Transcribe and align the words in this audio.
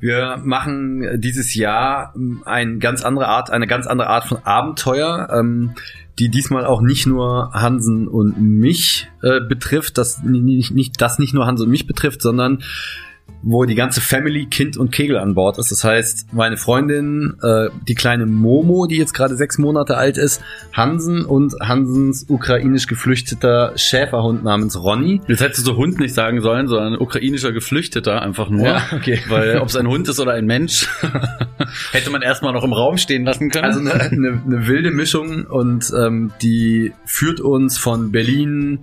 Wir 0.00 0.40
machen 0.44 1.20
dieses 1.20 1.54
Jahr 1.54 2.14
eine 2.44 2.78
ganz 2.78 3.02
andere 3.02 3.26
Art, 3.28 3.50
eine 3.50 3.66
ganz 3.66 3.86
andere 3.86 4.08
Art 4.08 4.24
von 4.24 4.38
Abenteuer, 4.44 5.28
ähm, 5.32 5.74
die 6.18 6.28
diesmal 6.28 6.64
auch 6.66 6.80
nicht 6.80 7.06
nur 7.06 7.52
Hansen 7.52 8.08
und 8.08 8.40
mich 8.40 9.08
äh, 9.22 9.40
betrifft, 9.40 9.98
das 9.98 10.22
nicht, 10.22 10.72
nicht, 10.72 11.00
das 11.00 11.18
nicht 11.18 11.34
nur 11.34 11.46
Hansen 11.46 11.64
und 11.64 11.70
mich 11.70 11.86
betrifft, 11.86 12.22
sondern 12.22 12.62
wo 13.42 13.64
die 13.64 13.74
ganze 13.74 14.00
Family, 14.00 14.46
Kind 14.46 14.76
und 14.76 14.90
Kegel 14.90 15.16
an 15.16 15.34
Bord 15.34 15.58
ist. 15.58 15.70
Das 15.70 15.84
heißt, 15.84 16.32
meine 16.32 16.56
Freundin, 16.56 17.34
äh, 17.42 17.68
die 17.86 17.94
kleine 17.94 18.26
Momo, 18.26 18.86
die 18.86 18.96
jetzt 18.96 19.14
gerade 19.14 19.36
sechs 19.36 19.58
Monate 19.58 19.96
alt 19.96 20.18
ist, 20.18 20.42
Hansen 20.72 21.24
und 21.24 21.54
Hansens 21.60 22.26
ukrainisch 22.28 22.86
geflüchteter 22.86 23.72
Schäferhund 23.76 24.42
namens 24.44 24.76
Ronny. 24.82 25.20
Jetzt 25.28 25.40
hättest 25.40 25.60
du 25.60 25.72
so 25.72 25.76
Hund 25.76 25.98
nicht 26.00 26.14
sagen 26.14 26.40
sollen, 26.40 26.66
sondern 26.68 27.00
ukrainischer 27.00 27.52
Geflüchteter 27.52 28.22
einfach 28.22 28.50
nur. 28.50 28.66
Ja, 28.66 28.82
okay. 28.92 29.20
Weil 29.28 29.58
ob 29.58 29.68
es 29.68 29.76
ein 29.76 29.86
Hund 29.86 30.08
ist 30.08 30.18
oder 30.18 30.32
ein 30.32 30.46
Mensch, 30.46 30.88
hätte 31.92 32.10
man 32.10 32.22
erstmal 32.22 32.52
noch 32.52 32.64
im 32.64 32.72
Raum 32.72 32.98
stehen 32.98 33.24
lassen 33.24 33.50
können. 33.50 33.64
Also 33.64 33.80
eine, 33.80 33.92
eine, 33.94 34.42
eine 34.44 34.66
wilde 34.66 34.90
Mischung 34.90 35.44
und 35.44 35.92
ähm, 35.96 36.32
die 36.42 36.92
führt 37.04 37.40
uns 37.40 37.78
von 37.78 38.10
Berlin 38.10 38.80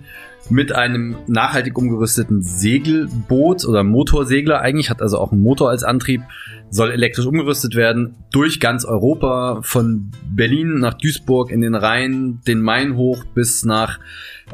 mit 0.48 0.72
einem 0.72 1.16
nachhaltig 1.26 1.76
umgerüsteten 1.76 2.42
Segelboot 2.42 3.64
oder 3.66 3.82
Motorsegler 3.82 4.60
eigentlich, 4.60 4.90
hat 4.90 5.02
also 5.02 5.18
auch 5.18 5.32
einen 5.32 5.42
Motor 5.42 5.70
als 5.70 5.82
Antrieb, 5.82 6.22
soll 6.70 6.90
elektrisch 6.90 7.26
umgerüstet 7.26 7.74
werden, 7.74 8.16
durch 8.32 8.60
ganz 8.60 8.84
Europa, 8.84 9.60
von 9.62 10.10
Berlin 10.28 10.78
nach 10.78 10.94
Duisburg 10.94 11.50
in 11.50 11.60
den 11.60 11.74
Rhein, 11.74 12.40
den 12.46 12.60
Main 12.60 12.96
hoch 12.96 13.24
bis 13.34 13.64
nach 13.64 13.98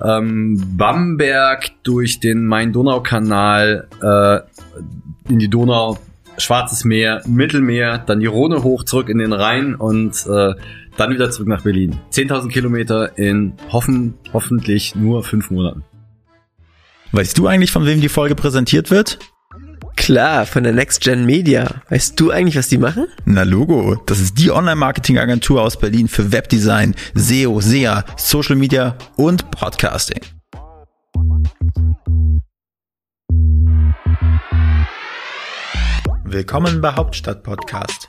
ähm, 0.02 0.62
Bamberg, 0.76 1.70
durch 1.82 2.20
den 2.20 2.46
Main-Donau-Kanal 2.46 3.88
äh, 4.02 5.30
in 5.30 5.38
die 5.38 5.48
Donau, 5.48 5.98
Schwarzes 6.38 6.84
Meer, 6.84 7.22
Mittelmeer, 7.26 7.98
dann 7.98 8.20
die 8.20 8.26
Rhone 8.26 8.62
hoch, 8.62 8.84
zurück 8.84 9.08
in 9.08 9.18
den 9.18 9.32
Rhein 9.32 9.74
und 9.74 10.26
äh, 10.26 10.54
dann 10.96 11.12
wieder 11.12 11.30
zurück 11.30 11.48
nach 11.48 11.62
Berlin. 11.62 11.98
10.000 12.12 12.48
Kilometer 12.48 13.16
in 13.18 13.54
hoffen, 13.70 14.14
hoffentlich 14.32 14.94
nur 14.94 15.22
fünf 15.24 15.50
Monaten. 15.50 15.84
Weißt 17.12 17.36
du 17.36 17.46
eigentlich, 17.46 17.72
von 17.72 17.84
wem 17.84 18.00
die 18.00 18.08
Folge 18.08 18.34
präsentiert 18.34 18.90
wird? 18.90 19.18
Klar, 19.96 20.46
von 20.46 20.64
der 20.64 20.72
Next 20.72 21.02
Gen 21.02 21.26
Media. 21.26 21.82
Weißt 21.90 22.18
du 22.18 22.30
eigentlich, 22.30 22.56
was 22.56 22.68
die 22.68 22.78
machen? 22.78 23.06
Na 23.24 23.42
Logo, 23.42 23.96
das 24.06 24.18
ist 24.18 24.38
die 24.38 24.50
Online-Marketing-Agentur 24.50 25.60
aus 25.60 25.78
Berlin 25.78 26.08
für 26.08 26.32
Webdesign, 26.32 26.94
SEO, 27.14 27.60
SEA, 27.60 28.04
Social 28.16 28.56
Media 28.56 28.96
und 29.16 29.50
Podcasting. 29.50 30.20
Willkommen 36.24 36.80
bei 36.80 36.92
Hauptstadt 36.94 37.42
Podcast, 37.42 38.08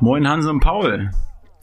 Moin 0.00 0.28
Hansen 0.28 0.50
und 0.50 0.60
Paul. 0.60 1.10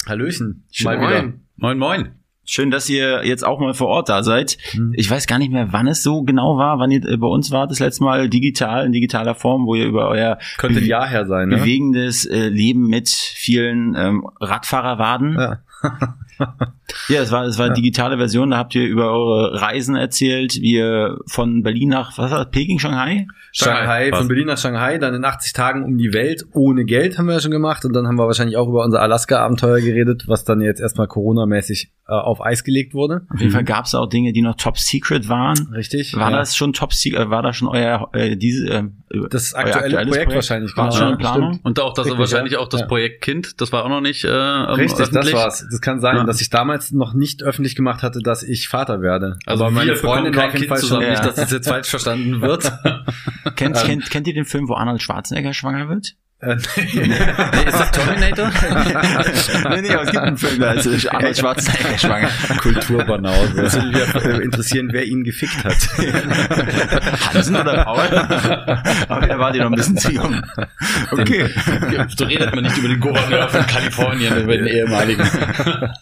Hallöchen. 0.05 0.65
Mal 0.83 0.99
wieder. 0.99 1.33
Moin, 1.55 1.77
moin. 1.77 2.09
Schön, 2.43 2.69
dass 2.69 2.89
ihr 2.89 3.25
jetzt 3.25 3.45
auch 3.45 3.59
mal 3.61 3.73
vor 3.73 3.87
Ort 3.87 4.09
da 4.09 4.23
seid. 4.23 4.57
Mhm. 4.73 4.91
Ich 4.95 5.09
weiß 5.09 5.25
gar 5.25 5.39
nicht 5.39 5.51
mehr, 5.51 5.71
wann 5.71 5.87
es 5.87 6.03
so 6.03 6.21
genau 6.21 6.57
war, 6.57 6.77
wann 6.77 6.91
ihr 6.91 7.03
äh, 7.03 7.17
bei 7.17 7.27
uns 7.27 7.49
wart 7.51 7.71
das 7.71 7.79
letzte 7.79 8.03
Mal 8.03 8.29
digital, 8.29 8.85
in 8.85 8.91
digitaler 8.91 9.35
Form, 9.35 9.65
wo 9.65 9.73
ihr 9.73 9.85
über 9.85 10.09
euer 10.09 10.37
Könnte 10.57 10.79
ein 10.79 10.85
Jahr 10.85 11.07
her 11.07 11.25
sein, 11.25 11.47
ne? 11.47 11.57
bewegendes 11.57 12.25
äh, 12.25 12.49
Leben 12.49 12.87
mit 12.87 13.09
vielen 13.09 13.95
ähm, 13.95 14.27
Radfahrerwaden. 14.39 15.35
Ja. 15.39 15.59
Ja, 17.09 17.21
es 17.21 17.31
war, 17.31 17.43
es 17.45 17.57
war 17.59 17.65
eine 17.65 17.75
digitale 17.75 18.17
Version, 18.17 18.51
da 18.51 18.57
habt 18.57 18.73
ihr 18.73 18.83
über 18.83 19.11
eure 19.11 19.61
Reisen 19.61 19.95
erzählt, 19.95 20.55
wie 20.55 20.75
ihr 20.75 21.17
von 21.27 21.61
Berlin 21.61 21.89
nach, 21.89 22.17
was 22.17 22.31
war 22.31 22.45
das, 22.45 22.51
Peking, 22.51 22.79
Shanghai? 22.79 23.27
Shanghai, 23.51 24.11
von 24.13 24.27
Berlin 24.27 24.47
nach 24.47 24.57
Shanghai, 24.57 24.97
dann 24.97 25.13
in 25.13 25.23
80 25.25 25.53
Tagen 25.53 25.83
um 25.83 25.97
die 25.97 26.13
Welt 26.13 26.45
ohne 26.53 26.85
Geld 26.85 27.17
haben 27.17 27.27
wir 27.27 27.33
ja 27.33 27.39
schon 27.39 27.51
gemacht 27.51 27.85
und 27.85 27.93
dann 27.93 28.07
haben 28.07 28.15
wir 28.17 28.25
wahrscheinlich 28.25 28.57
auch 28.57 28.67
über 28.67 28.83
unser 28.83 29.01
Alaska-Abenteuer 29.01 29.81
geredet, 29.81 30.23
was 30.27 30.45
dann 30.45 30.61
jetzt 30.61 30.79
erstmal 30.79 31.07
Corona-mäßig 31.07 31.91
äh, 32.07 32.13
auf 32.13 32.43
Eis 32.43 32.63
gelegt 32.63 32.93
wurde. 32.93 33.21
Auf 33.33 33.39
jeden 33.39 33.51
Fall 33.51 33.63
gab 33.63 33.85
es 33.85 33.95
auch 33.95 34.07
Dinge, 34.07 34.31
die 34.33 34.41
noch 34.41 34.55
top 34.55 34.77
secret 34.77 35.27
waren. 35.29 35.57
Richtig. 35.73 36.15
War 36.15 36.31
ja. 36.31 36.37
das 36.37 36.55
schon 36.55 36.73
top 36.73 36.93
secret, 36.93 37.29
war 37.29 37.41
das 37.41 37.55
schon 37.57 37.67
euer, 37.67 38.09
äh, 38.13 38.35
diese, 38.37 38.67
äh, 38.67 38.83
das 39.29 39.53
euer 39.53 39.61
aktuelle 39.65 39.83
aktuelles 39.85 40.09
Projekt, 40.09 40.35
wahrscheinlich? 40.35 40.77
War 40.77 40.89
es 40.89 40.95
genau. 40.95 41.07
schon 41.07 41.13
in 41.17 41.19
Ja, 41.23 41.31
Planung? 41.31 41.53
stimmt. 41.53 41.65
Und 41.65 41.79
auch 41.79 41.93
das 41.93 42.05
Richtig, 42.05 42.19
wahrscheinlich 42.19 42.53
ja. 42.53 42.59
auch 42.59 42.69
das 42.69 42.81
Ja. 42.81 42.87
Projekt 42.87 43.21
Kind, 43.21 43.59
das 43.61 43.71
war 43.71 43.85
auch 43.85 43.89
noch 43.89 44.01
nicht 44.01 44.23
äh, 44.23 44.29
Richtig, 44.29 44.97
das 44.97 45.09
öffentlich. 45.09 45.33
war's. 45.33 45.65
Das 45.69 45.81
kann 45.81 45.99
sein, 45.99 46.24
Ja. 46.25 46.31
dass 46.33 46.41
ich 46.41 46.49
damals 46.49 46.91
noch 46.91 47.13
nicht 47.13 47.43
öffentlich 47.43 47.75
gemacht 47.75 48.03
hatte, 48.03 48.19
dass 48.19 48.43
ich 48.43 48.67
Vater 48.67 49.01
werde. 49.01 49.37
Also 49.45 49.63
Aber 49.63 49.71
meine 49.71 49.95
Freundin 49.95 50.33
kein 50.33 50.49
auf 50.49 50.55
jeden 50.55 50.67
Fall 50.67 50.81
schon 50.81 50.99
nicht, 50.99 51.23
dass 51.23 51.35
das 51.35 51.51
jetzt 51.51 51.67
falsch 51.67 51.89
verstanden 51.89 52.41
wird. 52.41 52.63
Kennt, 53.55 53.77
Ähm. 53.77 53.83
kennt, 53.85 54.09
kennt 54.09 54.27
ihr 54.27 54.33
den 54.33 54.45
Film, 54.45 54.67
wo 54.67 54.73
Arnold 54.73 55.01
Schwarzenegger 55.01 55.53
schwanger 55.53 55.87
wird? 55.89 56.15
Äh, 56.45 56.57
Nee, 56.75 57.65
ist 57.65 57.79
das 57.79 57.91
Terminator? 57.91 58.51
nee, 59.69 59.81
nee, 59.81 59.89
aber 59.89 60.03
es 60.03 60.11
gibt 60.11 60.23
einen 60.23 60.37
Film, 60.37 60.59
da 60.59 60.73
ist 60.73 61.07
Arnold 61.07 61.37
Schwarzenegger 61.37 61.97
schwanger. 61.97 62.29
Kulturbanause. 62.61 63.53
Das 63.55 63.75
würde 63.75 63.87
mich 63.87 64.25
ja, 64.25 64.37
interessieren, 64.39 64.89
wer 64.91 65.05
ihn 65.05 65.23
gefickt 65.23 65.63
hat. 65.63 65.75
Hansen 67.33 67.55
oder 67.55 67.83
Paul? 67.83 68.07
aber 69.09 69.27
da 69.27 69.39
war 69.39 69.51
die 69.51 69.59
noch 69.59 69.67
ein 69.67 69.75
bisschen 69.75 69.97
zu 69.97 70.11
jung. 70.11 70.41
Okay. 71.11 71.49
so 72.17 72.25
redet 72.25 72.53
man 72.53 72.63
nicht 72.63 72.77
über 72.77 72.89
den 72.89 72.99
Gouverneur 72.99 73.49
von 73.49 73.65
Kalifornien, 73.65 74.37
über 74.43 74.57
den 74.57 74.67
ehemaligen. 74.67 75.23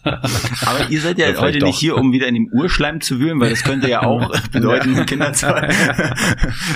Aber 0.02 0.90
ihr 0.90 1.00
seid 1.00 1.18
ja 1.18 1.30
Ja, 1.30 1.40
heute 1.40 1.58
nicht 1.58 1.78
hier, 1.78 1.96
um 1.96 2.12
wieder 2.12 2.26
in 2.26 2.34
dem 2.34 2.48
Urschleim 2.52 3.00
zu 3.00 3.18
wühlen, 3.18 3.40
weil 3.40 3.50
das 3.50 3.64
könnte 3.64 3.88
ja 3.88 4.02
auch 4.02 4.30
bedeuten, 4.50 5.06
Kinderzahl. 5.06 5.70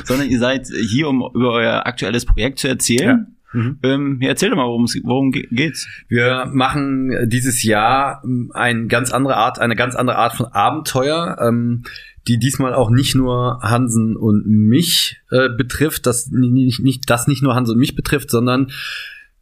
Sondern 0.04 0.28
ihr 0.28 0.38
seid 0.38 0.66
hier, 0.66 1.08
um 1.08 1.22
über 1.34 1.52
euer 1.52 1.86
aktuelles 1.86 2.24
Projekt 2.24 2.58
zu 2.58 2.68
erzählen. 2.68 3.37
Mhm. 3.52 3.78
Ähm, 3.82 4.18
erzähl 4.20 4.50
doch 4.50 4.56
mal, 4.56 4.66
worum 4.66 5.32
geht's. 5.32 5.88
Wir 6.08 6.50
machen 6.52 7.28
dieses 7.28 7.62
Jahr 7.62 8.22
eine 8.52 8.86
ganz 8.86 9.10
andere 9.12 9.36
Art, 9.36 9.58
eine 9.58 9.76
ganz 9.76 9.94
andere 9.94 10.18
Art 10.18 10.34
von 10.34 10.46
Abenteuer, 10.46 11.38
ähm, 11.40 11.84
die 12.26 12.38
diesmal 12.38 12.74
auch 12.74 12.90
nicht 12.90 13.14
nur 13.14 13.60
Hansen 13.62 14.16
und 14.16 14.46
mich 14.46 15.20
äh, 15.30 15.48
betrifft, 15.48 16.06
das 16.06 16.28
nicht, 16.30 16.80
nicht, 16.80 17.08
das 17.08 17.26
nicht 17.26 17.42
nur 17.42 17.54
Hansen 17.54 17.72
und 17.72 17.78
mich 17.78 17.96
betrifft, 17.96 18.30
sondern 18.30 18.70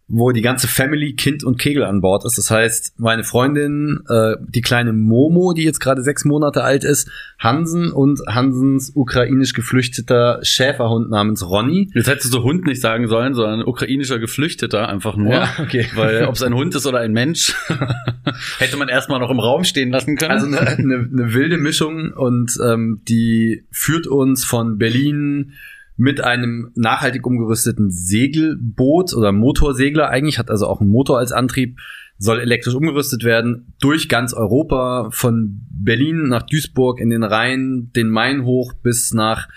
wo 0.09 0.31
die 0.31 0.43
ganze 0.43 0.69
Family, 0.69 1.15
Kind 1.15 1.43
und 1.43 1.59
Kegel 1.59 1.83
an 1.83 2.00
Bord 2.00 2.25
ist. 2.25 2.39
Das 2.39 2.50
heißt, 2.50 3.00
meine 3.00 3.25
Freundin, 3.25 4.05
äh, 4.09 4.37
die 4.47 4.61
kleine 4.61 4.93
Momo, 4.93 5.53
die 5.53 5.65
jetzt 5.65 5.81
gerade 5.81 6.03
sechs 6.03 6.25
Monate 6.25 6.62
alt 6.62 6.84
ist, 6.84 7.11
Hansen 7.41 7.91
und 7.91 8.21
Hansens 8.28 8.93
ukrainisch 8.95 9.53
geflüchteter 9.53 10.39
Schäferhund 10.43 11.11
namens 11.11 11.45
Ronny. 11.45 11.91
Jetzt 11.93 12.09
hättest 12.09 12.27
du 12.27 12.39
so 12.39 12.45
Hund 12.45 12.66
nicht 12.66 12.81
sagen 12.81 13.09
sollen, 13.09 13.34
sondern 13.34 13.66
ukrainischer 13.66 14.21
Geflüchteter 14.21 14.89
einfach 14.89 15.16
nur. 15.16 15.33
Ja, 15.33 15.49
okay. 15.61 15.87
Weil 15.97 16.27
ob 16.27 16.37
es 16.37 16.43
ein 16.43 16.55
Hund 16.55 16.75
ist 16.77 16.87
oder 16.87 17.00
ein 17.00 17.12
Mensch, 17.12 17.55
hätte 18.59 18.77
man 18.77 18.89
erstmal 18.89 19.19
noch 19.19 19.31
im 19.31 19.41
Raum 19.41 19.65
stehen 19.65 19.91
lassen 19.91 20.16
können. 20.16 20.31
Also 20.31 20.47
eine, 20.47 20.61
eine, 20.61 21.09
eine 21.12 21.34
wilde 21.34 21.59
Mischung 21.59 22.12
und 22.12 22.53
ähm, 22.65 23.00
die 23.09 23.65
führt 23.72 24.06
uns 24.06 24.45
von 24.45 24.78
Berlin 24.78 25.55
mit 25.97 26.23
einem 26.23 26.71
nachhaltig 26.75 27.27
umgerüsteten 27.27 27.91
Segelboot 27.91 29.15
oder 29.15 29.33
Motorsegler 29.33 30.09
eigentlich, 30.09 30.39
hat 30.39 30.51
also 30.51 30.66
auch 30.66 30.81
einen 30.81 30.91
Motor 30.91 31.19
als 31.19 31.33
Antrieb, 31.33 31.78
soll 32.19 32.41
elektrisch 32.41 32.75
umgerüstet 32.75 33.25
werden, 33.25 33.75
durch 33.81 34.09
ganz 34.09 34.33
Europa, 34.33 35.09
von 35.10 35.60
Berlin 35.71 36.28
nach 36.28 36.43
Duisburg 36.43 37.01
in 37.01 37.10
den 37.10 37.22
Rhein, 37.22 37.91
den 37.95 38.09
Main 38.09 38.45
hoch 38.45 38.72
bis 38.72 39.13
nach 39.13 39.48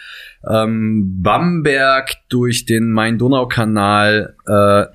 ähm, 0.49 1.21
Bamberg, 1.21 2.15
durch 2.29 2.65
den 2.65 2.91
Main-Donau-Kanal 2.91 4.35
äh, 4.45 4.85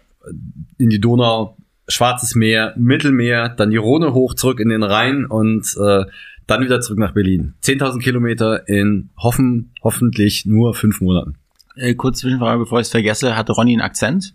in 0.79 0.91
die 0.91 1.01
Donau, 1.01 1.57
Schwarzes 1.89 2.35
Meer, 2.35 2.75
Mittelmeer, 2.77 3.51
dann 3.51 3.71
die 3.71 3.77
Rhone 3.77 4.15
hoch, 4.15 4.35
zurück 4.35 4.61
in 4.61 4.71
den 4.71 4.83
Rhein 4.83 5.27
und 5.27 5.67
äh, 5.79 6.05
dann 6.47 6.63
wieder 6.63 6.81
zurück 6.81 6.99
nach 6.99 7.13
Berlin. 7.13 7.55
10.000 7.63 8.01
Kilometer 8.01 8.69
in 8.69 9.11
hoffen, 9.17 9.73
hoffentlich 9.83 10.47
nur 10.47 10.75
fünf 10.75 11.01
Monaten. 11.01 11.35
Äh, 11.77 11.95
kurz 11.95 12.21
Zwischenfrage, 12.21 12.59
bevor 12.59 12.81
ich 12.81 12.87
es 12.87 12.91
vergesse, 12.91 13.37
hat 13.37 13.51
Ronny 13.51 13.73
einen 13.73 13.83
Akzent? 13.83 14.35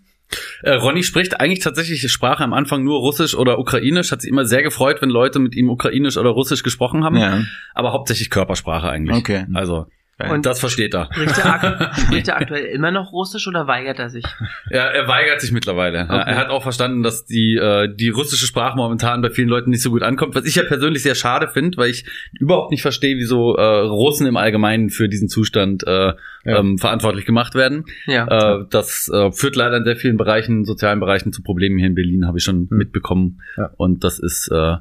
Äh, 0.61 0.73
Ronny 0.73 1.03
spricht 1.03 1.39
eigentlich 1.39 1.59
tatsächlich 1.59 2.01
die 2.01 2.09
Sprache 2.09 2.43
am 2.43 2.53
Anfang 2.53 2.83
nur 2.83 2.99
Russisch 2.99 3.33
oder 3.33 3.57
Ukrainisch. 3.59 4.11
Hat 4.11 4.21
sich 4.21 4.29
immer 4.29 4.45
sehr 4.45 4.61
gefreut, 4.61 5.01
wenn 5.01 5.09
Leute 5.09 5.39
mit 5.39 5.55
ihm 5.55 5.69
Ukrainisch 5.69 6.17
oder 6.17 6.29
Russisch 6.29 6.63
gesprochen 6.63 7.03
haben. 7.03 7.17
Ja. 7.17 7.41
Aber 7.73 7.93
hauptsächlich 7.93 8.29
Körpersprache 8.29 8.89
eigentlich. 8.89 9.17
Okay. 9.17 9.45
Also 9.53 9.87
Und 10.31 10.45
das 10.45 10.59
versteht 10.59 10.93
er. 10.93 11.07
Spricht 11.13 11.37
er, 11.37 11.91
spricht 11.97 12.27
er 12.27 12.37
aktuell 12.37 12.65
immer 12.65 12.91
noch 12.91 13.11
Russisch 13.13 13.47
oder 13.47 13.67
weigert 13.67 13.99
er 13.99 14.09
sich? 14.09 14.25
Ja, 14.69 14.87
er 14.87 15.07
weigert 15.07 15.39
sich 15.39 15.51
mittlerweile. 15.51 16.03
Okay. 16.03 16.23
Er 16.27 16.35
hat 16.35 16.49
auch 16.49 16.63
verstanden, 16.63 17.03
dass 17.03 17.25
die, 17.25 17.55
äh, 17.55 17.87
die 17.93 18.09
russische 18.09 18.45
Sprache 18.45 18.75
momentan 18.75 19.21
bei 19.21 19.29
vielen 19.29 19.47
Leuten 19.47 19.69
nicht 19.69 19.81
so 19.81 19.91
gut 19.91 20.03
ankommt, 20.03 20.35
was 20.35 20.45
ich 20.45 20.55
ja 20.55 20.63
persönlich 20.63 21.03
sehr 21.03 21.15
schade 21.15 21.47
finde, 21.47 21.77
weil 21.77 21.89
ich 21.89 22.05
überhaupt 22.33 22.71
nicht 22.71 22.81
verstehe, 22.81 23.15
wieso 23.17 23.55
äh, 23.55 23.61
Russen 23.63 24.27
im 24.27 24.35
Allgemeinen 24.35 24.89
für 24.89 25.07
diesen 25.07 25.29
Zustand 25.29 25.85
äh, 25.87 26.13
ähm, 26.45 26.77
verantwortlich 26.77 27.25
gemacht 27.25 27.55
werden. 27.55 27.85
Ja. 28.05 28.59
Äh, 28.59 28.65
das 28.69 29.09
äh, 29.13 29.31
führt 29.31 29.55
leider 29.55 29.77
in 29.77 29.85
sehr 29.85 29.95
vielen 29.95 30.17
Bereichen, 30.17 30.65
sozialen 30.65 30.99
Bereichen 30.99 31.31
zu 31.31 31.41
Problemen 31.43 31.77
hier 31.77 31.87
in 31.87 31.95
Berlin, 31.95 32.27
habe 32.27 32.37
ich 32.39 32.43
schon 32.43 32.67
mitbekommen. 32.69 33.41
Ja. 33.57 33.71
Und 33.77 34.03
das 34.03 34.19
ist 34.19 34.49
äh, 34.51 34.75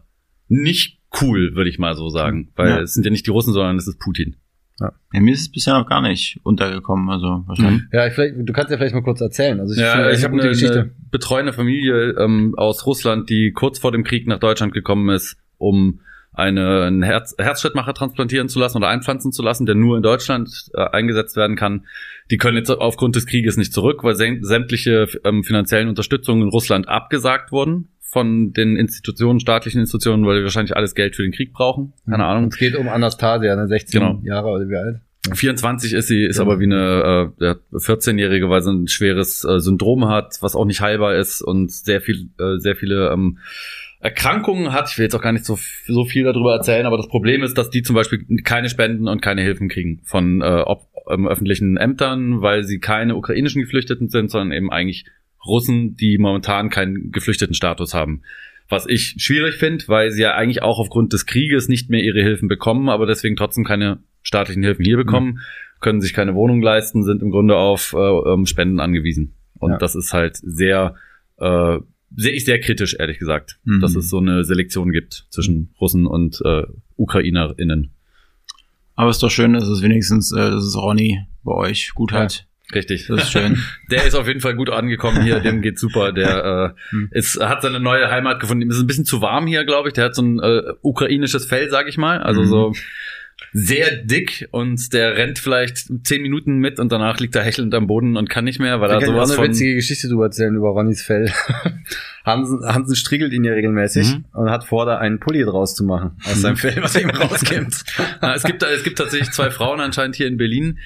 nicht 0.49 0.99
cool, 1.23 1.55
würde 1.55 1.71
ich 1.71 1.79
mal 1.79 1.95
so 1.95 2.09
sagen. 2.09 2.51
Weil 2.57 2.69
Ja. 2.69 2.81
es 2.81 2.95
sind 2.95 3.05
ja 3.05 3.11
nicht 3.11 3.27
die 3.27 3.31
Russen, 3.31 3.53
sondern 3.53 3.77
es 3.77 3.87
ist 3.87 3.99
Putin. 4.01 4.37
Ja, 4.81 4.93
mir 5.21 5.33
ist 5.35 5.41
es 5.41 5.51
bisher 5.51 5.75
noch 5.75 5.89
gar 5.89 6.01
nicht 6.03 6.39
untergekommen, 6.45 7.11
also 7.11 7.43
wahrscheinlich. 7.47 7.83
Ja, 7.93 8.07
ich 8.07 8.13
vielleicht, 8.15 8.35
du 8.39 8.53
kannst 8.53 8.71
ja 8.71 8.77
vielleicht 8.77 8.95
mal 8.95 9.03
kurz 9.03 9.21
erzählen. 9.21 9.59
Also 9.59 9.75
ich, 9.75 9.81
Ja, 9.81 10.09
ich 10.11 10.17
eine 10.19 10.23
habe 10.25 10.31
gute 10.33 10.43
eine, 10.45 10.53
Geschichte. 10.53 10.81
eine 10.81 10.91
betreuende 11.11 11.53
Familie 11.53 12.11
ähm, 12.19 12.55
aus 12.57 12.87
Russland, 12.87 13.29
die 13.29 13.51
kurz 13.53 13.79
vor 13.79 13.91
dem 13.93 14.05
Krieg 14.05 14.27
nach 14.29 14.39
Deutschland 14.39 14.73
gekommen 14.73 15.09
ist, 15.09 15.37
um 15.57 16.01
eine, 16.33 16.83
einen 16.85 17.03
Herz, 17.03 17.35
Herzschrittmacher 17.37 17.95
transplantieren 17.95 18.49
zu 18.49 18.61
lassen 18.61 18.77
oder 18.77 18.87
einpflanzen 18.89 19.33
zu 19.33 19.43
lassen, 19.43 19.67
der 19.67 19.75
nur 19.75 19.97
in 19.97 20.05
Deutschland 20.05 20.49
äh, 20.75 20.85
eingesetzt 20.85 21.37
werden 21.37 21.57
kann. 21.57 21.87
Die 22.31 22.37
können 22.37 22.57
jetzt 22.57 22.71
aufgrund 22.71 23.17
des 23.17 23.27
Krieges 23.27 23.57
nicht 23.57 23.73
zurück, 23.73 24.05
weil 24.05 24.15
säm- 24.15 24.45
sämtliche 24.45 25.09
ähm, 25.25 25.43
finanziellen 25.43 25.89
Unterstützungen 25.89 26.43
in 26.43 26.49
Russland 26.51 26.87
abgesagt 26.87 27.51
wurden 27.51 27.89
von 28.11 28.53
den 28.53 28.77
Institutionen, 28.77 29.39
staatlichen 29.41 29.81
Institutionen, 29.81 30.25
weil 30.27 30.39
die 30.39 30.45
wahrscheinlich 30.45 30.77
alles 30.77 30.95
Geld 30.95 31.15
für 31.17 31.23
den 31.23 31.33
Krieg 31.33 31.53
brauchen. 31.53 31.93
Keine 32.09 32.25
Ahnung. 32.25 32.49
Es 32.51 32.57
geht 32.59 32.75
um 32.77 32.89
Anastasia, 32.89 33.53
eine 33.53 33.69
16 33.69 34.01
Genau. 34.01 34.21
Jahre 34.25 34.49
oder 34.49 34.69
wie 34.69 34.77
alt? 34.77 35.01
24 35.33 35.93
ist 35.93 36.09
sie, 36.09 36.25
ist 36.25 36.37
Ja. 36.37 36.43
aber 36.43 36.59
wie 36.59 36.65
eine 36.65 37.33
äh, 37.39 37.45
ja, 37.45 37.57
14-Jährige, 37.73 38.49
weil 38.49 38.63
sie 38.63 38.73
ein 38.73 38.89
schweres 38.89 39.45
äh, 39.45 39.61
Syndrom 39.61 40.09
hat, 40.09 40.39
was 40.41 40.55
auch 40.57 40.65
nicht 40.65 40.81
heilbar 40.81 41.17
ist 41.17 41.43
und 41.43 41.71
sehr 41.71 42.01
viel, 42.01 42.31
äh, 42.39 42.57
sehr 42.59 42.77
viele 42.77 43.11
ähm, 43.13 43.39
Erkrankungen 44.01 44.73
hat. 44.73 44.89
Ich 44.91 44.99
will 44.99 45.05
jetzt 45.05 45.15
auch 45.15 45.21
gar 45.23 45.33
nicht 45.33 45.45
so, 45.45 45.59
so 45.87 46.05
viel 46.05 46.25
darüber 46.25 46.55
erzählen, 46.55 46.87
aber 46.87 46.97
das 46.97 47.09
Problem 47.09 47.43
ist, 47.43 47.59
dass 47.59 47.69
die 47.69 47.83
zum 47.83 47.95
Beispiel 47.97 48.25
keine 48.45 48.69
Spenden 48.69 49.09
und 49.09 49.21
keine 49.21 49.43
Hilfen 49.43 49.69
kriegen 49.69 50.01
von 50.05 50.41
äh, 50.41 50.45
ob, 50.65 50.87
ähm, 51.11 51.27
öffentlichen 51.27 51.77
Ämtern, 51.77 52.41
weil 52.41 52.65
sie 52.65 52.79
keine 52.79 53.17
ukrainischen 53.17 53.61
Geflüchteten 53.63 54.09
sind, 54.09 54.31
sondern 54.31 54.53
eben 54.57 54.71
eigentlich 54.71 55.05
Russen, 55.47 55.97
die 55.97 56.19
momentan 56.19 56.71
keinen 56.71 57.11
Geflüchtetenstatus 57.13 57.95
haben. 57.95 58.23
Was 58.69 58.87
ich 58.87 59.15
schwierig 59.19 59.55
finde, 59.57 59.85
weil 59.89 60.11
sie 60.11 60.23
ja 60.23 60.35
eigentlich 60.35 60.63
auch 60.63 60.79
aufgrund 60.79 61.13
des 61.13 61.25
Krieges 61.27 61.69
nicht 61.69 61.89
mehr 61.89 62.03
ihre 62.03 62.21
Hilfen 62.23 62.49
bekommen, 62.49 62.89
aber 62.91 63.07
deswegen 63.07 63.37
trotzdem 63.37 63.65
keine 63.65 63.99
staatlichen 64.23 64.63
Hilfen 64.63 64.85
hier 64.85 64.97
bekommen, 64.99 65.41
können 65.81 66.01
sich 66.01 66.13
keine 66.13 66.35
Wohnung 66.35 66.61
leisten, 66.61 67.03
sind 67.05 67.23
im 67.23 67.31
Grunde 67.31 67.57
auf 67.57 67.95
äh, 67.95 68.47
Spenden 68.47 68.81
angewiesen. 68.81 69.35
Und 69.59 69.71
Ja. 69.73 69.79
das 69.79 69.95
ist 69.95 70.13
halt 70.13 70.37
sehr, 70.37 70.97
äh, 71.39 71.79
sehe 72.17 72.33
ich 72.33 72.45
sehr 72.45 72.61
kritisch, 72.61 72.95
ehrlich 72.99 73.19
gesagt, 73.19 73.59
Mhm. 73.65 73.81
dass 73.81 73.95
es 73.95 74.11
so 74.11 74.19
eine 74.19 74.45
Selektion 74.45 74.91
gibt 74.93 75.27
zwischen 75.31 75.73
Russen 75.81 76.07
und 76.07 76.41
äh, 76.45 76.65
UkrainerInnen. 76.97 77.91
Aber 78.97 79.11
es 79.11 79.17
ist 79.17 79.23
doch 79.23 79.31
schön, 79.31 79.53
dass 79.53 79.69
es 79.69 79.81
wenigstens, 79.83 80.33
äh, 80.33 80.37
dass 80.51 80.65
es 80.65 80.77
Ronny 80.77 81.21
bei 81.45 81.53
euch 81.53 81.93
gut 81.95 82.11
Ja. 82.13 82.19
hat. 82.21 82.47
Richtig. 82.75 83.07
Das 83.09 83.23
ist 83.25 83.33
schön. 83.33 83.59
Der 83.91 84.05
ist 84.05 84.15
auf 84.15 84.27
jeden 84.29 84.41
Fall 84.41 84.55
gut 84.55 84.69
angekommen 84.71 85.23
hier, 85.23 85.41
dem 85.41 85.63
geht's 85.63 85.81
super. 85.81 86.13
Der 86.13 86.75
äh, 86.93 86.97
ist, 87.19 87.41
hat 87.41 87.63
seine 87.63 87.81
neue 87.81 88.11
Heimat 88.11 88.41
gefunden. 88.41 88.63
Ihm 88.63 88.71
ist 88.71 88.79
ein 88.79 88.87
bisschen 88.87 89.05
zu 89.07 89.23
warm 89.23 89.47
hier, 89.47 89.65
glaube 89.65 89.89
ich. 89.89 89.95
Der 89.95 90.05
hat 90.05 90.15
so 90.15 90.23
ein 90.23 90.39
äh, 90.39 90.63
ukrainisches 90.83 91.47
Fell, 91.47 91.71
sag 91.71 91.89
ich 91.89 91.97
mal. 91.97 92.19
Also 92.23 92.43
Mhm. 92.43 92.47
so 92.47 92.73
sehr 93.53 93.97
dick 94.03 94.49
und 94.51 94.93
der 94.93 95.17
rennt 95.17 95.39
vielleicht 95.39 95.87
zehn 96.05 96.21
Minuten 96.23 96.59
mit 96.59 96.81
und 96.81 96.91
danach 96.93 97.19
liegt 97.21 97.35
er 97.37 97.43
hechelnd 97.43 97.73
am 97.73 97.87
Boden 97.87 98.17
und 98.17 98.29
kann 98.29 98.45
nicht 98.45 98.59
mehr, 98.59 98.81
weil 98.81 98.91
Ich 98.91 99.01
er 99.03 99.07
sowas 99.07 99.31
eine 99.31 99.37
von 99.37 99.49
witzige 99.49 99.75
Geschichte 99.77 100.09
drüber 100.09 100.25
erzählen 100.25 100.55
über 100.55 100.71
Ronnys 100.71 101.03
Fell. 101.03 101.33
Hansen, 102.27 102.61
Hansen 102.67 102.95
striegelt 102.97 103.33
ihn 103.33 103.45
ja 103.45 103.53
regelmäßig 103.55 104.17
Mhm. 104.17 104.25
und 104.33 104.51
hat 104.51 104.65
vor, 104.65 104.85
da 104.87 104.99
einen 104.99 105.19
Pulli 105.21 105.45
draus 105.45 105.75
zu 105.75 105.85
machen 105.85 106.17
aus 106.25 106.41
seinem 106.43 106.57
Fell, 106.57 106.77
was 106.83 107.01
ihm 107.01 107.09
rauskommt. 107.11 107.85
Es 108.35 108.43
gibt 108.43 108.63
es 108.63 108.83
gibt 108.85 108.99
tatsächlich 108.99 109.31
zwei 109.31 109.51
Frauen 109.51 109.81
anscheinend 109.81 110.17
hier 110.17 110.27
in 110.27 110.37
Berlin, 110.37 110.79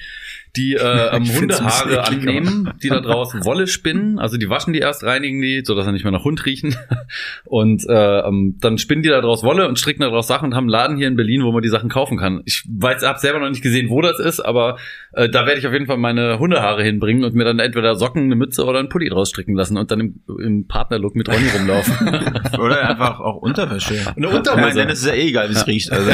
die 0.55 0.73
äh, 0.73 1.15
ähm, 1.15 1.23
Ich 1.33 1.39
Hundehaare 1.39 2.05
annehmen, 2.05 2.73
die 2.81 2.89
da 2.89 2.99
draußen 2.99 3.43
Wolle 3.45 3.67
spinnen. 3.67 4.19
Also 4.19 4.37
die 4.37 4.49
waschen 4.49 4.73
die 4.73 4.79
erst, 4.79 5.03
reinigen 5.03 5.41
die, 5.41 5.63
so 5.65 5.75
dass 5.75 5.85
sie 5.85 5.91
nicht 5.91 6.03
mehr 6.03 6.11
nach 6.11 6.23
Hund 6.23 6.45
riechen. 6.45 6.75
Und 7.45 7.87
äh, 7.87 8.19
ähm, 8.19 8.57
dann 8.59 8.77
spinnen 8.77 9.03
die 9.03 9.09
da 9.09 9.21
draus 9.21 9.43
Wolle 9.43 9.67
und 9.67 9.77
stricken 9.77 10.01
da 10.01 10.09
draus 10.09 10.27
Sachen 10.27 10.45
und 10.45 10.55
haben 10.55 10.63
einen 10.63 10.69
Laden 10.69 10.97
hier 10.97 11.07
in 11.07 11.15
Berlin, 11.15 11.43
wo 11.43 11.51
man 11.51 11.61
die 11.61 11.69
Sachen 11.69 11.89
kaufen 11.89 12.17
kann. 12.17 12.41
Ich 12.45 12.63
weiß, 12.67 13.03
habe 13.05 13.19
selber 13.19 13.39
noch 13.39 13.49
nicht 13.49 13.61
gesehen, 13.61 13.89
wo 13.89 14.01
das 14.01 14.19
ist, 14.19 14.39
aber 14.39 14.77
äh, 15.11 15.29
da 15.29 15.45
werde 15.45 15.59
ich 15.59 15.67
auf 15.67 15.73
jeden 15.73 15.85
Fall 15.85 15.97
meine 15.97 16.39
Hundehaare 16.39 16.83
hinbringen 16.83 17.23
und 17.23 17.35
mir 17.35 17.43
dann 17.43 17.59
entweder 17.59 17.95
Socken, 17.95 18.23
eine 18.23 18.35
Mütze 18.35 18.65
oder 18.65 18.79
einen 18.79 18.89
Pulli 18.89 19.09
draus 19.09 19.29
stricken 19.29 19.55
lassen 19.55 19.77
und 19.77 19.91
dann 19.91 19.99
im, 19.99 20.21
im 20.39 20.67
Partnerlook 20.67 21.15
mit 21.15 21.29
Ronny 21.29 21.47
rumlaufen. 21.55 22.07
Oder 22.59 22.89
einfach 22.89 23.19
auch 23.19 23.37
Unterwäsche. 23.41 23.95
Eine 24.15 24.27
Ich 24.27 24.33
Unterhose. 24.33 24.61
meine, 24.61 24.75
dann 24.75 24.89
ist 24.89 25.05
ja 25.05 25.13
eh 25.13 25.29
egal, 25.29 25.49
wie 25.49 25.53
es 25.53 25.67
riecht. 25.67 25.91
Also. 25.91 26.11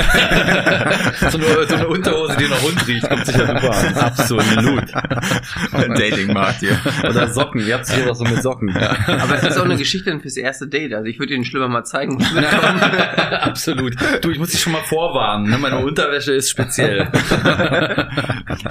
so, 1.29 1.37
eine, 1.37 1.67
so 1.67 1.75
eine 1.75 1.87
Unterhose, 1.87 2.37
die 2.37 2.47
nach 2.47 2.61
Hund 2.61 2.87
riecht, 2.87 3.09
kommt 3.09 3.25
sicher 3.25 3.47
super 3.47 3.77
an. 3.77 3.95
Absolut. 3.95 4.28
Datingmarkt 5.99 6.59
hier. 6.59 6.77
Oder 7.07 7.27
Socken, 7.27 7.65
ihr 7.65 7.75
habt 7.75 7.85
es 7.85 7.93
hier 7.93 8.05
doch 8.05 8.15
so 8.15 8.23
mit 8.23 8.41
Socken. 8.41 8.75
Aber 8.75 9.35
es 9.35 9.43
ist 9.43 9.57
auch 9.57 9.65
eine 9.65 9.77
Geschichte 9.77 10.09
dann 10.09 10.21
fürs 10.21 10.37
erste 10.37 10.67
Date. 10.67 10.93
Also 10.93 11.05
ich 11.05 11.19
würde 11.19 11.33
Ihnen 11.33 11.45
schlimmer 11.45 11.67
mal 11.67 11.83
zeigen. 11.83 12.23
Absolut. 13.41 13.95
Du, 14.21 14.31
ich 14.31 14.39
muss 14.39 14.51
dich 14.51 14.59
schon 14.59 14.73
mal 14.73 14.83
vorwarnen. 14.83 15.49
Ne? 15.49 15.57
Meine 15.57 15.79
Unterwäsche 15.79 16.33
ist 16.33 16.49
speziell. 16.49 17.07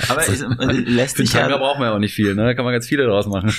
Aber 0.08 0.20
es, 0.20 0.42
äh, 0.42 0.72
lässt 0.72 1.16
sich 1.16 1.30
Tanga 1.30 1.50
ja, 1.50 1.56
braucht 1.56 1.78
man 1.78 1.88
ja 1.88 1.94
auch 1.94 1.98
nicht 1.98 2.14
viel. 2.14 2.34
Ne? 2.34 2.44
Da 2.44 2.54
kann 2.54 2.64
man 2.64 2.72
ganz 2.72 2.86
viele 2.86 3.06
draus 3.06 3.26
machen. 3.26 3.52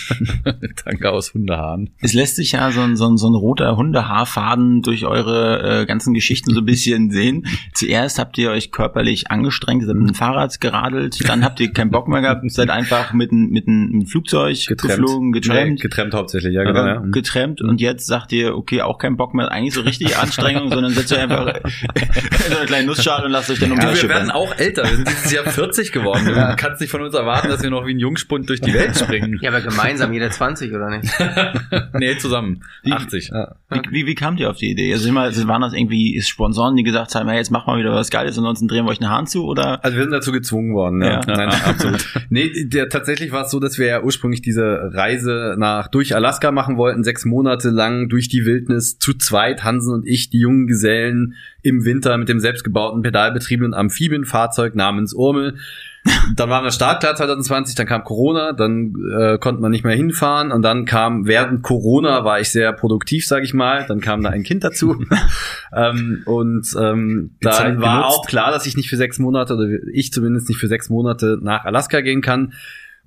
Tanga 0.75 1.10
aus 1.10 1.34
Hundehaaren. 1.34 1.92
es 2.01 2.13
lässt 2.13 2.36
sich 2.36 2.54
ja 2.54 2.72
so 2.72 2.81
ein, 2.81 2.96
so 2.96 3.07
ein, 3.07 3.18
so 3.18 3.30
ein 3.30 3.36
roter 3.36 3.75
Hundehaarfaden 3.75 4.81
durch 4.81 5.06
eure 5.06 5.81
äh, 5.81 5.86
ganzen 5.86 6.13
Geschichten 6.13 6.54
so 6.54 6.62
ein 6.62 6.66
bisschen 6.66 7.12
sehen. 7.12 7.46
Zuerst 7.74 8.19
habt 8.19 8.38
ihr 8.38 8.51
euch 8.51 8.72
körperlich 8.72 9.31
angestrengt, 9.31 9.86
seid 9.86 9.96
mit 9.96 10.10
dem 10.10 10.16
Fahrrad 10.16 10.60
geradelt, 10.60 11.18
dann 11.28 11.44
habt 11.44 11.60
ihr 11.60 11.72
keinen 11.89 11.91
Bock 11.91 12.07
mehr 12.07 12.21
gehabt, 12.21 12.50
seid 12.51 12.69
einfach 12.69 13.13
mit, 13.13 13.31
einem- 13.31 13.50
mit 13.50 13.68
einem 13.68 14.06
Flugzeug 14.06 14.57
geflogen, 14.68 15.31
getrennt. 15.31 15.71
Nee, 15.71 15.75
getrennt 15.81 16.13
hauptsächlich, 16.13 16.53
ja, 16.53 16.63
genau. 16.63 16.86
Ja. 16.86 17.01
getrennt 17.12 17.62
und 17.62 17.81
jetzt 17.81 18.06
sagt 18.07 18.31
ihr, 18.31 18.56
okay, 18.56 18.81
auch 18.81 18.97
kein 18.97 19.18
Bock 19.18 19.33
mehr, 19.33 19.51
eigentlich 19.51 19.74
so 19.74 19.81
richtig 19.81 20.18
Anstrengung, 20.21 20.69
sondern 20.71 20.91
setzt 20.91 21.12
euch 21.13 21.19
einfach 21.19 21.47
in 21.56 22.51
so 22.51 22.57
eine 22.57 22.65
kleine 22.65 22.88
Nussschale 22.88 23.25
und 23.25 23.31
lasst 23.31 23.50
euch 23.50 23.59
dann 23.59 23.71
um 23.71 23.80
Du, 23.80 23.88
die 23.94 24.01
wir 24.01 24.09
werden 24.09 24.31
auch 24.31 24.56
älter. 24.57 24.83
Wir 24.83 24.95
sind 24.95 25.07
dieses 25.09 25.31
Jahr 25.31 25.45
40 25.45 25.91
geworden. 25.91 26.25
Du 26.25 26.56
kannst 26.57 26.81
nicht 26.81 26.89
von 26.91 27.01
uns 27.01 27.13
erwarten, 27.13 27.50
dass 27.50 27.63
wir 27.63 27.69
noch 27.69 27.86
wie 27.86 27.94
ein 27.94 28.00
Jungspund 28.00 28.50
durch 28.50 28.62
die 28.62 28.74
Welt 28.74 28.95
springen. 28.97 29.39
Ja, 29.41 29.50
aber 29.51 29.62
gemeinsam, 29.62 30.13
jeder 30.13 30.30
20 30.30 30.71
oder 30.74 30.89
nicht? 30.89 31.09
nee, 31.94 32.18
zusammen. 32.18 32.63
Die- 32.86 32.91
80. 32.91 33.29
Ja. 33.34 33.55
Wie, 33.69 33.79
wie, 33.91 34.05
wie 34.08 34.15
kamt 34.15 34.39
ihr 34.39 34.50
auf 34.50 34.58
die 34.58 34.72
Idee? 34.72 34.91
Also 34.93 35.08
ich 35.08 35.13
meine, 35.13 35.36
waren 35.48 35.62
das 35.62 35.74
irgendwie 35.74 36.22
Sponsoren, 36.22 36.75
die 36.75 36.84
gesagt 36.84 37.15
haben, 37.15 37.27
hey, 37.29 37.38
jetzt 37.38 37.51
machen 37.51 37.74
wir 37.74 37.79
wieder 37.79 37.93
was 37.93 38.10
Geiles, 38.10 38.38
ansonsten 38.38 38.67
drehen 38.67 38.86
wir 38.86 38.91
euch 38.91 39.01
einen 39.01 39.10
Hahn 39.12 39.27
zu 39.27 39.46
oder? 39.46 39.84
Also 39.84 39.96
wir 39.98 40.03
sind 40.03 40.12
dazu 40.12 40.31
gezwungen 40.31 40.74
worden, 40.74 41.01
ja. 41.01 41.22
Ja. 41.22 41.22
Nein, 41.25 41.50
absolut. 41.79 42.07
Nee, 42.29 42.65
der, 42.65 42.89
tatsächlich 42.89 43.31
war 43.31 43.45
es 43.45 43.51
so, 43.51 43.59
dass 43.59 43.77
wir 43.79 43.88
ja 43.88 44.03
ursprünglich 44.03 44.41
diese 44.41 44.91
Reise 44.93 45.55
nach 45.57 45.88
durch 45.88 46.15
Alaska 46.15 46.51
machen 46.51 46.77
wollten, 46.77 47.03
sechs 47.03 47.25
Monate 47.25 47.69
lang 47.69 48.09
durch 48.09 48.29
die 48.29 48.45
Wildnis 48.45 49.00
zu 49.00 49.13
zweit, 49.13 49.63
Hansen 49.63 49.93
und 49.93 50.07
ich, 50.07 50.29
die 50.29 50.39
jungen 50.39 50.67
Gesellen 50.67 51.36
im 51.62 51.86
Winter 51.86 52.17
mit 52.17 52.29
dem 52.29 52.39
selbstgebauten 52.39 53.01
pedalbetriebenen 53.01 53.74
Amphibienfahrzeug 53.74 54.75
namens 54.75 55.13
Urmel. 55.13 55.55
Dann 56.36 56.50
waren 56.50 56.63
wir 56.63 56.72
startklar 56.72 57.15
2020, 57.15 57.75
dann 57.75 57.86
kam 57.86 58.03
Corona, 58.03 58.53
dann 58.53 58.94
äh, 59.18 59.38
konnte 59.38 59.62
man 59.62 59.72
nicht 59.72 59.84
mehr 59.84 59.96
hinfahren 59.96 60.51
und 60.51 60.62
dann 60.62 60.86
kam 60.86 61.27
während 61.27 61.62
Corona 61.62 62.24
war 62.24 62.39
ich 62.39 62.50
sehr 62.51 62.72
produktiv, 62.74 63.27
sage 63.27 63.44
ich 63.46 63.53
mal. 63.53 63.86
Dann 63.88 64.00
kam 64.00 64.24
da 64.24 64.29
ein 64.29 64.44
Kind 64.44 64.63
dazu 64.63 65.03
ähm, 65.75 66.22
und 66.25 66.68
ähm, 66.79 67.32
Die 67.41 67.46
dann 67.46 67.82
war 67.82 67.98
genutzt. 67.98 68.18
auch 68.18 68.25
klar, 68.27 68.51
dass 68.51 68.65
ich 68.65 68.77
nicht 68.77 68.89
für 68.89 68.98
sechs 68.98 69.20
Monate 69.20 69.56
oder 69.56 69.68
ich 69.94 70.13
zumindest 70.13 70.48
nicht 70.50 70.60
für 70.60 70.68
sechs 70.68 70.89
Monate 70.89 71.38
nach 71.41 71.65
Alaska 71.65 72.01
gehen 72.01 72.22
kann. 72.22 72.53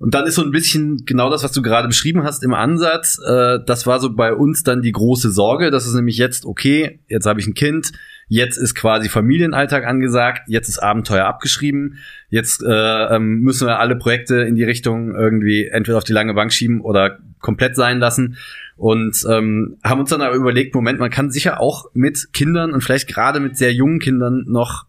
Und 0.03 0.13
dann 0.13 0.27
ist 0.27 0.35
so 0.35 0.43
ein 0.43 0.51
bisschen 0.51 1.05
genau 1.05 1.29
das, 1.29 1.45
was 1.45 1.53
du 1.53 1.61
gerade 1.61 1.87
beschrieben 1.87 2.25
hast 2.25 2.43
im 2.43 2.53
Ansatz. 2.53 3.21
Äh, 3.25 3.59
das 3.65 3.87
war 3.87 4.01
so 4.01 4.13
bei 4.13 4.33
uns 4.33 4.61
dann 4.61 4.81
die 4.81 4.91
große 4.91 5.31
Sorge. 5.31 5.71
Das 5.71 5.87
ist 5.87 5.93
nämlich 5.93 6.17
jetzt, 6.17 6.45
okay, 6.45 6.99
jetzt 7.07 7.25
habe 7.25 7.39
ich 7.39 7.47
ein 7.47 7.53
Kind, 7.53 7.93
jetzt 8.27 8.57
ist 8.57 8.75
quasi 8.75 9.07
Familienalltag 9.07 9.85
angesagt, 9.85 10.41
jetzt 10.47 10.67
ist 10.67 10.79
Abenteuer 10.79 11.23
abgeschrieben, 11.23 11.99
jetzt 12.27 12.61
äh, 12.61 13.15
ähm, 13.15 13.39
müssen 13.39 13.65
wir 13.65 13.79
alle 13.79 13.95
Projekte 13.95 14.41
in 14.41 14.55
die 14.55 14.65
Richtung 14.65 15.15
irgendwie 15.15 15.67
entweder 15.67 15.99
auf 15.99 16.03
die 16.03 16.11
lange 16.11 16.33
Bank 16.33 16.51
schieben 16.51 16.81
oder 16.81 17.19
komplett 17.39 17.77
sein 17.77 17.99
lassen. 17.99 18.35
Und 18.75 19.25
ähm, 19.29 19.77
haben 19.85 20.01
uns 20.01 20.09
dann 20.09 20.21
aber 20.21 20.35
überlegt, 20.35 20.75
Moment, 20.75 20.99
man 20.99 21.11
kann 21.11 21.31
sicher 21.31 21.61
auch 21.61 21.85
mit 21.93 22.33
Kindern 22.33 22.73
und 22.73 22.81
vielleicht 22.81 23.07
gerade 23.07 23.39
mit 23.39 23.55
sehr 23.55 23.71
jungen 23.71 23.99
Kindern 23.99 24.43
noch, 24.49 24.83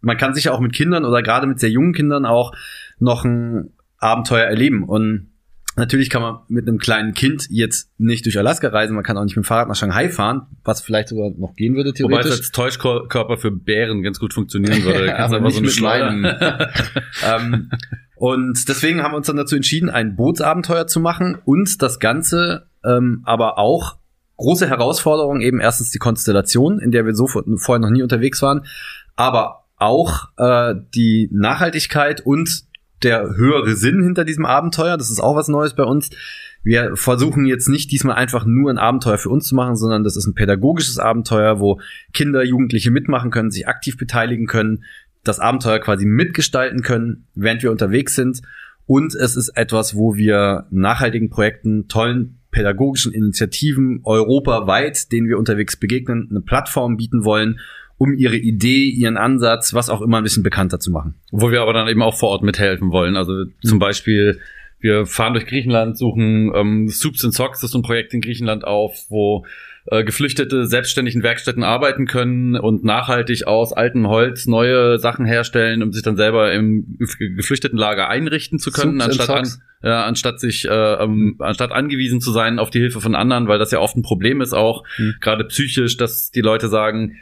man 0.00 0.16
kann 0.16 0.32
sicher 0.32 0.54
auch 0.54 0.60
mit 0.60 0.72
Kindern 0.72 1.04
oder 1.04 1.24
gerade 1.24 1.48
mit 1.48 1.58
sehr 1.58 1.70
jungen 1.70 1.92
Kindern 1.92 2.24
auch 2.24 2.52
noch 3.00 3.24
ein 3.24 3.72
Abenteuer 4.00 4.44
erleben. 4.46 4.84
Und 4.84 5.28
Natürlich 5.76 6.10
kann 6.10 6.20
man 6.20 6.40
mit 6.48 6.66
einem 6.66 6.78
kleinen 6.78 7.14
Kind 7.14 7.46
jetzt 7.48 7.90
nicht 7.96 8.26
durch 8.26 8.36
Alaska 8.36 8.68
reisen, 8.68 8.94
man 8.96 9.04
kann 9.04 9.16
auch 9.16 9.22
nicht 9.22 9.36
mit 9.36 9.44
dem 9.44 9.46
Fahrrad 9.46 9.68
nach 9.68 9.76
Shanghai 9.76 10.08
fahren, 10.08 10.42
was 10.64 10.82
vielleicht 10.82 11.08
sogar 11.08 11.30
noch 11.30 11.54
gehen 11.54 11.76
würde 11.76 11.90
Wobei 11.90 12.18
es 12.18 12.26
theoretisch. 12.26 12.32
als 12.32 12.50
Täuschkörper 12.50 13.38
für 13.38 13.52
Bären 13.52 14.02
ganz 14.02 14.18
gut 14.18 14.34
funktionieren 14.34 14.82
würde. 14.82 15.06
Du 15.06 15.14
Aber 15.16 15.36
einfach 15.36 15.50
so 15.52 15.60
nicht 15.60 15.82
eine 15.84 16.16
mit 16.16 16.30
Schleuder. 16.32 16.70
ähm, 17.24 17.70
und 18.16 18.68
deswegen 18.68 19.02
haben 19.02 19.12
wir 19.12 19.16
uns 19.16 19.28
dann 19.28 19.36
dazu 19.36 19.54
entschieden, 19.54 19.88
ein 19.90 20.16
Bootsabenteuer 20.16 20.88
zu 20.88 20.98
machen 20.98 21.38
und 21.44 21.80
das 21.80 22.00
Ganze 22.00 22.66
ähm, 22.84 23.22
aber 23.24 23.56
auch 23.56 23.96
große 24.38 24.68
Herausforderung, 24.68 25.40
eben 25.40 25.60
erstens 25.60 25.92
die 25.92 25.98
Konstellation, 25.98 26.80
in 26.80 26.90
der 26.90 27.06
wir 27.06 27.14
so 27.14 27.28
vor- 27.28 27.44
vorher 27.56 27.80
noch 27.80 27.90
nie 27.90 28.02
unterwegs 28.02 28.42
waren, 28.42 28.66
aber 29.14 29.66
auch 29.76 30.28
äh, 30.36 30.74
die 30.94 31.28
Nachhaltigkeit 31.32 32.20
und 32.20 32.64
der 33.02 33.34
höhere 33.36 33.74
Sinn 33.74 34.02
hinter 34.02 34.24
diesem 34.24 34.46
Abenteuer. 34.46 34.96
Das 34.96 35.10
ist 35.10 35.20
auch 35.20 35.36
was 35.36 35.48
Neues 35.48 35.74
bei 35.74 35.84
uns. 35.84 36.10
Wir 36.62 36.96
versuchen 36.96 37.46
jetzt 37.46 37.68
nicht 37.68 37.90
diesmal 37.90 38.16
einfach 38.16 38.44
nur 38.44 38.70
ein 38.70 38.78
Abenteuer 38.78 39.18
für 39.18 39.30
uns 39.30 39.46
zu 39.46 39.54
machen, 39.54 39.76
sondern 39.76 40.04
das 40.04 40.16
ist 40.16 40.26
ein 40.26 40.34
pädagogisches 40.34 40.98
Abenteuer, 40.98 41.58
wo 41.60 41.80
Kinder, 42.12 42.44
Jugendliche 42.44 42.90
mitmachen 42.90 43.30
können, 43.30 43.50
sich 43.50 43.66
aktiv 43.66 43.96
beteiligen 43.96 44.46
können, 44.46 44.84
das 45.24 45.40
Abenteuer 45.40 45.78
quasi 45.78 46.04
mitgestalten 46.04 46.82
können, 46.82 47.26
während 47.34 47.62
wir 47.62 47.70
unterwegs 47.70 48.14
sind. 48.14 48.42
Und 48.86 49.14
es 49.14 49.36
ist 49.36 49.50
etwas, 49.50 49.94
wo 49.94 50.16
wir 50.16 50.66
nachhaltigen 50.70 51.30
Projekten, 51.30 51.88
tollen 51.88 52.40
pädagogischen 52.50 53.12
Initiativen 53.12 54.00
europaweit, 54.04 55.12
denen 55.12 55.28
wir 55.28 55.38
unterwegs 55.38 55.76
begegnen, 55.76 56.26
eine 56.30 56.40
Plattform 56.40 56.96
bieten 56.96 57.24
wollen, 57.24 57.60
um 58.02 58.14
ihre 58.14 58.36
Idee, 58.36 58.86
ihren 58.86 59.18
Ansatz, 59.18 59.74
was 59.74 59.90
auch 59.90 60.00
immer 60.00 60.16
ein 60.16 60.22
bisschen 60.22 60.42
bekannter 60.42 60.80
zu 60.80 60.90
machen. 60.90 61.16
Wo 61.32 61.50
wir 61.50 61.60
aber 61.60 61.74
dann 61.74 61.86
eben 61.86 62.00
auch 62.02 62.16
vor 62.16 62.30
Ort 62.30 62.42
mithelfen 62.42 62.92
wollen. 62.92 63.14
Also 63.14 63.44
zum 63.62 63.78
Beispiel, 63.78 64.40
wir 64.80 65.04
fahren 65.04 65.34
durch 65.34 65.44
Griechenland, 65.44 65.98
suchen 65.98 66.50
ähm, 66.54 66.88
Soups 66.88 67.22
and 67.26 67.34
Socks, 67.34 67.60
das 67.60 67.64
ist 67.68 67.72
so 67.72 67.78
ein 67.78 67.82
Projekt 67.82 68.14
in 68.14 68.22
Griechenland 68.22 68.64
auf, 68.64 69.04
wo 69.10 69.44
äh, 69.84 70.02
Geflüchtete 70.02 70.64
selbstständig 70.64 71.14
in 71.14 71.22
Werkstätten 71.22 71.62
arbeiten 71.62 72.06
können 72.06 72.56
und 72.56 72.84
nachhaltig 72.84 73.46
aus 73.46 73.74
altem 73.74 74.08
Holz 74.08 74.46
neue 74.46 74.98
Sachen 74.98 75.26
herstellen, 75.26 75.82
um 75.82 75.92
sich 75.92 76.02
dann 76.02 76.16
selber 76.16 76.54
im 76.54 76.96
Gef- 76.98 77.36
Geflüchtetenlager 77.36 78.08
einrichten 78.08 78.58
zu 78.58 78.70
können, 78.70 78.98
Soups 79.00 79.18
anstatt, 79.18 79.36
an, 79.36 79.48
ja, 79.82 80.04
anstatt 80.06 80.40
sich, 80.40 80.64
äh, 80.66 80.70
ähm, 80.94 81.36
anstatt 81.38 81.70
angewiesen 81.72 82.22
zu 82.22 82.30
sein 82.30 82.58
auf 82.58 82.70
die 82.70 82.78
Hilfe 82.80 83.02
von 83.02 83.14
anderen, 83.14 83.46
weil 83.46 83.58
das 83.58 83.72
ja 83.72 83.78
oft 83.80 83.94
ein 83.98 84.02
Problem 84.02 84.40
ist 84.40 84.54
auch, 84.54 84.84
Mhm. 84.96 85.16
gerade 85.20 85.44
psychisch, 85.44 85.98
dass 85.98 86.30
die 86.30 86.40
Leute 86.40 86.68
sagen, 86.68 87.16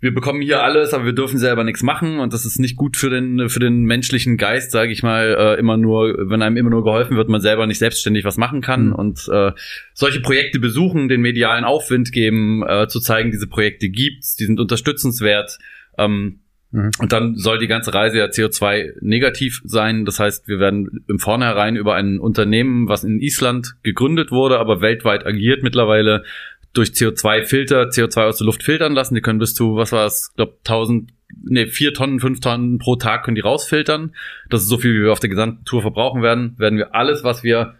wir 0.00 0.14
bekommen 0.14 0.40
hier 0.40 0.62
alles, 0.62 0.94
aber 0.94 1.04
wir 1.04 1.12
dürfen 1.12 1.38
selber 1.38 1.62
nichts 1.62 1.82
machen 1.82 2.20
und 2.20 2.32
das 2.32 2.46
ist 2.46 2.58
nicht 2.58 2.76
gut 2.76 2.96
für 2.96 3.10
den 3.10 3.48
für 3.48 3.60
den 3.60 3.84
menschlichen 3.84 4.36
Geist, 4.38 4.70
sage 4.70 4.92
ich 4.92 5.02
mal, 5.02 5.36
äh, 5.38 5.58
immer 5.60 5.76
nur, 5.76 6.14
wenn 6.30 6.40
einem 6.42 6.56
immer 6.56 6.70
nur 6.70 6.84
geholfen 6.84 7.16
wird, 7.16 7.28
man 7.28 7.40
selber 7.40 7.66
nicht 7.66 7.78
selbstständig 7.78 8.24
was 8.24 8.36
machen 8.38 8.62
kann 8.62 8.86
Mhm. 8.88 8.92
und 8.94 9.28
äh, 9.30 9.52
solche 9.92 10.20
Projekte 10.20 10.58
besuchen, 10.58 11.08
den 11.08 11.20
medialen 11.20 11.64
Aufwind 11.64 12.12
geben, 12.12 12.62
äh, 12.66 12.88
zu 12.88 13.00
zeigen, 13.00 13.30
diese 13.30 13.46
Projekte 13.46 13.88
gibt's, 13.90 14.36
die 14.36 14.46
sind 14.46 14.58
unterstützenswert. 14.58 15.58
Ähm, 15.98 16.40
Mhm. 16.72 16.90
Und 17.00 17.12
dann 17.12 17.34
soll 17.36 17.58
die 17.58 17.66
ganze 17.66 17.92
Reise 17.92 18.18
ja 18.18 18.26
CO2 18.26 18.92
negativ 19.00 19.60
sein. 19.64 20.04
Das 20.04 20.20
heißt, 20.20 20.46
wir 20.46 20.60
werden 20.60 21.04
im 21.08 21.18
Vornherein 21.18 21.74
über 21.76 21.94
ein 21.94 22.20
Unternehmen, 22.20 22.88
was 22.88 23.02
in 23.02 23.18
Island 23.20 23.74
gegründet 23.82 24.30
wurde, 24.30 24.58
aber 24.58 24.80
weltweit 24.80 25.26
agiert 25.26 25.62
mittlerweile, 25.64 26.22
durch 26.72 26.90
CO2-Filter, 26.90 27.88
CO2 27.88 28.22
aus 28.28 28.38
der 28.38 28.46
Luft 28.46 28.62
filtern 28.62 28.92
lassen. 28.92 29.14
Die 29.14 29.20
können 29.20 29.38
bis 29.38 29.54
zu, 29.54 29.76
was 29.76 29.92
war 29.92 30.06
es, 30.06 30.32
glaube 30.36 30.54
1000, 30.64 31.10
nee, 31.44 31.66
4 31.66 31.94
Tonnen, 31.94 32.20
5 32.20 32.40
Tonnen 32.40 32.78
pro 32.78 32.96
Tag 32.96 33.24
können 33.24 33.34
die 33.34 33.40
rausfiltern. 33.40 34.14
Das 34.48 34.62
ist 34.62 34.68
so 34.68 34.78
viel, 34.78 34.94
wie 34.94 35.04
wir 35.04 35.12
auf 35.12 35.20
der 35.20 35.30
gesamten 35.30 35.64
Tour 35.64 35.82
verbrauchen 35.82 36.22
werden. 36.22 36.54
Werden 36.58 36.78
wir 36.78 36.94
alles, 36.94 37.24
was 37.24 37.42
wir 37.42 37.74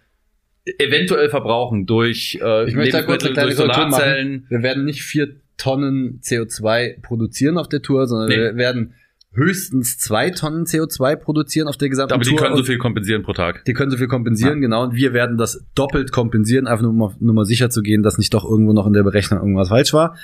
eventuell 0.79 1.29
verbrauchen 1.31 1.87
durch 1.87 2.39
äh, 2.43 2.69
Ich 2.69 2.75
möchte 2.75 2.93
da 2.99 3.03
kurz 3.03 3.25
eine 3.25 3.33
kleine 3.35 3.55
Korrektur 3.55 3.77
machen. 3.85 3.91
Solarzellen. 3.93 4.47
Wir 4.49 4.63
werden 4.63 4.85
nicht 4.85 5.03
vier 5.03 5.37
Tonnen 5.57 6.21
CO2 6.23 7.01
produzieren 7.03 7.59
auf 7.59 7.69
der 7.69 7.83
Tour, 7.83 8.07
sondern 8.07 8.29
Nee. 8.29 8.37
wir 8.37 8.57
werden 8.57 8.95
höchstens 9.33 9.99
zwei 9.99 10.31
Tonnen 10.31 10.65
CO2 10.65 11.17
produzieren 11.17 11.69
auf 11.69 11.77
der 11.77 11.89
gesamten 11.89 12.15
Aber 12.15 12.25
die 12.25 12.31
Tour. 12.31 12.39
können 12.39 12.57
so 12.57 12.65
viel 12.65 12.79
kompensieren 12.79 13.23
pro 13.23 13.33
Tag. 13.33 13.65
die 13.65 13.75
können 13.75 13.91
so 13.91 13.97
viel 13.97 14.09
kompensieren, 14.09 14.61
genau. 14.61 14.83
Und 14.83 14.95
wir 14.95 15.13
werden 15.13 15.37
das 15.37 15.65
doppelt 15.75 16.11
kompensieren, 16.11 16.67
einfach 16.67 16.83
nur, 16.83 16.91
um 16.91 17.03
auf 17.03 17.21
Nummer 17.21 17.45
sicher 17.45 17.71
zu 17.71 17.83
gehen, 17.83 18.03
dass 18.03 18.19
nicht 18.19 18.35
doch 18.35 18.45
irgendwo 18.45 18.73
noch 18.73 18.87
in 18.87 18.93
der 18.93 19.05
Berechnung 19.05 19.41
irgendwas 19.41 19.69
falsch 19.69 19.93
war. 19.93 20.17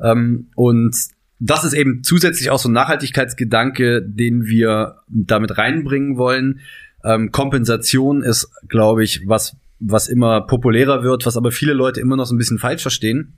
Ähm, 0.00 0.48
und 0.54 0.96
das 1.38 1.64
ist 1.64 1.74
eben 1.74 2.02
zusätzlich 2.02 2.50
auch 2.50 2.58
so 2.58 2.68
ein 2.70 2.72
Nachhaltigkeitsgedanke, 2.72 4.02
den 4.02 4.46
wir 4.46 4.96
damit 5.08 5.58
reinbringen 5.58 6.16
wollen. 6.16 6.60
Ähm, 7.04 7.30
Kompensation 7.32 8.22
ist, 8.22 8.50
glaube 8.68 9.04
ich, 9.04 9.22
was, 9.26 9.56
was 9.80 10.08
immer 10.08 10.40
populärer 10.46 11.02
wird, 11.02 11.26
was 11.26 11.36
aber 11.36 11.52
viele 11.52 11.74
Leute 11.74 12.00
immer 12.00 12.16
noch 12.16 12.24
so 12.24 12.34
ein 12.34 12.38
bisschen 12.38 12.58
falsch 12.58 12.80
verstehen, 12.82 13.34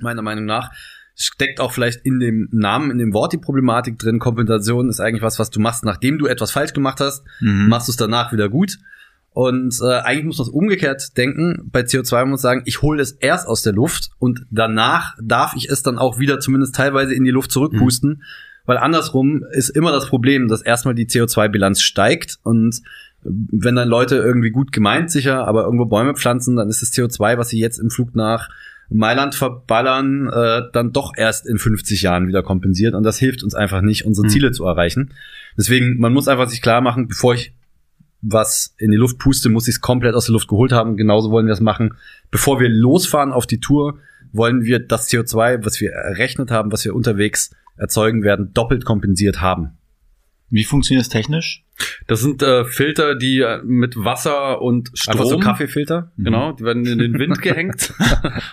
meiner 0.00 0.22
Meinung 0.22 0.44
nach. 0.44 0.72
Steckt 1.18 1.60
auch 1.60 1.72
vielleicht 1.72 2.04
in 2.04 2.20
dem 2.20 2.48
Namen, 2.52 2.90
in 2.90 2.98
dem 2.98 3.14
Wort 3.14 3.32
die 3.32 3.38
Problematik 3.38 3.98
drin. 3.98 4.18
Kompensation 4.18 4.90
ist 4.90 5.00
eigentlich 5.00 5.22
was, 5.22 5.38
was 5.38 5.48
du 5.50 5.60
machst, 5.60 5.82
nachdem 5.84 6.18
du 6.18 6.26
etwas 6.26 6.50
falsch 6.52 6.74
gemacht 6.74 7.00
hast, 7.00 7.24
Mhm. 7.40 7.68
machst 7.68 7.88
du 7.88 7.92
es 7.92 7.96
danach 7.96 8.32
wieder 8.32 8.48
gut. 8.50 8.78
Und 9.30 9.78
äh, 9.82 9.98
eigentlich 10.00 10.24
muss 10.24 10.38
man 10.38 10.46
es 10.48 10.52
umgekehrt 10.52 11.16
denken. 11.18 11.68
Bei 11.72 11.80
CO2 11.80 12.20
muss 12.24 12.28
man 12.30 12.36
sagen, 12.38 12.62
ich 12.64 12.80
hole 12.82 13.02
es 13.02 13.12
erst 13.12 13.46
aus 13.46 13.62
der 13.62 13.72
Luft 13.74 14.10
und 14.18 14.46
danach 14.50 15.14
darf 15.22 15.54
ich 15.56 15.68
es 15.68 15.82
dann 15.82 15.98
auch 15.98 16.18
wieder 16.18 16.38
zumindest 16.40 16.74
teilweise 16.74 17.14
in 17.14 17.24
die 17.24 17.30
Luft 17.32 17.50
zurückpusten. 17.50 18.22
Weil 18.64 18.78
andersrum 18.78 19.44
ist 19.52 19.68
immer 19.70 19.92
das 19.92 20.06
Problem, 20.08 20.48
dass 20.48 20.62
erstmal 20.62 20.94
die 20.94 21.06
CO2-Bilanz 21.06 21.80
steigt 21.82 22.38
und 22.42 22.80
wenn 23.22 23.74
dann 23.74 23.88
Leute 23.88 24.16
irgendwie 24.16 24.50
gut 24.50 24.72
gemeint 24.72 25.10
sicher, 25.10 25.46
aber 25.46 25.64
irgendwo 25.64 25.84
Bäume 25.86 26.14
pflanzen, 26.14 26.56
dann 26.56 26.68
ist 26.68 26.80
das 26.82 26.92
CO2, 26.92 27.38
was 27.38 27.48
sie 27.48 27.58
jetzt 27.58 27.78
im 27.78 27.90
Flug 27.90 28.14
nach 28.14 28.48
Mailand 28.88 29.34
verballern, 29.34 30.28
äh, 30.28 30.62
dann 30.72 30.92
doch 30.92 31.12
erst 31.16 31.46
in 31.46 31.58
50 31.58 32.02
Jahren 32.02 32.28
wieder 32.28 32.42
kompensiert 32.42 32.94
und 32.94 33.02
das 33.02 33.18
hilft 33.18 33.42
uns 33.42 33.54
einfach 33.54 33.82
nicht, 33.82 34.04
unsere 34.04 34.26
Hm. 34.26 34.30
Ziele 34.30 34.52
zu 34.52 34.64
erreichen. 34.64 35.12
Deswegen, 35.56 35.98
man 35.98 36.12
muss 36.12 36.28
einfach 36.28 36.48
sich 36.48 36.62
klar 36.62 36.80
machen, 36.80 37.08
bevor 37.08 37.34
ich 37.34 37.52
was 38.22 38.74
in 38.78 38.90
die 38.90 38.96
Luft 38.96 39.18
puste, 39.18 39.48
muss 39.48 39.68
ich 39.68 39.76
es 39.76 39.80
komplett 39.80 40.14
aus 40.14 40.26
der 40.26 40.32
Luft 40.32 40.48
geholt 40.48 40.72
haben. 40.72 40.96
Genauso 40.96 41.30
wollen 41.30 41.46
wir 41.46 41.52
es 41.52 41.60
machen. 41.60 41.94
Bevor 42.30 42.60
wir 42.60 42.68
losfahren 42.68 43.32
auf 43.32 43.46
die 43.46 43.60
Tour, 43.60 43.98
wollen 44.32 44.64
wir 44.64 44.80
das 44.80 45.08
CO2, 45.08 45.64
was 45.64 45.80
wir 45.80 45.92
errechnet 45.92 46.50
haben, 46.50 46.72
was 46.72 46.84
wir 46.84 46.94
unterwegs 46.94 47.54
erzeugen 47.76 48.22
werden, 48.22 48.52
doppelt 48.52 48.84
kompensiert 48.84 49.40
haben. 49.40 49.78
Wie 50.50 50.64
funktioniert 50.64 51.04
das 51.04 51.08
technisch? 51.10 51.65
Das 52.06 52.20
sind 52.20 52.42
äh, 52.42 52.64
Filter, 52.64 53.14
die 53.16 53.40
äh, 53.40 53.60
mit 53.64 53.96
Wasser 53.96 54.62
und 54.62 54.90
Strom, 54.94 55.12
Einfach 55.12 55.26
so 55.30 55.38
Kaffeefilter. 55.38 56.10
genau, 56.16 56.52
die 56.52 56.64
werden 56.64 56.86
in 56.86 56.98
den 56.98 57.18
Wind 57.18 57.42
gehängt 57.42 57.92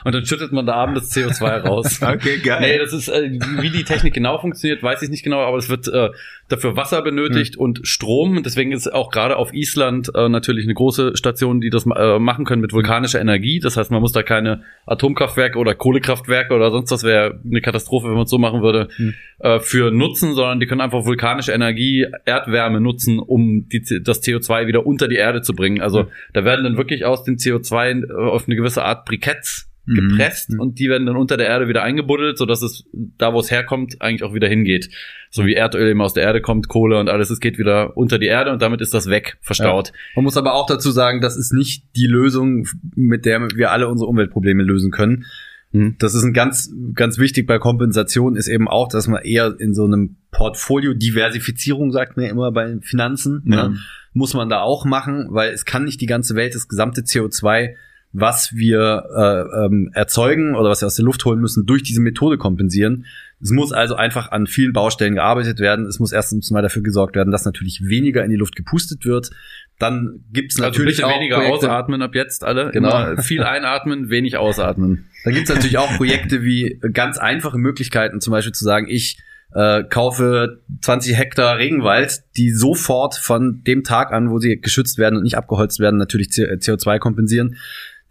und 0.03 0.13
dann 0.15 0.25
schüttet 0.25 0.51
man 0.51 0.65
da 0.65 0.73
abends 0.73 1.09
das 1.09 1.39
CO2 1.41 1.59
raus. 1.61 1.99
Okay, 2.01 2.41
Nee, 2.59 2.77
das 2.79 2.93
ist, 2.93 3.09
äh, 3.09 3.31
wie 3.59 3.69
die 3.69 3.83
Technik 3.83 4.13
genau 4.13 4.37
funktioniert, 4.39 4.81
weiß 4.83 5.01
ich 5.03 5.09
nicht 5.09 5.23
genau, 5.23 5.41
aber 5.41 5.57
es 5.57 5.69
wird 5.69 5.87
äh, 5.87 6.09
dafür 6.53 6.75
Wasser 6.77 7.01
benötigt 7.01 7.57
und 7.57 7.81
Strom. 7.83 8.43
Deswegen 8.43 8.71
ist 8.71 8.87
auch 8.93 9.09
gerade 9.11 9.35
auf 9.37 9.53
Island 9.53 10.09
äh, 10.15 10.29
natürlich 10.29 10.65
eine 10.65 10.73
große 10.73 11.17
Station, 11.17 11.59
die 11.61 11.69
das 11.69 11.85
äh, 11.85 12.19
machen 12.19 12.45
können 12.45 12.61
mit 12.61 12.71
vulkanischer 12.73 13.19
Energie. 13.19 13.59
Das 13.59 13.75
heißt, 13.77 13.91
man 13.91 14.01
muss 14.01 14.11
da 14.11 14.23
keine 14.23 14.63
Atomkraftwerke 14.85 15.57
oder 15.57 15.75
Kohlekraftwerke 15.75 16.53
oder 16.53 16.71
sonst 16.71 16.91
was 16.91 17.03
wäre 17.03 17.39
eine 17.45 17.61
Katastrophe, 17.61 18.07
wenn 18.07 18.13
man 18.15 18.23
es 18.23 18.29
so 18.29 18.37
machen 18.37 18.61
würde, 18.61 18.87
Mhm. 18.97 19.13
äh, 19.39 19.59
für 19.59 19.91
nutzen, 19.91 20.33
sondern 20.33 20.59
die 20.59 20.65
können 20.67 20.81
einfach 20.81 21.05
vulkanische 21.05 21.51
Energie, 21.51 22.05
Erdwärme 22.25 22.79
nutzen, 22.81 23.19
um 23.19 23.67
die, 23.69 23.81
das 24.03 24.21
CO2 24.21 24.67
wieder 24.67 24.85
unter 24.85 25.07
die 25.07 25.15
Erde 25.15 25.41
zu 25.41 25.53
bringen. 25.53 25.81
Also 25.81 26.03
Mhm. 26.03 26.07
da 26.33 26.45
werden 26.45 26.63
dann 26.63 26.77
wirklich 26.77 27.05
aus 27.05 27.23
dem 27.23 27.37
CO2 27.37 28.09
auf 28.29 28.45
eine 28.47 28.55
gewisse 28.55 28.83
Art 28.83 29.05
Briketts 29.05 29.67
Mhm. 29.67 29.72
Gepresst 29.85 30.49
Mhm. 30.51 30.59
und 30.61 30.79
die 30.79 30.87
werden 30.89 31.05
dann 31.05 31.17
unter 31.17 31.35
der 31.35 31.47
Erde 31.47 31.67
wieder 31.67 31.83
eingebuddelt, 31.83 32.37
sodass 32.37 32.61
es 32.61 32.85
da, 32.93 33.33
wo 33.33 33.39
es 33.39 33.51
herkommt, 33.51 34.01
eigentlich 34.01 34.23
auch 34.23 34.33
wieder 34.33 34.47
hingeht. 34.47 34.89
So 35.29 35.45
wie 35.45 35.55
Erdöl 35.55 35.89
eben 35.89 36.01
aus 36.01 36.13
der 36.13 36.23
Erde 36.23 36.39
kommt, 36.41 36.69
Kohle 36.69 36.99
und 36.99 37.09
alles, 37.09 37.29
es 37.29 37.39
geht 37.41 37.57
wieder 37.57 37.97
unter 37.97 38.17
die 38.19 38.27
Erde 38.27 38.51
und 38.51 38.61
damit 38.61 38.79
ist 38.81 38.93
das 38.93 39.09
weg, 39.09 39.37
verstaut. 39.41 39.91
Man 40.15 40.23
muss 40.23 40.37
aber 40.37 40.53
auch 40.53 40.67
dazu 40.67 40.91
sagen, 40.91 41.19
das 41.19 41.35
ist 41.35 41.51
nicht 41.53 41.83
die 41.97 42.07
Lösung, 42.07 42.65
mit 42.95 43.25
der 43.25 43.41
wir 43.55 43.71
alle 43.71 43.89
unsere 43.89 44.07
Umweltprobleme 44.09 44.63
lösen 44.63 44.91
können. 44.91 45.25
Mhm. 45.73 45.95
Das 45.99 46.13
ist 46.15 46.23
ein 46.23 46.33
ganz, 46.33 46.71
ganz 46.93 47.17
wichtig 47.17 47.45
bei 47.47 47.57
Kompensation 47.57 48.35
ist 48.37 48.47
eben 48.47 48.67
auch, 48.69 48.87
dass 48.87 49.07
man 49.07 49.23
eher 49.23 49.53
in 49.59 49.73
so 49.73 49.83
einem 49.85 50.15
Portfolio 50.31 50.93
Diversifizierung 50.93 51.91
sagt 51.91 52.15
man 52.15 52.25
ja 52.27 52.31
immer 52.31 52.51
bei 52.51 52.77
Finanzen, 52.81 53.41
Ja. 53.47 53.67
ne, 53.69 53.77
muss 54.13 54.33
man 54.35 54.47
da 54.47 54.61
auch 54.61 54.85
machen, 54.85 55.27
weil 55.31 55.51
es 55.51 55.65
kann 55.65 55.83
nicht 55.83 55.99
die 55.99 56.05
ganze 56.05 56.35
Welt, 56.35 56.53
das 56.55 56.67
gesamte 56.67 57.01
CO2, 57.01 57.73
was 58.13 58.53
wir 58.53 59.05
äh, 59.15 59.65
ähm, 59.65 59.89
erzeugen 59.93 60.55
oder 60.55 60.69
was 60.69 60.81
wir 60.81 60.85
aus 60.85 60.95
der 60.95 61.03
Luft 61.03 61.25
holen 61.25 61.39
müssen, 61.39 61.65
durch 61.65 61.81
diese 61.81 61.99
Methode 61.99 62.37
kompensieren. 62.37 63.05
Es 63.41 63.49
muss 63.51 63.73
also 63.73 63.95
einfach 63.95 64.31
an 64.31 64.45
vielen 64.45 64.71
Baustellen 64.71 65.15
gearbeitet 65.15 65.59
werden. 65.59 65.87
Es 65.87 65.99
muss 65.99 66.13
erstens 66.13 66.51
mal 66.51 66.61
dafür 66.61 66.83
gesorgt 66.83 67.15
werden, 67.15 67.31
dass 67.31 67.43
natürlich 67.43 67.81
weniger 67.83 68.23
in 68.23 68.29
die 68.29 68.37
Luft 68.37 68.55
gepustet 68.55 69.03
wird. 69.03 69.31
Dann 69.79 70.23
gibt 70.31 70.53
es 70.53 70.59
Also 70.59 70.69
natürlich 70.69 70.97
bitte 70.97 71.07
auch 71.07 71.15
weniger 71.15 71.37
Projekte, 71.37 71.55
ausatmen 71.71 72.01
ab 72.03 72.13
jetzt 72.13 72.43
alle. 72.43 72.69
Genau. 72.71 72.89
Immer 72.89 73.21
viel 73.21 73.43
einatmen, 73.43 74.09
wenig 74.11 74.37
ausatmen. 74.37 75.09
Dann 75.25 75.33
gibt 75.33 75.49
es 75.49 75.53
natürlich 75.53 75.79
auch 75.79 75.97
Projekte 75.97 76.43
wie 76.43 76.79
ganz 76.93 77.17
einfache 77.17 77.57
Möglichkeiten, 77.57 78.21
zum 78.21 78.31
Beispiel 78.31 78.53
zu 78.53 78.63
sagen, 78.63 78.87
ich 78.87 79.17
äh, 79.55 79.83
kaufe 79.83 80.61
20 80.81 81.17
Hektar 81.17 81.57
Regenwald, 81.57 82.23
die 82.37 82.51
sofort 82.51 83.15
von 83.15 83.63
dem 83.63 83.83
Tag 83.83 84.11
an, 84.11 84.29
wo 84.29 84.39
sie 84.39 84.59
geschützt 84.59 84.97
werden 84.97 85.17
und 85.17 85.23
nicht 85.23 85.37
abgeholzt 85.37 85.79
werden, 85.79 85.97
natürlich 85.97 86.29
CO2 86.29 86.99
kompensieren. 86.99 87.57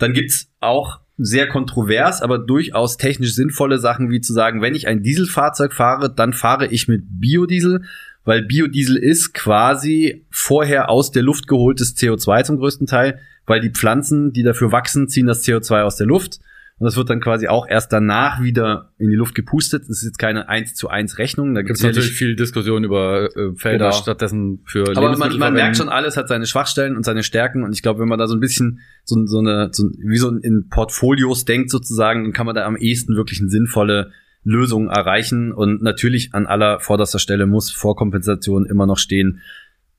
Dann 0.02 0.14
gibt's 0.14 0.50
auch 0.58 0.98
sehr 1.16 1.48
kontrovers, 1.48 2.22
aber 2.22 2.38
durchaus 2.38 2.96
technisch 2.96 3.34
sinnvolle 3.34 3.78
Sachen, 3.78 4.10
wie 4.10 4.20
zu 4.20 4.32
sagen, 4.32 4.60
wenn 4.60 4.74
ich 4.74 4.88
ein 4.88 5.04
Dieselfahrzeug 5.04 5.72
fahre, 5.72 6.12
dann 6.12 6.32
fahre 6.32 6.66
ich 6.66 6.88
mit 6.88 7.04
Biodiesel, 7.20 7.84
weil 8.24 8.42
Biodiesel 8.42 8.96
ist 8.96 9.32
quasi 9.32 10.26
vorher 10.28 10.88
aus 10.88 11.12
der 11.12 11.22
Luft 11.22 11.46
geholtes 11.46 11.96
CO2 11.96 12.42
zum 12.42 12.56
größten 12.56 12.88
Teil, 12.88 13.20
weil 13.46 13.60
die 13.60 13.70
Pflanzen, 13.70 14.32
die 14.32 14.42
dafür 14.42 14.72
wachsen, 14.72 15.08
ziehen 15.08 15.26
das 15.26 15.44
CO2 15.44 15.82
aus 15.82 15.94
der 15.94 16.08
Luft 16.08 16.40
und 16.82 16.86
das 16.86 16.96
wird 16.96 17.08
dann 17.10 17.20
quasi 17.20 17.46
auch 17.46 17.68
erst 17.68 17.92
danach 17.92 18.42
wieder 18.42 18.90
in 18.98 19.08
die 19.08 19.14
Luft 19.14 19.36
gepustet. 19.36 19.82
Das 19.82 19.98
ist 19.98 20.02
jetzt 20.04 20.18
keine 20.18 20.48
1 20.48 20.74
zu 20.74 20.88
1 20.88 21.16
Rechnung. 21.18 21.54
Da 21.54 21.62
gibt 21.62 21.76
es 21.76 21.82
natürlich 21.84 22.10
viel 22.10 22.34
Diskussion 22.34 22.82
über 22.82 23.26
äh, 23.36 23.54
Felder 23.54 23.90
Genau. 23.90 23.92
stattdessen 24.02 24.62
für 24.64 24.82
Aber 24.96 25.16
man, 25.16 25.38
man 25.38 25.52
merkt 25.54 25.76
schon, 25.76 25.88
alles 25.88 26.16
hat 26.16 26.26
seine 26.26 26.44
Schwachstellen 26.46 26.96
und 26.96 27.04
seine 27.04 27.22
Stärken. 27.22 27.62
Und 27.62 27.72
ich 27.72 27.82
glaube, 27.82 28.00
wenn 28.00 28.08
man 28.08 28.18
da 28.18 28.26
so 28.26 28.34
ein 28.34 28.40
bisschen 28.40 28.80
so, 29.04 29.24
so 29.26 29.38
eine, 29.38 29.68
so, 29.70 29.84
wie 29.96 30.16
so 30.18 30.28
in 30.30 30.66
Portfolios 30.70 31.44
denkt 31.44 31.70
sozusagen, 31.70 32.24
dann 32.24 32.32
kann 32.32 32.46
man 32.46 32.56
da 32.56 32.64
am 32.64 32.74
ehesten 32.76 33.14
wirklich 33.14 33.38
eine 33.38 33.48
sinnvolle 33.48 34.10
Lösung 34.42 34.88
erreichen. 34.88 35.52
Und 35.52 35.82
natürlich 35.82 36.30
an 36.34 36.46
aller 36.46 36.80
vorderster 36.80 37.20
Stelle 37.20 37.46
muss 37.46 37.70
Vorkompensation 37.70 38.66
immer 38.66 38.86
noch 38.86 38.98
stehen, 38.98 39.38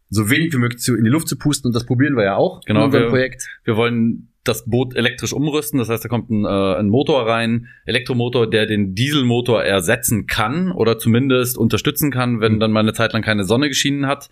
so 0.10 0.30
wenig 0.30 0.52
wie 0.52 0.58
möglich 0.58 0.82
zu, 0.82 0.96
in 0.98 1.06
die 1.06 1.10
Luft 1.10 1.30
zu 1.30 1.38
pusten. 1.38 1.70
Und 1.70 1.76
das 1.78 1.86
probieren 1.86 2.18
wir 2.18 2.26
ja 2.26 2.36
auch 2.36 2.60
Genau, 2.66 2.82
in 2.82 2.86
unserem 2.88 3.04
wir- 3.06 3.10
Projekt. 3.10 3.48
Wir 3.64 3.78
wollen 3.78 4.28
das 4.44 4.66
Boot 4.70 4.96
elektrisch 4.96 5.34
umrüsten. 5.34 5.80
Das 5.80 5.90
heißt, 5.90 6.04
da 6.04 6.10
kommt 6.10 6.30
ein, 6.30 6.46
äh, 6.46 6.80
ein 6.80 6.90
Motor 6.90 7.28
rein, 7.28 7.68
Elektromotor, 7.86 8.50
der 8.50 8.66
den 8.66 8.96
Dieselmotor 8.96 9.64
ersetzen 9.64 10.28
kann 10.28 10.72
oder 10.72 10.98
zumindest 10.98 11.58
unterstützen 11.58 12.12
kann, 12.12 12.42
wenn 12.42 12.60
dann 12.60 12.72
mal 12.72 12.82
eine 12.82 12.94
Zeit 12.94 13.14
lang 13.14 13.22
keine 13.22 13.46
Sonne 13.46 13.70
geschienen 13.70 14.08
hat. 14.08 14.30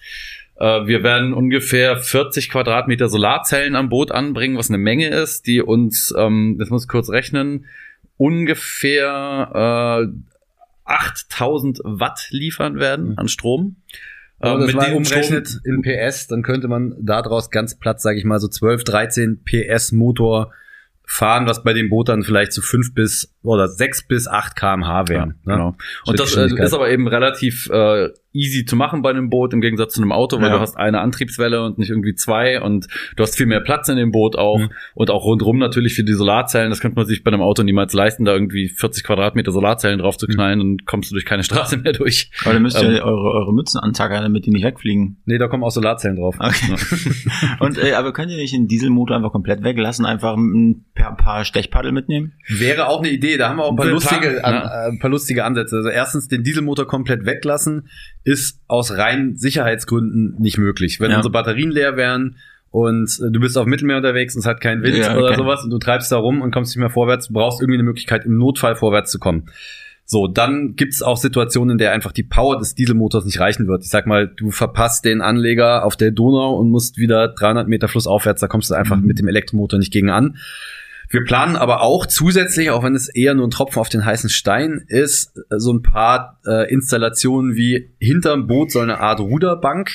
Äh, 0.55 0.85
wir 0.85 1.03
werden 1.03 1.33
ungefähr 1.33 1.97
40 1.97 2.49
Quadratmeter 2.49 3.09
Solarzellen 3.09 3.75
am 3.75 3.89
Boot 3.89 4.11
anbringen, 4.11 4.57
was 4.57 4.69
eine 4.69 4.77
Menge 4.77 5.07
ist, 5.07 5.47
die 5.47 5.61
uns, 5.61 6.13
ähm, 6.17 6.57
das 6.59 6.69
muss 6.69 6.83
ich 6.83 6.89
kurz 6.89 7.09
rechnen, 7.09 7.65
ungefähr 8.17 10.05
äh, 10.05 10.91
8000 10.91 11.79
Watt 11.83 12.27
liefern 12.31 12.79
werden 12.79 13.17
an 13.17 13.27
Strom. 13.27 13.77
Wenn 14.41 14.51
man 14.51 14.61
Äh, 14.61 14.65
das 14.65 14.75
mal 14.75 14.93
umrechnet 14.93 15.59
in 15.63 15.81
PS, 15.81 16.27
dann 16.27 16.43
könnte 16.43 16.67
man 16.67 16.95
daraus 16.99 17.49
ganz 17.49 17.77
platt, 17.77 18.01
sage 18.01 18.17
ich 18.17 18.25
mal, 18.25 18.39
so 18.39 18.47
12, 18.47 18.83
13 18.83 19.43
PS 19.43 19.91
Motor 19.91 20.51
fahren, 21.05 21.45
was 21.45 21.63
bei 21.63 21.73
dem 21.73 21.89
Boot 21.89 22.09
dann 22.09 22.23
vielleicht 22.23 22.53
so 22.53 22.61
5 22.61 22.93
bis 22.93 23.33
oder 23.43 23.67
6 23.67 24.07
bis 24.07 24.27
8 24.27 24.55
kmh 24.55 24.87
Ja, 24.87 25.09
wären. 25.09 25.29
ne? 25.29 25.35
genau. 25.53 25.75
Und 26.05 26.19
das 26.19 26.35
äh, 26.35 26.47
ist 26.63 26.73
aber 26.73 26.89
eben 26.91 27.07
relativ 27.07 27.69
äh, 27.71 28.09
easy 28.33 28.63
zu 28.65 28.75
machen 28.77 29.01
bei 29.01 29.09
einem 29.09 29.29
Boot 29.29 29.53
im 29.53 29.59
Gegensatz 29.59 29.93
zu 29.95 30.01
einem 30.01 30.11
Auto, 30.13 30.37
weil 30.39 30.49
Ja. 30.49 30.55
du 30.55 30.59
hast 30.61 30.77
eine 30.77 31.01
Antriebswelle 31.01 31.63
und 31.63 31.77
nicht 31.79 31.89
irgendwie 31.89 32.13
zwei 32.15 32.61
und 32.61 32.87
du 33.17 33.23
hast 33.23 33.35
viel 33.35 33.45
mehr 33.47 33.59
Platz 33.59 33.89
in 33.89 33.97
dem 33.97 34.11
Boot 34.11 34.37
auch 34.37 34.59
Mhm. 34.59 34.69
und 34.93 35.09
auch 35.09 35.25
rundrum 35.25 35.57
natürlich 35.57 35.95
für 35.95 36.03
die 36.05 36.13
Solarzellen. 36.13 36.69
Das 36.69 36.79
könnte 36.79 36.95
man 36.95 37.05
sich 37.07 37.23
bei 37.23 37.31
einem 37.31 37.41
Auto 37.41 37.63
niemals 37.63 37.91
leisten, 37.93 38.23
da 38.23 38.31
irgendwie 38.33 38.69
40 38.69 39.03
Quadratmeter 39.03 39.51
Solarzellen 39.51 39.99
drauf 39.99 40.17
zu 40.17 40.27
knallen, 40.27 40.59
dann 40.59 40.77
kommst 40.85 41.09
du 41.11 41.15
durch 41.15 41.25
keine 41.25 41.43
Straße 41.43 41.77
mehr 41.77 41.91
durch. 41.93 42.31
Aber 42.45 42.53
dann 42.53 42.61
müsst 42.63 42.81
ihr 42.81 42.87
Ähm. 42.87 43.03
eure, 43.03 43.31
eure 43.33 43.53
Mützen 43.53 43.79
antackern, 43.81 44.23
damit 44.23 44.45
die 44.45 44.51
nicht 44.51 44.63
wegfliegen. 44.63 45.17
Nee, 45.25 45.37
da 45.39 45.47
kommen 45.47 45.63
auch 45.63 45.71
Solarzellen 45.71 46.15
drauf. 46.17 46.35
Okay. 46.39 46.75
Und 47.59 47.77
äh, 47.77 47.93
aber 47.93 48.13
könnt 48.13 48.31
ihr 48.31 48.37
nicht 48.37 48.53
den 48.53 48.67
Dieselmotor 48.67 49.15
einfach 49.17 49.31
komplett 49.31 49.63
weglassen, 49.63 50.05
einfach 50.05 50.35
ein 50.37 50.85
paar, 50.95 51.17
paar 51.17 51.43
Stechpaddel 51.43 51.91
mitnehmen? 51.91 52.33
Wäre 52.47 52.87
auch 52.87 52.99
eine 52.99 53.09
Idee, 53.09 53.30
da 53.37 53.49
haben 53.49 53.57
wir 53.57 53.63
auch 53.63 53.71
ein 53.71 53.75
paar 53.77 53.85
lustige, 53.87 54.43
an, 54.43 54.53
äh, 54.55 54.91
ein 54.93 54.99
paar 54.99 55.09
lustige 55.09 55.43
Ansätze. 55.45 55.77
Also 55.77 55.89
erstens, 55.89 56.27
den 56.27 56.43
Dieselmotor 56.43 56.87
komplett 56.87 57.25
weglassen, 57.25 57.87
ist 58.23 58.59
aus 58.67 58.97
rein 58.97 59.35
Sicherheitsgründen 59.37 60.35
nicht 60.39 60.57
möglich. 60.57 60.99
Wenn 60.99 61.11
Ja. 61.11 61.17
unsere 61.17 61.31
Batterien 61.31 61.71
leer 61.71 61.97
wären 61.97 62.37
und 62.69 63.09
äh, 63.25 63.31
du 63.31 63.39
bist 63.39 63.57
auf 63.57 63.65
Mittelmeer 63.65 63.97
unterwegs 63.97 64.35
und 64.35 64.39
es 64.39 64.45
hat 64.45 64.61
keinen 64.61 64.83
Wind 64.83 64.97
Ja, 64.97 65.15
oder 65.17 65.27
okay. 65.27 65.35
sowas 65.37 65.63
und 65.63 65.69
du 65.71 65.77
treibst 65.79 66.11
da 66.11 66.17
rum 66.17 66.41
und 66.41 66.51
kommst 66.51 66.71
nicht 66.75 66.79
mehr 66.81 66.89
vorwärts, 66.89 67.27
du 67.27 67.33
brauchst 67.33 67.61
irgendwie 67.61 67.77
eine 67.77 67.83
Möglichkeit, 67.83 68.25
im 68.25 68.37
Notfall 68.37 68.75
vorwärts 68.75 69.11
zu 69.11 69.19
kommen. 69.19 69.45
So, 70.03 70.27
dann 70.27 70.75
gibt's 70.75 71.01
auch 71.01 71.15
Situationen, 71.15 71.73
in 71.73 71.77
der 71.77 71.93
einfach 71.93 72.11
die 72.11 72.23
Power 72.23 72.57
des 72.57 72.75
Dieselmotors 72.75 73.23
nicht 73.23 73.39
reichen 73.39 73.67
wird. 73.67 73.83
Ich 73.83 73.89
sag 73.89 74.07
mal, 74.07 74.27
du 74.27 74.51
verpasst 74.51 75.05
den 75.05 75.21
Anleger 75.21 75.85
auf 75.85 75.95
der 75.95 76.11
Donau 76.11 76.55
und 76.57 76.69
musst 76.69 76.97
wieder 76.97 77.29
300 77.29 77.69
Meter 77.69 77.87
flussaufwärts, 77.87 78.41
da 78.41 78.47
kommst 78.47 78.69
du 78.69 78.73
einfach 78.73 78.97
Mhm. 78.97 79.05
mit 79.05 79.19
dem 79.19 79.27
Elektromotor 79.29 79.79
nicht 79.79 79.93
gegen 79.93 80.09
an. 80.09 80.35
Wir 81.11 81.23
planen 81.23 81.55
aber 81.55 81.81
auch 81.81 82.05
zusätzlich, 82.05 82.71
auch 82.71 82.83
wenn 82.83 82.95
es 82.95 83.09
eher 83.09 83.33
nur 83.33 83.47
ein 83.47 83.51
Tropfen 83.51 83.79
auf 83.79 83.89
den 83.89 84.05
heißen 84.05 84.29
Stein 84.29 84.83
ist, 84.87 85.37
äh, 85.49 85.57
so 85.57 85.73
ein 85.73 85.81
paar 85.81 86.39
äh, 86.45 86.71
Installationen 86.73 87.55
wie 87.55 87.91
hinterm 87.99 88.47
Boot 88.47 88.71
soll 88.71 88.83
eine 88.83 88.99
Art 88.99 89.19
Ruderbank 89.19 89.89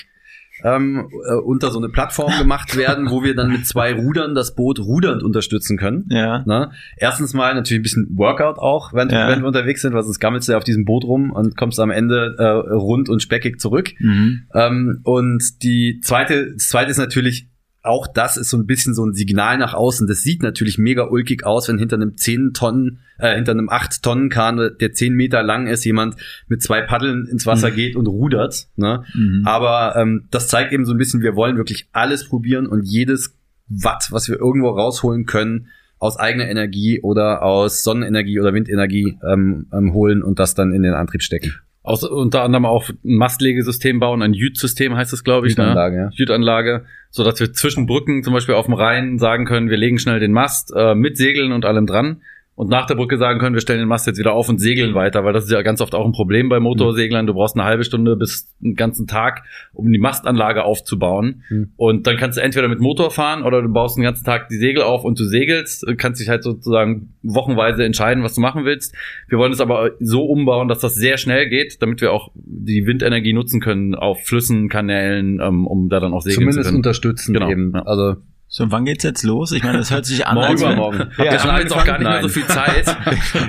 ähm, 0.64 1.11
äh, 1.29 1.35
unter 1.35 1.70
so 1.70 1.79
eine 1.79 1.88
Plattform 1.88 2.33
gemacht 2.38 2.76
werden, 2.76 3.11
wo 3.11 3.22
wir 3.22 3.35
dann 3.35 3.50
mit 3.50 3.66
zwei 3.66 3.94
Rudern 3.94 4.35
das 4.35 4.55
Boot 4.55 4.79
rudernd 4.79 5.22
unterstützen 5.22 5.76
können. 5.76 6.07
Ja. 6.11 6.42
Ne? 6.46 6.70
Erstens 6.96 7.35
mal 7.35 7.55
natürlich 7.55 7.81
ein 7.81 7.83
bisschen 7.83 8.09
Workout 8.16 8.59
auch, 8.59 8.92
wenn, 8.92 9.11
Ja. 9.11 9.29
wenn 9.29 9.40
wir 9.40 9.48
unterwegs 9.48 9.83
sind, 9.83 9.94
weil 9.94 10.02
sonst 10.02 10.18
gammelst 10.18 10.48
du 10.48 10.52
ja 10.52 10.59
auf 10.59 10.64
diesem 10.64 10.85
Boot 10.85 11.05
rum 11.05 11.31
und 11.31 11.57
kommst 11.57 11.79
am 11.81 11.90
Ende 11.90 12.37
äh, 12.38 12.44
rund 12.74 13.09
und 13.09 13.22
speckig 13.22 13.61
zurück. 13.61 13.90
Mhm. 13.98 14.46
Ähm, 14.55 15.00
und 15.05 15.62
die 15.62 16.00
zweite, 16.02 16.52
das 16.55 16.68
zweite 16.68 16.90
ist 16.90 16.98
natürlich, 16.98 17.48
auch 17.87 18.07
das 18.07 18.37
ist 18.37 18.51
so 18.51 18.57
ein 18.57 18.66
bisschen 18.66 18.94
so 18.94 19.05
ein 19.05 19.14
Signal 19.14 19.59
nach 19.59 19.75
außen. 19.75 20.07
Das 20.07 20.22
sieht 20.22 20.42
natürlich 20.42 20.79
mega 20.79 21.05
ulkig 21.09 21.44
aus, 21.44 21.68
wenn 21.68 21.79
hinter 21.79 21.96
einem 21.96 22.16
10 22.16 22.53
Tonnen, 22.53 23.01
äh, 23.18 23.35
hinter 23.35 23.53
einem 23.53 23.68
8 23.68 24.03
Tonnen 24.03 24.29
Kahn, 24.29 24.57
der 24.81 24.92
10 24.92 25.14
Meter 25.14 25.42
lang 25.42 25.66
ist, 25.66 25.85
jemand 25.85 26.16
mit 26.49 26.62
zwei 26.62 26.83
Paddeln 26.83 27.27
ins 27.27 27.46
Wasser 27.46 27.70
geht 27.70 27.96
und 27.96 28.07
rudert. 28.07 28.68
Ne? 28.77 29.05
Mhm. 29.14 29.42
Aber 29.44 29.96
ähm, 29.96 30.27
das 30.31 30.49
zeigt 30.49 30.72
eben 30.72 30.85
so 30.85 30.92
ein 30.92 30.99
bisschen, 30.99 31.22
wir 31.22 31.37
wollen 31.37 31.57
wirklich 31.57 31.88
alles 31.92 32.29
probieren 32.29 32.66
und 32.66 32.83
jedes 32.85 33.37
Watt, 33.68 34.09
was 34.11 34.29
wir 34.29 34.38
irgendwo 34.38 34.68
rausholen 34.68 35.27
können, 35.27 35.68
aus 35.99 36.18
eigener 36.18 36.49
Energie 36.49 37.01
oder 37.01 37.42
aus 37.42 37.83
Sonnenenergie 37.83 38.38
oder 38.40 38.53
Windenergie 38.53 39.18
ähm, 39.27 39.66
ähm, 39.72 39.94
holen 39.94 40.22
und 40.22 40.38
das 40.38 40.55
dann 40.55 40.72
in 40.72 40.83
den 40.83 40.94
Antrieb 40.94 41.22
stecken. 41.22 41.55
Aus, 41.87 42.03
unter 42.03 42.42
anderem 42.42 42.66
auch 42.66 42.88
ein 42.88 43.14
Mastlegesystem 43.16 44.01
bauen, 44.01 44.20
ein 44.20 44.35
Jüt-System 44.35 44.96
heißt 44.96 45.12
es, 45.12 45.22
glaube 45.22 45.46
ich. 45.46 45.57
Ne? 45.57 45.62
Jütanlage, 45.62 45.96
ja. 45.96 46.09
Jütanlage, 46.12 46.85
so 47.11 47.22
dass 47.22 47.38
wir 47.38 47.53
zwischen 47.53 47.87
Brücken 47.87 48.25
zum 48.25 48.35
Beispiel 48.35 48.57
auf 48.57 48.66
dem 48.66 48.75
Rhein 48.75 49.18
sagen 49.18 49.44
können, 49.44 49.70
wir 49.70 49.77
legen 49.77 50.01
schnell 50.01 50.18
den 50.18 50.33
Mast 50.33 50.72
äh, 50.75 50.96
mit 50.96 51.16
Segeln 51.16 51.53
und 51.53 51.64
allem 51.64 51.87
dran. 51.87 52.22
Und 52.56 52.70
nach 52.70 52.86
der 52.86 52.94
Brücke 52.94 53.18
sagen 53.18 53.38
können, 53.38 53.54
wir 53.54 53.60
stellen 53.60 53.80
den 53.80 53.88
Mast 53.88 54.06
jetzt 54.06 54.18
wieder 54.18 54.32
auf 54.32 54.48
und 54.48 54.58
segeln 54.58 54.94
weiter, 54.94 55.24
weil 55.24 55.34
das 55.34 55.44
ist 55.44 55.50
ja 55.50 55.60
ganz 55.60 55.82
oft 55.82 55.94
auch 55.94 56.06
ein 56.06 56.12
Problem 56.12 56.48
bei 56.48 56.58
Motorseglern. 56.58 57.26
Du 57.26 57.34
brauchst 57.34 57.54
eine 57.54 57.64
halbe 57.64 57.84
Stunde 57.84 58.16
bis 58.16 58.50
einen 58.64 58.74
ganzen 58.74 59.06
Tag, 59.06 59.42
um 59.74 59.92
die 59.92 59.98
Mastanlage 59.98 60.64
aufzubauen. 60.64 61.42
Mhm. 61.50 61.72
Und 61.76 62.06
dann 62.06 62.16
kannst 62.16 62.38
du 62.38 62.42
entweder 62.42 62.68
mit 62.68 62.80
Motor 62.80 63.10
fahren 63.10 63.42
oder 63.42 63.60
du 63.60 63.68
baust 63.68 63.98
den 63.98 64.04
ganzen 64.04 64.24
Tag 64.24 64.48
die 64.48 64.56
Segel 64.56 64.82
auf 64.82 65.04
und 65.04 65.20
du 65.20 65.24
segelst, 65.24 65.84
Du 65.86 65.94
kannst 65.96 66.20
dich 66.20 66.28
halt 66.30 66.42
sozusagen 66.42 67.12
wochenweise 67.22 67.84
entscheiden, 67.84 68.24
was 68.24 68.34
du 68.34 68.40
machen 68.40 68.64
willst. 68.64 68.94
Wir 69.28 69.36
wollen 69.36 69.52
es 69.52 69.60
aber 69.60 69.90
so 70.00 70.24
umbauen, 70.24 70.68
dass 70.68 70.78
das 70.78 70.94
sehr 70.94 71.18
schnell 71.18 71.48
geht, 71.50 71.82
damit 71.82 72.00
wir 72.00 72.12
auch 72.12 72.30
die 72.34 72.86
Windenergie 72.86 73.34
nutzen 73.34 73.60
können 73.60 73.94
auf 73.94 74.24
Flüssen, 74.24 74.68
Kanälen, 74.70 75.40
ähm, 75.40 75.66
um 75.66 75.90
da 75.90 76.00
dann 76.00 76.14
auch 76.14 76.22
segeln 76.22 76.36
Zumindest 76.36 76.60
zu 76.60 76.64
können. 76.64 76.76
unterstützen 76.78 77.34
Genau, 77.34 77.50
eben. 77.50 77.72
ja. 77.74 77.82
Also 77.82 78.16
So, 78.56 78.64
und 78.64 78.72
wann 78.72 78.86
geht's 78.86 79.04
jetzt 79.04 79.22
los? 79.22 79.52
Ich 79.52 79.62
meine, 79.62 79.76
das 79.76 79.90
hört 79.90 80.06
sich 80.06 80.26
an, 80.26 80.34
Morgen 80.34 80.52
als 80.52 80.62
übermorgen. 80.62 81.10
Ja, 81.18 81.38
schon 81.38 81.50
haben 81.50 81.56
wir 81.58 81.62
jetzt 81.64 81.74
auch 81.74 81.84
gar 81.84 81.98
nicht 81.98 82.08
mehr 82.08 82.14
Nein. 82.14 82.22
so 82.22 82.28
viel 82.30 82.46
Zeit? 82.46 82.86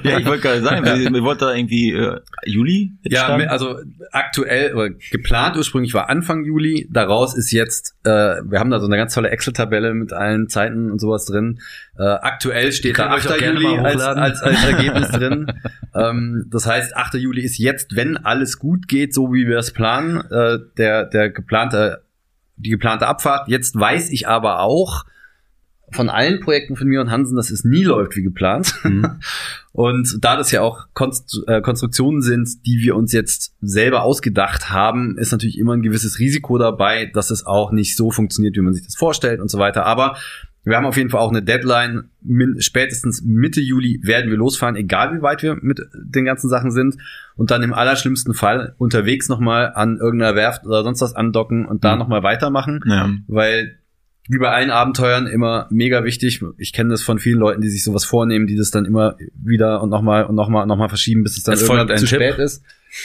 ja, 0.03 0.17
ich 0.19 0.25
wollte 0.25 0.41
gerade 0.41 0.61
sagen, 0.61 0.83
wir, 0.83 1.13
wir 1.13 1.23
wollten 1.23 1.39
da 1.39 1.53
irgendwie 1.53 1.93
äh, 1.93 2.19
Juli 2.45 2.91
jetzt 3.03 3.13
Ja, 3.13 3.23
starten? 3.23 3.47
also 3.47 3.77
aktuell 4.11 4.73
oder 4.73 4.89
geplant 4.89 5.55
ursprünglich 5.55 5.93
war 5.93 6.09
Anfang 6.09 6.43
Juli. 6.43 6.89
Daraus 6.91 7.37
ist 7.37 7.51
jetzt, 7.51 7.95
äh, 8.03 8.09
wir 8.09 8.59
haben 8.59 8.69
da 8.69 8.81
so 8.81 8.85
eine 8.87 8.97
ganz 8.97 9.13
tolle 9.13 9.29
Excel-Tabelle 9.29 9.93
mit 9.93 10.11
allen 10.11 10.49
Zeiten 10.49 10.91
und 10.91 10.99
sowas 10.99 11.23
drin. 11.23 11.61
Äh, 11.97 12.03
aktuell 12.03 12.73
steht 12.73 12.99
da 12.99 13.03
Können 13.03 13.11
wir 13.11 13.17
euch 13.17 13.25
8. 13.27 13.31
auch 13.33 13.37
gerne 13.37 13.59
Juli 13.61 13.77
als, 13.79 14.01
als, 14.01 14.41
als 14.41 14.63
Ergebnis 14.65 15.07
drin. 15.11 15.53
Ähm, 15.95 16.47
das 16.51 16.65
heißt, 16.67 16.97
8. 16.97 17.13
Juli 17.13 17.43
ist 17.45 17.57
jetzt, 17.57 17.95
wenn 17.95 18.17
alles 18.17 18.59
gut 18.59 18.89
geht, 18.89 19.13
so 19.13 19.31
wie 19.31 19.47
wir 19.47 19.59
es 19.59 19.71
planen, 19.71 20.17
äh, 20.29 20.57
der, 20.77 21.05
der 21.05 21.29
geplante, 21.29 22.03
die 22.57 22.69
geplante 22.69 23.07
Abfahrt. 23.07 23.47
Jetzt 23.47 23.75
weiß 23.75 24.11
ich 24.11 24.27
aber 24.27 24.59
auch, 24.59 25.05
von 25.91 26.09
allen 26.09 26.41
Projekten 26.41 26.75
von 26.75 26.87
mir 26.87 26.99
und 26.99 27.11
Hansen, 27.11 27.37
dass 27.37 27.49
es 27.49 27.63
nie 27.63 27.83
läuft 27.83 28.15
wie 28.17 28.23
geplant. 28.23 28.73
Und 29.71 30.17
da 30.21 30.35
das 30.35 30.51
ja 30.51 30.61
auch 30.61 30.87
Konst 30.93 31.39
äh, 31.47 31.61
Konstruktionen 31.61 32.21
sind, 32.21 32.65
die 32.65 32.79
wir 32.81 32.95
uns 32.95 33.13
jetzt 33.13 33.53
selber 33.61 34.03
ausgedacht 34.03 34.69
haben, 34.69 35.17
ist 35.17 35.31
natürlich 35.31 35.57
immer 35.57 35.73
ein 35.73 35.83
gewisses 35.83 36.19
Risiko 36.19 36.57
dabei, 36.57 37.05
dass 37.13 37.29
es 37.29 37.45
auch 37.45 37.71
nicht 37.71 37.95
so 37.95 38.11
funktioniert, 38.11 38.55
wie 38.57 38.61
man 38.61 38.73
sich 38.73 38.83
das 38.83 38.95
vorstellt 38.95 39.39
und 39.39 39.49
so 39.49 39.59
weiter. 39.59 39.85
Aber 39.85 40.17
wir 40.69 40.77
haben 40.77 40.86
auf 40.86 40.97
jeden 40.97 41.10
Fall 41.10 41.21
auch 41.21 41.30
eine 41.32 41.41
Deadline. 41.43 42.10
Min 42.21 42.60
spätestens 42.62 43.21
Mitte 43.23 43.62
Juli 43.62 43.99
werden 44.03 44.30
wir 44.30 44.38
losfahren, 44.38 44.75
egal 44.75 45.15
wie 45.17 45.21
weit 45.21 45.43
wir 45.43 45.56
mit 45.62 45.80
den 45.95 46.25
ganzen 46.25 46.49
Sachen 46.49 46.71
sind. 46.71 46.97
Und 47.36 47.51
dann 47.51 47.63
im 47.63 47.73
allerschlimmsten 47.73 48.34
Fall 48.34 48.75
unterwegs 48.77 49.30
nochmal 49.30 49.71
an 49.75 49.97
irgendeiner 49.97 50.36
Werft 50.36 50.65
oder 50.65 50.84
sonst 50.84 51.01
was 51.01 51.15
andocken 51.15 51.65
und 51.65 51.84
da 51.84 51.93
Mhm. 51.93 51.99
nochmal 51.99 52.23
weitermachen 52.23 52.82
ja. 52.86 53.10
weil 53.27 53.77
wie 54.30 54.39
bei 54.39 54.49
allen 54.49 54.71
Abenteuern 54.71 55.25
immer 55.25 55.67
mega 55.69 56.03
wichtig. 56.03 56.43
Ich 56.58 56.73
kenne 56.73 56.89
das 56.89 57.01
von 57.01 57.17
vielen 57.17 57.39
Leuten, 57.39 57.62
die 57.62 57.69
sich 57.69 57.82
sowas 57.86 58.03
vornehmen, 58.03 58.45
die 58.45 58.58
das 58.58 58.71
dann 58.71 58.84
immer 58.84 59.15
wieder 59.41 59.82
und 59.82 59.89
nochmal 59.89 60.25
und 60.25 60.36
nochmal 60.36 60.63
und 60.63 60.67
nochmal 60.67 60.89
verschieben, 60.89 61.23
bis 61.23 61.38
es 61.38 61.43
dann 61.43 61.53
Es 61.53 61.62
irgendwann 61.62 61.97
zu 61.97 62.06
Tipp. 62.06 62.17
spät 62.19 62.38
ist. 62.38 62.62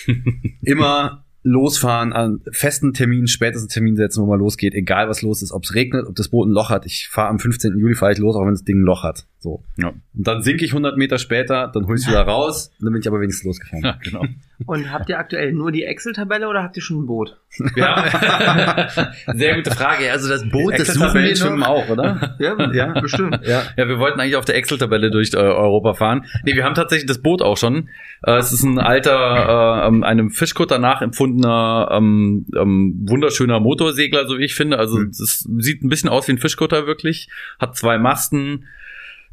immer 0.63 1.22
losfahren, 1.43 2.13
an 2.13 2.41
festen 2.53 2.93
Termin, 2.93 3.27
spätesten 3.27 3.69
Termin 3.69 3.97
setzen, 3.97 4.23
wo 4.23 4.27
man 4.27 4.39
losgeht, 4.39 4.75
egal 4.75 5.09
was 5.09 5.23
los 5.23 5.43
ist, 5.43 5.53
ob 5.53 5.65
es 5.65 5.75
regnet, 5.75 6.07
ob 6.07 6.15
das 6.15 6.29
Boot 6.29 6.49
ein 6.49 6.53
Loch 6.53 6.71
hat. 6.71 6.87
Ich 6.87 7.09
fahre 7.09 7.29
am 7.29 7.39
15. 7.39 7.79
Juli 7.79 7.95
fahre 7.95 8.13
ich 8.13 8.19
los, 8.19 8.37
auch 8.37 8.43
wenn 8.43 8.53
das 8.53 8.65
Ding 8.65 8.81
ein 8.81 8.85
Loch 8.85 9.03
hat. 9.03 9.27
So. 9.41 9.65
Ja. 9.77 9.89
Und 9.89 10.03
dann 10.27 10.43
sinke 10.43 10.65
ich 10.65 10.71
100 10.71 10.97
Meter 10.97 11.19
später, 11.19 11.71
dann 11.73 11.87
hol 11.87 11.97
ich 11.97 12.07
wieder 12.07 12.23
raus, 12.27 12.71
und 12.79 12.87
dann 12.87 12.93
bin 12.93 13.03
ich 13.03 13.09
aber 13.09 13.21
wenigstens 13.21 13.45
losgefahren. 13.45 13.85
Ja, 13.85 13.99
genau. 14.03 14.25
Und 14.67 14.93
habt 14.93 15.09
ihr 15.09 15.19
aktuell 15.19 15.53
nur 15.53 15.73
die 15.73 15.85
Excel-Tabelle 15.85 16.49
oder 16.49 16.63
habt 16.63 16.77
ihr 16.77 16.83
schon 16.83 17.03
ein 17.03 17.07
Boot? 17.07 17.39
Ja. 17.77 18.89
Sehr 19.35 19.57
gute 19.57 19.71
Frage. 19.71 20.11
Also 20.11 20.29
das 20.29 20.49
Boot, 20.49 20.79
das 20.79 20.95
suchen 20.95 21.15
wir 21.23 21.37
schwimmen 21.37 21.61
noch. 21.61 21.69
auch, 21.69 21.89
oder? 21.89 22.37
Ja, 22.39 22.73
Ja. 22.73 23.01
bestimmt. 23.01 23.41
Ja. 23.45 23.63
Ja, 23.77 23.89
wir 23.89 23.99
wollten 23.99 24.21
eigentlich 24.21 24.37
auf 24.37 24.45
der 24.45 24.57
Excel-Tabelle 24.57 25.11
durch 25.11 25.33
äh, 25.35 25.37
Europa 25.37 25.95
fahren. 25.95 26.25
Nee, 26.45 26.55
wir 26.55 26.65
haben 26.65 26.75
tatsächlich 26.75 27.07
das 27.07 27.21
Boot 27.23 27.43
auch 27.43 27.57
schon. 27.57 27.89
Äh, 28.23 28.37
es 28.39 28.53
ist 28.53 28.63
ein 28.63 28.79
alter, 28.79 29.83
äh, 29.85 29.89
ähm, 29.89 30.03
einem 30.05 30.31
Fischkutter 30.31 30.79
nachempfundener, 30.79 31.89
ähm, 31.93 32.47
ähm, 32.59 33.05
wunderschöner 33.09 33.61
Motorsegler, 33.61 34.27
so 34.27 34.39
wie 34.39 34.45
ich 34.45 34.55
finde. 34.55 34.79
Also 34.79 34.99
Mhm. 34.99 35.09
es 35.11 35.47
sieht 35.59 35.83
ein 35.83 35.89
bisschen 35.89 36.09
aus 36.09 36.29
wie 36.29 36.33
ein 36.33 36.39
Fischkutter 36.39 36.87
wirklich. 36.87 37.29
Hat 37.59 37.77
zwei 37.77 37.99
Masten, 37.99 38.67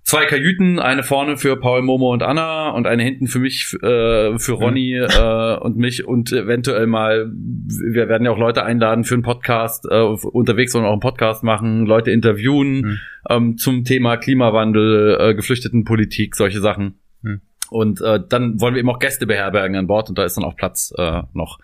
zwei 0.09 0.25
Kajüten, 0.25 0.79
eine 0.79 1.03
vorne 1.03 1.37
für 1.37 1.55
Paul, 1.57 1.83
Momo 1.83 2.11
und 2.11 2.23
Anna 2.23 2.69
und 2.71 2.87
eine 2.87 3.03
hinten 3.03 3.27
für 3.27 3.39
mich, 3.39 3.73
äh, 3.81 4.37
für 4.39 4.53
Ronny 4.53 4.95
äh, 4.95 5.57
und 5.59 5.77
mich 5.77 6.05
und 6.07 6.31
eventuell 6.31 6.87
mal, 6.87 7.31
wir 7.31 8.09
werden 8.09 8.25
ja 8.25 8.31
auch 8.31 8.39
Leute 8.39 8.63
einladen 8.63 9.03
für 9.03 9.13
einen 9.13 9.23
Podcast, 9.23 9.85
äh, 9.89 9.99
unterwegs 9.99 10.73
und 10.73 10.83
auch 10.83 10.91
einen 10.91 10.99
Podcast 10.99 11.43
machen, 11.43 11.85
Leute 11.85 12.11
interviewen 12.11 12.69
Mhm. 12.81 12.97
ähm, 13.29 13.57
zum 13.57 13.83
Thema 13.83 14.17
Klimawandel, 14.17 15.17
äh, 15.19 15.35
Geflüchtetenpolitik, 15.35 16.35
solche 16.35 16.59
Sachen. 16.59 16.95
Mhm. 17.21 17.41
Und 17.69 18.01
äh, 18.01 18.19
dann 18.27 18.59
wollen 18.59 18.73
wir 18.73 18.79
eben 18.79 18.89
auch 18.89 18.97
Gäste 18.99 19.27
beherbergen 19.27 19.75
an 19.77 19.85
Bord 19.85 20.09
und 20.09 20.17
da 20.17 20.23
ist 20.23 20.35
dann 20.37 20.43
auch 20.43 20.55
Platz 20.55 20.91
äh, 20.97 21.21
noch. 21.33 21.59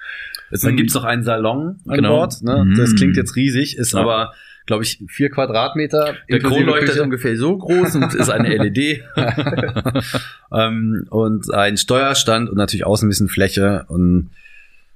Es 0.51 0.61
Dann 0.61 0.75
gibt's 0.75 0.93
noch 0.93 1.03
einen 1.03 1.23
Salon 1.23 1.77
an 1.87 1.95
Genau. 1.95 2.17
Bord. 2.17 2.35
Ne? 2.43 2.63
Mhm. 2.65 2.75
Das 2.77 2.93
klingt 2.95 3.17
jetzt 3.17 3.35
riesig, 3.35 3.75
ist 3.77 3.93
Ja. 3.93 4.01
aber, 4.01 4.33
glaube 4.65 4.83
ich, 4.83 5.03
vier 5.07 5.29
Quadratmeter. 5.29 6.15
der 6.29 6.39
Kronleuchter 6.39 6.93
ist 6.93 6.99
ungefähr 6.99 7.37
so 7.37 7.57
groß 7.57 7.95
und 7.95 8.13
ist 8.13 8.29
eine 8.29 8.49
LED. 8.55 9.03
ähm, 10.51 11.05
und 11.09 11.53
ein 11.53 11.77
Steuerstand 11.77 12.49
und 12.49 12.57
natürlich 12.57 12.85
außen 12.85 13.07
ein 13.07 13.09
bisschen 13.09 13.29
Fläche. 13.29 13.85
Und 13.87 14.31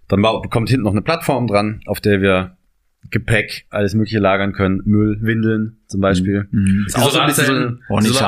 dann 0.07 0.21
kommt 0.49 0.69
hinten 0.69 0.83
noch 0.83 0.91
eine 0.91 1.01
Plattform 1.01 1.47
dran, 1.47 1.81
auf 1.85 2.01
der 2.01 2.21
wir 2.21 2.57
Gepäck, 3.11 3.65
alles 3.69 3.93
mögliche 3.93 4.19
lagern 4.19 4.53
können. 4.53 4.81
Müll, 4.85 5.19
Windeln 5.21 5.77
zum 5.87 6.01
Beispiel. 6.01 6.47
Mhm. 6.51 6.85
Ist 6.87 6.97
auch 6.97 7.09
so 7.09 7.19
ein 7.19 7.27
bisschen 7.27 7.45
so 7.45 7.53
eine, 7.53 7.79
Ronnys 7.89 8.21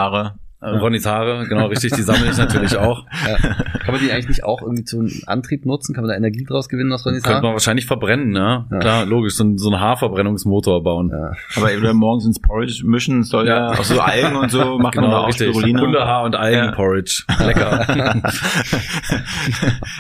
Haare. 0.62 0.76
Äh, 0.76 0.80
Ronnys 0.80 1.06
Haare, 1.06 1.46
genau 1.48 1.68
richtig, 1.68 1.94
die 1.94 2.02
sammle 2.04 2.30
ich 2.32 2.38
natürlich 2.38 2.78
auch. 2.78 3.06
ja. 3.28 3.38
Kann 3.82 3.96
man 3.96 4.00
die 4.04 4.12
eigentlich 4.12 4.28
nicht 4.28 4.44
auch 4.44 4.62
irgendwie 4.62 4.84
zum 4.84 5.10
Antrieb 5.26 5.66
nutzen? 5.66 5.94
Kann 5.96 6.04
man 6.04 6.10
da 6.12 6.16
Energie 6.16 6.44
draus 6.46 6.70
gewinnen 6.70 6.94
aus 6.94 7.06
Ronnys 7.06 7.24
Könnte 7.24 7.36
Haar? 7.38 7.42
man 7.44 7.54
wahrscheinlich 7.54 7.88
verbrennen, 7.88 8.30
ne? 8.30 8.66
Ja. 8.72 8.80
Klar, 8.80 9.06
logisch, 9.06 9.34
so, 9.36 9.44
ein- 9.44 9.58
so 9.58 9.70
einen 9.72 9.80
Haarverbrennungsmotor 9.82 10.84
bauen. 10.84 11.10
Ja. 11.12 11.32
Aber 11.56 11.70
oder 11.78 11.94
morgens 11.94 12.26
ins 12.26 12.40
Porridge 12.40 12.84
mischen 12.86 13.24
soll 13.24 13.48
ja, 13.48 13.70
auch 13.72 13.84
so 13.84 14.00
Algen 14.00 14.36
und 14.36 14.52
so 14.52 14.78
machen 14.80 14.92
Genau, 14.96 15.08
oder 15.08 15.20
auch 15.22 15.28
richtig. 15.30 15.50
Spirulina. 15.50 15.82
Hundehaar 15.82 16.24
und 16.24 16.36
Algenporridge. 16.36 17.24
Lecker. 17.40 18.22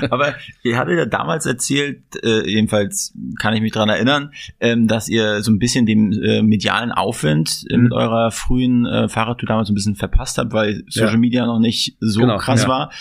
Aber 0.09 0.33
ihr 0.63 0.77
hattet 0.77 0.97
ja 0.97 1.05
damals 1.05 1.45
erzählt, 1.45 2.01
äh, 2.23 2.47
jedenfalls 2.49 3.13
kann 3.39 3.53
ich 3.53 3.61
mich 3.61 3.71
dran 3.71 3.89
erinnern, 3.89 4.31
ähm, 4.59 4.87
dass 4.87 5.07
ihr 5.09 5.41
so 5.41 5.51
ein 5.51 5.59
bisschen 5.59 5.85
den 5.85 6.13
äh, 6.21 6.41
medialen 6.41 6.91
Aufwind 6.91 7.63
äh, 7.69 7.77
Mhm. 7.77 7.83
mit 7.83 7.93
eurer 7.93 8.31
frühen 8.31 8.85
äh, 8.85 9.07
Fahrradtour 9.07 9.47
damals 9.47 9.67
so 9.67 9.73
ein 9.73 9.75
bisschen 9.75 9.95
verpasst 9.95 10.37
habt, 10.37 10.50
weil 10.53 10.83
Social 10.87 11.13
Ja. 11.13 11.17
Media 11.17 11.45
noch 11.45 11.59
nicht 11.59 11.97
so 11.99 12.21
Genau, 12.21 12.37
krass 12.37 12.63
ja. 12.63 12.67
war. 12.69 12.91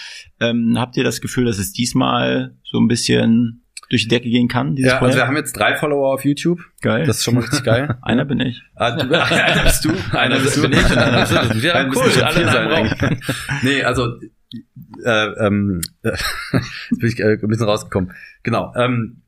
Ähm, 0.41 0.75
habt 0.79 0.97
ihr 0.97 1.05
das 1.05 1.21
Gefühl, 1.21 1.45
dass 1.47 1.59
es 1.59 1.73
diesmal 1.73 2.57
so 2.65 2.79
ein 2.79 2.89
bisschen 2.89 3.65
durch 3.91 4.03
die 4.05 4.09
Decke 4.09 4.31
gehen 4.31 4.47
kann, 4.47 4.77
Ja, 4.77 4.87
also 4.93 4.99
Projekt? 4.99 5.17
wir 5.17 5.27
haben 5.27 5.37
jetzt 5.37 5.53
drei 5.55 5.75
Follower 5.77 6.15
auf 6.15 6.25
YouTube. 6.25 6.61
Geil. 6.81 7.05
Das 7.07 7.19
ist 7.19 7.25
schon 7.25 7.35
mal 7.35 7.41
richtig 7.41 7.65
geil. 7.65 7.99
Einer 8.03 8.25
bin 8.25 8.39
ich. 8.39 8.63
Ah, 8.77 8.93
du, 8.93 9.03
einer 9.21 9.65
bist 9.65 9.85
du. 9.85 9.91
Einer 10.17 10.39
bist 10.39 10.63
bin 10.63 10.73
ich 10.73 10.85
und 10.85 10.97
einer 10.97 11.21
bist 11.23 11.33
du. 11.33 11.59
Ja 11.67 11.75
Einen 11.75 11.91
cool, 11.97 12.23
alle 12.23 12.45
sein. 12.53 13.21
Nee, 13.65 13.83
also 13.83 14.15
äh, 15.05 15.27
ähm, 15.45 15.81
äh, 16.03 16.11
jetzt 16.11 16.99
bin 17.01 17.09
ich 17.09 17.19
äh, 17.19 17.39
ein 17.43 17.49
bisschen 17.49 17.67
rausgekommen. 17.67 18.13
Genau. 18.45 18.73
Ähm, 18.77 19.23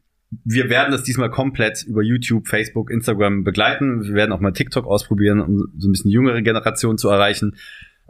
wir 0.45 0.71
werden 0.71 0.93
das 0.93 1.03
diesmal 1.03 1.31
komplett 1.31 1.83
über 1.83 2.03
YouTube, 2.03 2.47
Facebook, 2.49 2.91
Instagram 2.91 3.43
begleiten. 3.45 4.05
Wir 4.05 4.15
werden 4.15 4.33
auch 4.33 4.41
mal 4.41 4.53
TikTok 4.53 4.87
ausprobieren, 4.87 5.41
um 5.41 5.59
so 5.77 5.89
ein 5.89 5.93
bisschen 5.93 6.11
jüngere 6.11 6.41
Generation 6.41 6.97
zu 6.99 7.09
erreichen. 7.09 7.57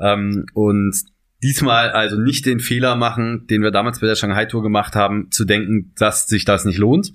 Ähm, 0.02 0.46
und 0.54 0.94
diesmal 1.42 1.90
also 1.90 2.18
nicht 2.18 2.46
den 2.46 2.60
Fehler 2.60 2.96
machen, 2.96 3.46
den 3.48 3.62
wir 3.62 3.70
damals 3.70 4.00
bei 4.00 4.06
der 4.06 4.16
Shanghai 4.16 4.46
Tour 4.46 4.62
gemacht 4.62 4.94
haben, 4.94 5.30
zu 5.30 5.44
denken, 5.44 5.92
dass 5.96 6.26
sich 6.26 6.44
das 6.44 6.64
nicht 6.64 6.78
lohnt. 6.78 7.12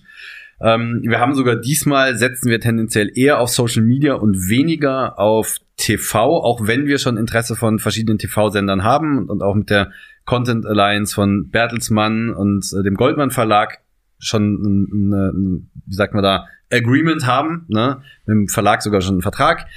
Ähm, 0.60 1.02
wir 1.04 1.20
haben 1.20 1.36
sogar 1.36 1.56
diesmal 1.56 2.18
setzen 2.18 2.50
wir 2.50 2.60
tendenziell 2.60 3.12
eher 3.14 3.40
auf 3.40 3.50
Social 3.50 3.84
Media 3.84 4.16
und 4.16 4.50
weniger 4.50 5.20
auf 5.20 5.58
TV, 5.78 6.42
auch 6.44 6.66
wenn 6.66 6.88
wir 6.88 6.98
schon 6.98 7.18
Interesse 7.18 7.56
von 7.56 7.78
verschiedenen 7.78 8.18
TV-Sendern 8.18 8.84
haben 8.84 9.30
und, 9.30 9.44
auch 9.44 9.54
mit 9.54 9.70
der 9.70 9.92
Content 10.26 10.66
Alliance 10.66 11.14
von 11.14 11.50
Bertelsmann 11.50 12.32
und 12.32 12.66
äh, 12.74 12.84
dem 12.84 12.96
Goldmann 12.96 13.30
Verlag 13.30 13.80
schon, 14.18 14.56
ein, 14.56 14.88
ein, 14.92 15.14
ein, 15.14 15.72
wie 15.86 15.96
sagt 15.96 16.16
man 16.16 16.24
da, 16.24 16.48
Agreement 16.72 17.26
haben, 17.26 17.66
ne? 17.70 18.02
mit 18.26 18.34
dem 18.34 18.48
Verlag 18.48 18.82
sogar 18.82 19.02
schon 19.02 19.16
einen 19.16 19.22
Vertrag. 19.22 19.68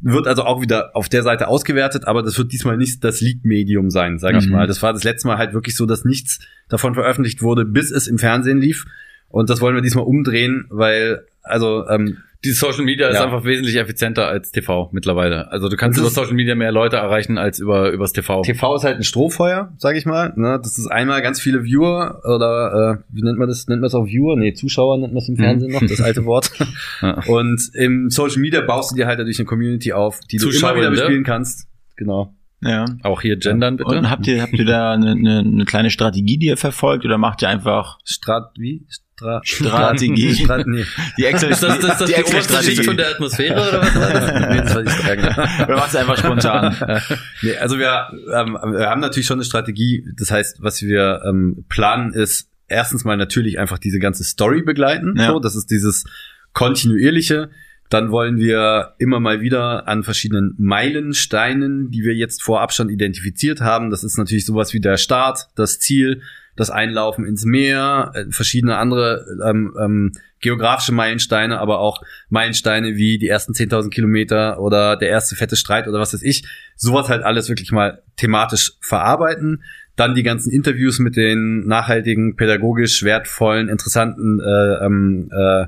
Wird 0.00 0.26
also 0.26 0.44
auch 0.44 0.60
wieder 0.60 0.90
auf 0.94 1.08
der 1.08 1.22
Seite 1.22 1.48
ausgewertet, 1.48 2.06
aber 2.06 2.22
das 2.22 2.36
wird 2.36 2.52
diesmal 2.52 2.76
nicht 2.76 3.02
das 3.02 3.20
Lead-Medium 3.22 3.90
sein, 3.90 4.18
sage 4.18 4.38
ich 4.38 4.46
Mhm. 4.46 4.52
mal. 4.52 4.66
Das 4.66 4.82
war 4.82 4.92
das 4.92 5.04
letzte 5.04 5.26
Mal 5.28 5.38
halt 5.38 5.54
wirklich 5.54 5.74
so, 5.74 5.86
dass 5.86 6.04
nichts 6.04 6.40
davon 6.68 6.94
veröffentlicht 6.94 7.40
wurde, 7.42 7.64
bis 7.64 7.90
es 7.90 8.06
im 8.06 8.18
Fernsehen 8.18 8.58
lief. 8.58 8.84
Und 9.28 9.48
das 9.50 9.60
wollen 9.60 9.74
wir 9.74 9.82
diesmal 9.82 10.04
umdrehen, 10.04 10.66
weil, 10.68 11.24
also, 11.42 11.88
ähm, 11.88 12.18
Die 12.46 12.52
Social 12.52 12.84
Media 12.84 13.08
ist 13.08 13.16
Ja. 13.16 13.24
einfach 13.24 13.44
wesentlich 13.44 13.74
effizienter 13.76 14.28
als 14.28 14.52
TV 14.52 14.88
mittlerweile. 14.92 15.50
Also 15.50 15.68
du 15.68 15.76
kannst 15.76 15.98
über 15.98 16.08
Social 16.10 16.34
Media 16.34 16.54
mehr 16.54 16.70
Leute 16.70 16.96
erreichen 16.96 17.38
als 17.38 17.58
über 17.58 17.90
übers 17.90 18.12
TV. 18.12 18.42
TV 18.42 18.76
ist 18.76 18.84
halt 18.84 18.96
ein 18.98 19.02
Strohfeuer, 19.02 19.72
sage 19.78 19.98
ich 19.98 20.06
mal. 20.06 20.32
Ne? 20.36 20.60
Das 20.62 20.78
ist 20.78 20.86
einmal 20.86 21.22
ganz 21.22 21.40
viele 21.40 21.64
Viewer 21.64 22.20
oder 22.24 23.00
äh, 23.00 23.14
wie 23.14 23.22
nennt 23.22 23.38
man 23.38 23.48
das? 23.48 23.66
Nennt 23.66 23.80
man 23.80 23.88
es 23.88 23.94
auch 23.94 24.06
Viewer? 24.06 24.36
Nee, 24.36 24.52
Zuschauer 24.52 24.98
nennt 24.98 25.12
man 25.12 25.22
es 25.22 25.28
im 25.28 25.36
Fernsehen 25.36 25.72
noch, 25.72 25.80
das 25.80 26.00
alte 26.00 26.24
Wort. 26.24 26.50
Ja. 27.02 27.20
Und 27.26 27.60
im 27.74 28.08
Social 28.10 28.38
Media 28.40 28.60
baust 28.62 28.92
du 28.92 28.96
dir 28.96 29.06
halt 29.06 29.18
dadurch 29.18 29.38
eine 29.38 29.46
Community 29.46 29.92
auf, 29.92 30.20
die 30.30 30.38
du 30.38 30.48
immer 30.50 30.76
wieder 30.76 30.90
bespielen 30.90 31.24
kannst. 31.24 31.68
Genau. 31.96 32.34
Ja. 32.62 32.84
Auch 33.02 33.20
hier 33.20 33.36
gendern 33.36 33.76
bitte. 33.76 33.98
Und 33.98 34.08
habt 34.10 34.26
ihr, 34.26 34.40
habt 34.40 34.54
ihr 34.54 34.64
da 34.64 34.92
eine, 34.92 35.10
eine, 35.12 35.40
eine 35.40 35.64
kleine 35.64 35.90
Strategie, 35.90 36.38
die 36.38 36.46
ihr 36.46 36.56
verfolgt 36.56 37.04
oder 37.04 37.18
macht 37.18 37.42
ihr 37.42 37.48
einfach 37.48 37.98
Strat 38.04 38.52
wie? 38.58 38.86
Stra 39.16 39.40
Strategie. 39.44 40.34
Strat 40.34 40.66
nee. 40.66 40.84
die 41.16 41.24
Excel 41.24 41.50
ist 41.50 41.62
das, 41.62 41.78
das, 41.78 41.98
das 41.98 42.08
die, 42.10 42.14
oberste 42.16 42.36
Excel-Strategie? 42.36 42.74
Schicht 42.76 42.84
von 42.84 42.96
der 42.98 43.10
Atmosphäre 43.12 43.68
oder 43.68 43.80
was 43.80 43.94
war 43.94 44.12
das? 44.12 44.50
nee, 44.50 44.60
das 44.60 44.74
war 44.74 44.82
die 44.82 44.90
Strategie. 44.90 45.62
Oder 45.62 45.76
machst 45.76 45.94
du 45.94 45.98
einfach 45.98 46.18
spontan? 46.18 46.76
Nee, 47.42 47.56
also 47.56 47.78
wir, 47.78 48.08
ähm, 48.34 48.58
wir 48.72 48.90
haben 48.90 49.00
natürlich 49.00 49.26
schon 49.26 49.38
eine 49.38 49.44
Strategie. 49.44 50.06
Das 50.18 50.30
heißt, 50.30 50.62
was 50.62 50.82
wir 50.82 51.22
ähm, 51.24 51.64
planen, 51.68 52.12
ist 52.12 52.50
erstens 52.68 53.04
mal 53.04 53.16
natürlich 53.16 53.58
einfach 53.58 53.78
diese 53.78 53.98
ganze 53.98 54.24
Story 54.24 54.62
begleiten. 54.62 55.14
Ja. 55.16 55.28
So, 55.28 55.40
das 55.40 55.56
ist 55.56 55.70
dieses 55.70 56.04
kontinuierliche. 56.52 57.50
Dann 57.88 58.10
wollen 58.10 58.36
wir 58.36 58.94
immer 58.98 59.20
mal 59.20 59.40
wieder 59.40 59.86
an 59.88 60.02
verschiedenen 60.02 60.54
Meilensteinen, 60.58 61.90
die 61.90 62.02
wir 62.02 62.14
jetzt 62.14 62.42
vorab 62.42 62.72
schon 62.72 62.88
identifiziert 62.88 63.60
haben. 63.60 63.90
Das 63.90 64.02
ist 64.04 64.18
natürlich 64.18 64.44
sowas 64.44 64.74
wie 64.74 64.80
der 64.80 64.96
Start, 64.96 65.48
das 65.54 65.78
Ziel, 65.78 66.22
das 66.56 66.70
Einlaufen 66.70 67.26
ins 67.26 67.44
Meer, 67.44 68.12
äh, 68.14 68.24
verschiedene 68.30 68.78
andere 68.78 69.26
ähm, 69.44 69.76
ähm, 69.78 70.12
geografische 70.40 70.92
Meilensteine, 70.92 71.58
aber 71.58 71.80
auch 71.80 72.02
Meilensteine 72.28 72.96
wie 72.96 73.18
die 73.18 73.28
ersten 73.28 73.52
10.000 73.52 73.90
Kilometer 73.90 74.60
oder 74.60 74.96
der 74.96 75.10
erste 75.10 75.36
fette 75.36 75.56
Streit 75.56 75.88
oder 75.88 76.00
was 76.00 76.14
weiß 76.14 76.22
ich. 76.22 76.46
Sowas 76.76 77.08
halt 77.08 77.22
alles 77.22 77.48
wirklich 77.48 77.72
mal 77.72 78.02
thematisch 78.16 78.72
verarbeiten. 78.80 79.62
Dann 79.96 80.14
die 80.14 80.22
ganzen 80.22 80.52
Interviews 80.52 80.98
mit 80.98 81.16
den 81.16 81.66
nachhaltigen, 81.66 82.36
pädagogisch 82.36 83.02
wertvollen, 83.02 83.68
interessanten 83.68 84.40
äh, 84.40 84.84
ähm, 84.84 85.30
äh, 85.34 85.66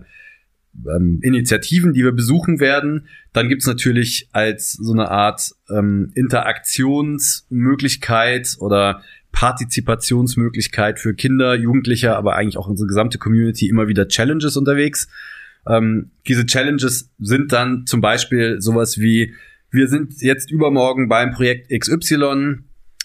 ähm, 0.86 1.18
Initiativen, 1.22 1.92
die 1.92 2.04
wir 2.04 2.12
besuchen 2.12 2.60
werden. 2.60 3.08
Dann 3.32 3.48
gibt's 3.48 3.66
natürlich 3.66 4.28
als 4.32 4.70
so 4.72 4.92
eine 4.92 5.10
Art 5.10 5.50
ähm, 5.70 6.12
Interaktionsmöglichkeit 6.14 8.56
oder 8.60 9.02
Partizipationsmöglichkeit 9.32 10.98
für 10.98 11.14
Kinder, 11.14 11.54
Jugendliche, 11.54 12.16
aber 12.16 12.36
eigentlich 12.36 12.56
auch 12.56 12.68
unsere 12.68 12.86
gesamte 12.88 13.18
Community 13.18 13.68
immer 13.68 13.88
wieder 13.88 14.08
Challenges 14.08 14.56
unterwegs. 14.56 15.08
Ähm, 15.66 16.10
diese 16.26 16.46
Challenges 16.46 17.10
sind 17.18 17.52
dann 17.52 17.86
zum 17.86 18.00
Beispiel 18.00 18.60
sowas 18.60 18.98
wie, 18.98 19.34
wir 19.70 19.88
sind 19.88 20.22
jetzt 20.22 20.50
übermorgen 20.50 21.08
beim 21.08 21.32
Projekt 21.32 21.70
XY, 21.70 22.60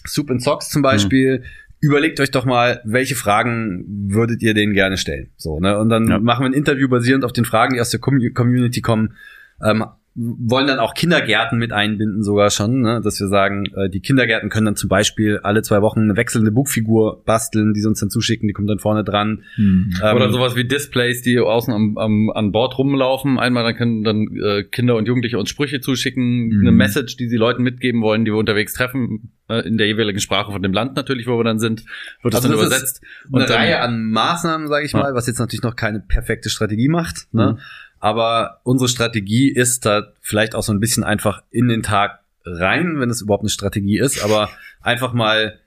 Soup 0.06 0.30
and 0.30 0.42
Socks 0.42 0.70
zum 0.70 0.82
Beispiel. 0.82 1.44
Überlegt 1.80 2.18
euch 2.20 2.30
doch 2.30 2.46
mal, 2.46 2.80
welche 2.84 3.14
Fragen 3.14 3.84
würdet 4.08 4.42
ihr 4.42 4.54
denen 4.54 4.72
gerne 4.72 4.96
stellen? 4.96 5.30
So, 5.36 5.60
ne? 5.60 5.78
Und 5.78 5.90
dann 5.90 6.08
Ja. 6.08 6.18
machen 6.18 6.42
wir 6.44 6.48
ein 6.48 6.54
Interview 6.54 6.88
basierend 6.88 7.24
auf 7.24 7.32
den 7.32 7.44
Fragen, 7.44 7.74
die 7.74 7.80
aus 7.80 7.90
der 7.90 8.00
Com 8.00 8.18
Community 8.32 8.80
kommen. 8.80 9.14
Ähm, 9.62 9.84
wollen 10.16 10.68
dann 10.68 10.78
auch 10.78 10.94
Kindergärten 10.94 11.58
mit 11.58 11.72
einbinden 11.72 12.22
sogar 12.22 12.50
schon, 12.50 12.82
ne? 12.82 13.00
dass 13.02 13.18
wir 13.18 13.26
sagen, 13.26 13.64
äh, 13.74 13.90
die 13.90 13.98
Kindergärten 14.00 14.48
können 14.48 14.66
dann 14.66 14.76
zum 14.76 14.88
Beispiel 14.88 15.40
alle 15.42 15.62
zwei 15.62 15.82
Wochen 15.82 16.00
eine 16.02 16.16
wechselnde 16.16 16.52
Bugfigur 16.52 17.22
basteln, 17.24 17.74
die 17.74 17.80
sie 17.80 17.88
uns 17.88 17.98
dann 17.98 18.10
zuschicken, 18.10 18.46
die 18.46 18.52
kommt 18.54 18.70
dann 18.70 18.78
vorne 18.78 19.02
dran. 19.02 19.42
Hm. 19.56 19.92
Ähm, 20.04 20.16
Oder 20.16 20.30
sowas 20.30 20.54
wie 20.54 20.64
Displays, 20.64 21.22
die 21.22 21.38
außen 21.40 21.74
am, 21.74 21.98
am, 21.98 22.30
an 22.30 22.52
Bord 22.52 22.78
rumlaufen. 22.78 23.40
Einmal 23.40 23.64
dann 23.64 23.74
können 23.74 24.04
dann 24.04 24.28
äh, 24.40 24.62
Kinder 24.62 24.94
und 24.94 25.08
Jugendliche 25.08 25.36
uns 25.38 25.48
Sprüche 25.50 25.80
zuschicken, 25.80 26.48
Mhm. 26.48 26.60
eine 26.60 26.72
Message, 26.72 27.16
die 27.16 27.28
sie 27.28 27.36
Leuten 27.36 27.62
mitgeben 27.64 28.00
wollen, 28.02 28.24
die 28.24 28.30
wir 28.30 28.38
unterwegs 28.38 28.72
treffen, 28.74 29.32
äh, 29.48 29.66
in 29.66 29.78
der 29.78 29.88
jeweiligen 29.88 30.20
Sprache 30.20 30.52
von 30.52 30.62
dem 30.62 30.72
Land 30.72 30.94
natürlich, 30.94 31.26
wo 31.26 31.36
wir 31.38 31.44
dann 31.44 31.58
sind, 31.58 31.84
wird 32.22 32.34
das 32.34 32.44
Also 32.44 32.48
dann 32.50 32.58
das 32.58 32.66
übersetzt. 32.68 33.02
eine 33.32 33.42
Und 33.42 33.50
dann- 33.50 33.56
Reihe 33.58 33.80
an 33.80 34.10
Maßnahmen, 34.10 34.68
sage 34.68 34.86
ich 34.86 34.92
Ja. 34.92 35.00
mal, 35.00 35.14
was 35.14 35.26
jetzt 35.26 35.40
natürlich 35.40 35.62
noch 35.62 35.74
keine 35.74 35.98
perfekte 36.00 36.50
Strategie 36.50 36.88
macht. 36.88 37.26
Ne? 37.32 37.52
Mhm. 37.54 37.58
Aber 38.04 38.60
unsere 38.64 38.88
Strategie 38.88 39.48
ist 39.50 39.86
da 39.86 40.12
vielleicht 40.20 40.54
auch 40.54 40.62
so 40.62 40.72
ein 40.74 40.78
bisschen 40.78 41.04
einfach 41.04 41.42
in 41.50 41.68
den 41.68 41.82
Tag 41.82 42.20
rein, 42.44 43.00
wenn 43.00 43.08
es 43.08 43.22
überhaupt 43.22 43.44
eine 43.44 43.48
Strategie 43.48 43.98
ist, 43.98 44.22
aber 44.22 44.50
einfach 44.82 45.14
mal 45.14 45.58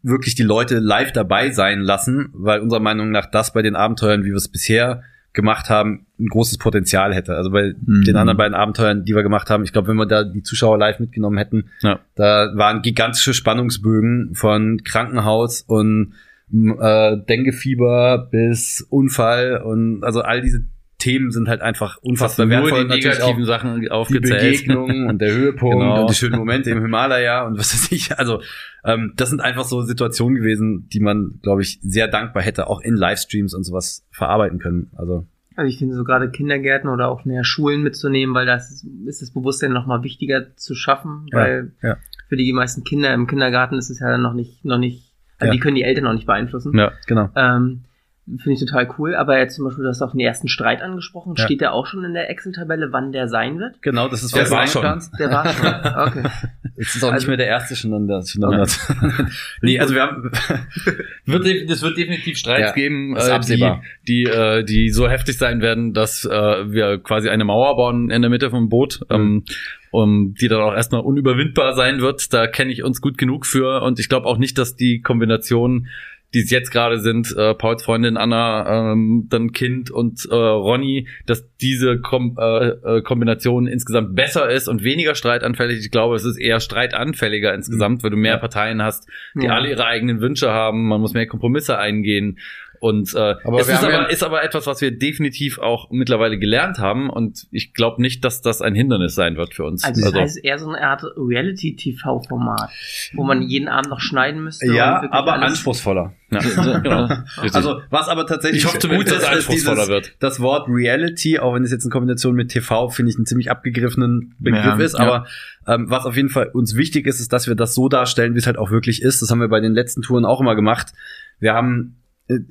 wirklich 0.00 0.36
die 0.36 0.44
Leute 0.44 0.78
live 0.78 1.10
dabei 1.10 1.50
sein 1.50 1.80
lassen, 1.80 2.28
weil 2.32 2.60
unserer 2.60 2.78
Meinung 2.78 3.10
nach 3.10 3.26
das 3.26 3.52
bei 3.52 3.62
den 3.62 3.74
Abenteuern, 3.74 4.22
wie 4.22 4.28
wir 4.28 4.36
es 4.36 4.46
bisher 4.46 5.02
gemacht 5.32 5.68
haben, 5.68 6.06
ein 6.20 6.28
großes 6.28 6.58
Potenzial 6.58 7.12
hätte. 7.12 7.34
Also 7.34 7.50
bei 7.50 7.74
Mhm. 7.84 8.04
den 8.04 8.14
anderen 8.14 8.36
beiden 8.38 8.54
Abenteuern, 8.54 9.04
die 9.04 9.16
wir 9.16 9.24
gemacht 9.24 9.50
haben, 9.50 9.64
ich 9.64 9.72
glaube, 9.72 9.88
wenn 9.88 9.96
wir 9.96 10.06
da 10.06 10.22
die 10.22 10.44
Zuschauer 10.44 10.78
live 10.78 11.00
mitgenommen 11.00 11.38
hätten, 11.38 11.70
Ja. 11.80 11.98
da 12.14 12.52
waren 12.54 12.82
gigantische 12.82 13.34
Spannungsbögen 13.34 14.36
von 14.36 14.80
Krankenhaus 14.84 15.62
und 15.62 16.12
äh, 16.52 17.16
Denguefieber 17.28 18.28
bis 18.30 18.86
Unfall 18.90 19.60
und 19.64 20.04
also 20.04 20.20
all 20.20 20.40
diese 20.40 20.66
Themen 21.04 21.30
sind 21.30 21.48
halt 21.48 21.60
einfach 21.60 21.98
unfassbar 22.02 22.46
nur 22.46 22.56
wertvoll. 22.62 22.82
die 22.84 22.88
natürlich 22.88 23.06
auch 23.22 23.36
negativen 23.36 23.44
Sachen 23.44 23.80
die 23.82 23.90
aufgezählt. 23.90 24.40
Begegnung 24.40 25.06
und 25.08 25.18
der 25.20 25.32
Höhepunkt 25.32 25.76
Genau. 25.80 26.00
und 26.02 26.10
die 26.10 26.14
schönen 26.14 26.36
Momente 26.38 26.70
im 26.70 26.80
Himalaya 26.80 27.46
und 27.46 27.58
was 27.58 27.74
weiß 27.74 27.92
ich. 27.92 28.18
Also 28.18 28.40
ähm, 28.84 29.12
das 29.16 29.30
sind 29.30 29.40
einfach 29.40 29.64
so 29.64 29.82
Situationen 29.82 30.36
gewesen, 30.36 30.88
die 30.92 31.00
man, 31.00 31.38
glaube 31.42 31.62
ich, 31.62 31.78
sehr 31.82 32.08
dankbar 32.08 32.42
hätte, 32.42 32.66
auch 32.68 32.80
in 32.80 32.96
Livestreams 32.96 33.54
und 33.54 33.64
sowas 33.64 34.06
verarbeiten 34.10 34.58
können. 34.58 34.90
Also 34.96 35.26
Also 35.56 35.68
ich 35.68 35.78
finde 35.78 35.94
so 35.94 36.04
gerade 36.04 36.30
Kindergärten 36.30 36.88
oder 36.90 37.08
auch 37.08 37.24
näher 37.24 37.44
Schulen 37.44 37.82
mitzunehmen, 37.82 38.34
weil 38.34 38.46
das 38.46 38.84
ist 39.06 39.20
das 39.22 39.30
Bewusstsein 39.32 39.72
nochmal 39.72 40.02
wichtiger 40.02 40.56
zu 40.56 40.74
schaffen, 40.74 41.26
Ja, 41.32 41.38
weil 41.38 41.72
ja. 41.82 41.96
für 42.28 42.36
die 42.36 42.52
meisten 42.52 42.82
Kinder 42.84 43.12
im 43.14 43.26
Kindergarten 43.26 43.76
ist 43.78 43.90
es 43.90 44.00
ja 44.00 44.16
noch 44.18 44.34
nicht, 44.34 44.64
noch 44.64 44.78
nicht, 44.78 45.12
also 45.38 45.48
Ja. 45.48 45.52
die 45.52 45.60
können 45.60 45.76
die 45.76 45.82
Eltern 45.84 46.04
noch 46.04 46.14
nicht 46.14 46.26
beeinflussen. 46.26 46.76
Ja. 46.76 46.92
genau. 47.06 47.28
Ähm, 47.36 47.84
Finde 48.26 48.52
ich 48.52 48.60
total 48.60 48.88
cool. 48.98 49.14
Aber 49.14 49.38
jetzt 49.38 49.56
zum 49.56 49.66
Beispiel, 49.66 49.84
du 49.84 49.90
hast 49.90 50.00
auch 50.00 50.12
den 50.12 50.20
ersten 50.20 50.48
Streit 50.48 50.80
angesprochen. 50.80 51.34
Ja. 51.36 51.44
Steht 51.44 51.60
der 51.60 51.74
auch 51.74 51.86
schon 51.86 52.04
in 52.04 52.14
der 52.14 52.30
Excel-Tabelle, 52.30 52.88
wann 52.90 53.12
der 53.12 53.28
sein 53.28 53.58
wird? 53.58 53.82
Genau, 53.82 54.08
das 54.08 54.22
ist 54.22 54.34
Der 54.34 54.50
war 54.50 54.66
schon. 54.66 54.82
eingeplant. 54.84 55.18
Der 55.18 55.30
war 55.30 55.48
schon. 55.52 56.22
Okay. 56.22 56.30
Es 56.76 56.96
ist 56.96 57.04
auch 57.04 57.10
nicht 57.10 57.14
Also- 57.14 57.28
mehr 57.28 57.36
der 57.36 57.46
erste, 57.46 57.76
schon 57.76 58.08
der 58.08 58.22
schon 58.26 58.40
der 58.40 58.50
hundert. 58.50 58.76
nee, 59.62 59.78
also 59.78 59.94
wir 59.94 60.02
haben 60.02 60.32
Wird, 61.24 61.46
es 61.70 61.82
wird 61.82 61.96
definitiv 61.96 62.36
Streits 62.36 62.60
Ja, 62.70 62.72
geben, 62.72 63.16
äh, 63.16 63.20
absehbar. 63.30 63.80
die, 64.08 64.24
die, 64.24 64.30
äh, 64.30 64.64
die 64.64 64.90
so 64.90 65.08
heftig 65.08 65.38
sein 65.38 65.60
werden, 65.60 65.92
dass 65.94 66.24
äh, 66.24 66.30
wir 66.30 66.98
quasi 66.98 67.28
eine 67.28 67.44
Mauer 67.44 67.76
bauen 67.76 68.10
in 68.10 68.22
der 68.22 68.30
Mitte 68.30 68.50
vom 68.50 68.68
Boot, 68.70 69.00
ähm, 69.08 69.44
um, 69.92 70.34
die 70.34 70.48
dann 70.48 70.60
auch 70.62 70.74
erstmal 70.74 71.02
unüberwindbar 71.02 71.74
sein 71.74 72.00
wird. 72.00 72.32
Da 72.34 72.48
kenne 72.48 72.72
ich 72.72 72.82
uns 72.82 73.00
gut 73.00 73.18
genug 73.18 73.46
für 73.46 73.82
und 73.82 74.00
ich 74.00 74.08
glaube 74.08 74.26
auch 74.26 74.38
nicht, 74.38 74.58
dass 74.58 74.74
die 74.74 75.00
Kombination 75.00 75.86
die 76.34 76.40
es 76.40 76.50
jetzt 76.50 76.70
gerade 76.70 76.98
sind, 77.00 77.34
äh, 77.36 77.54
Pauls 77.54 77.82
Freundin 77.84 78.16
Anna, 78.16 78.92
ähm, 78.92 79.26
dann 79.30 79.52
Kind 79.52 79.90
und 79.90 80.26
äh, 80.30 80.34
Ronny, 80.34 81.08
dass 81.26 81.48
diese 81.58 81.98
Kom 82.00 82.36
äh, 82.38 82.68
äh, 82.98 83.02
Kombination 83.02 83.66
insgesamt 83.66 84.14
besser 84.14 84.50
ist 84.50 84.68
und 84.68 84.82
weniger 84.82 85.14
streitanfällig. 85.14 85.78
Ich 85.78 85.90
glaube, 85.90 86.16
es 86.16 86.24
ist 86.24 86.36
eher 86.36 86.60
streitanfälliger 86.60 87.54
insgesamt, 87.54 88.02
weil 88.02 88.10
du 88.10 88.16
mehr. 88.16 88.38
Parteien 88.38 88.82
hast, 88.82 89.08
die 89.34 89.46
Ja. 89.46 89.54
alle 89.54 89.70
ihre 89.70 89.86
eigenen 89.86 90.20
Wünsche 90.20 90.50
haben. 90.50 90.88
Man 90.88 91.00
muss 91.00 91.14
mehr 91.14 91.26
Kompromisse 91.26 91.78
eingehen. 91.78 92.38
Und 92.80 93.14
äh, 93.14 93.34
Aber 93.44 93.60
es 93.60 93.68
ist 93.68 93.82
aber, 93.82 93.92
ja- 93.92 94.04
ist 94.06 94.22
aber 94.22 94.42
etwas, 94.44 94.66
was 94.66 94.80
wir 94.80 94.90
definitiv 94.96 95.58
auch 95.58 95.90
mittlerweile 95.90 96.38
gelernt 96.38 96.78
haben. 96.78 97.08
Und 97.10 97.46
ich 97.50 97.72
glaube 97.74 98.02
nicht, 98.02 98.24
dass 98.24 98.42
das 98.42 98.60
ein 98.62 98.74
Hindernis 98.74 99.14
sein 99.14 99.36
wird 99.36 99.54
für 99.54 99.64
uns. 99.64 99.84
Also 99.84 100.02
das 100.10 100.14
heißt 100.14 100.44
eher 100.44 100.58
so 100.58 100.68
eine 100.68 100.80
Art 100.86 101.02
Reality-TV-Format, 101.16 102.70
wo 103.14 103.24
man 103.24 103.42
jeden 103.42 103.68
Abend 103.68 103.90
noch 103.90 104.00
schneiden 104.00 104.42
müsste. 104.44 104.66
ja, 104.72 105.02
aber 105.10 105.34
anspruchsvoller. 105.34 106.12
ja, 106.30 106.40
genau. 106.80 107.08
Also 107.52 107.80
was 107.90 108.08
aber 108.08 108.26
tatsächlich 108.26 108.62
Ich 108.62 108.66
hoffe 108.68 108.78
zumindest, 108.78 109.10
gut 109.10 109.18
dass 109.22 109.28
es 109.28 109.34
anspruchsvoller 109.36 109.76
dieses- 109.76 109.88
wird. 109.88 110.12
Das 110.20 110.40
Wort 110.40 110.66
Reality, 110.68 111.38
auch 111.38 111.54
wenn 111.54 111.64
es 111.64 111.70
jetzt 111.70 111.84
in 111.84 111.90
Kombination 111.90 112.34
mit 112.34 112.50
TV, 112.50 112.88
finde 112.90 113.10
ich, 113.10 113.16
einen 113.16 113.26
ziemlich 113.26 113.50
abgegriffenen 113.50 114.34
Begriff 114.38 114.64
Ja, 114.64 114.76
ist. 114.76 114.98
ja. 114.98 115.04
Aber 115.04 115.26
ähm, 115.66 115.86
was 115.90 116.04
auf 116.06 116.16
jeden 116.16 116.28
Fall 116.30 116.48
uns 116.48 116.76
wichtig 116.76 117.06
ist, 117.06 117.20
ist, 117.20 117.32
dass 117.32 117.46
wir 117.46 117.54
das 117.54 117.74
so 117.74 117.88
darstellen, 117.88 118.34
wie 118.34 118.38
es 118.38 118.46
halt 118.46 118.58
auch 118.58 118.70
wirklich 118.70 119.02
ist. 119.02 119.22
Das 119.22 119.30
haben 119.30 119.40
wir 119.40 119.48
bei 119.48 119.60
den 119.60 119.72
letzten 119.72 120.02
Touren 120.02 120.24
auch 120.24 120.40
immer 120.40 120.54
gemacht. 120.56 120.92
Wir 121.40 121.54
haben 121.54 121.96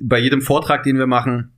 bei 0.00 0.18
jedem 0.18 0.40
Vortrag, 0.40 0.82
den 0.82 0.98
wir 0.98 1.06
machen, 1.06 1.52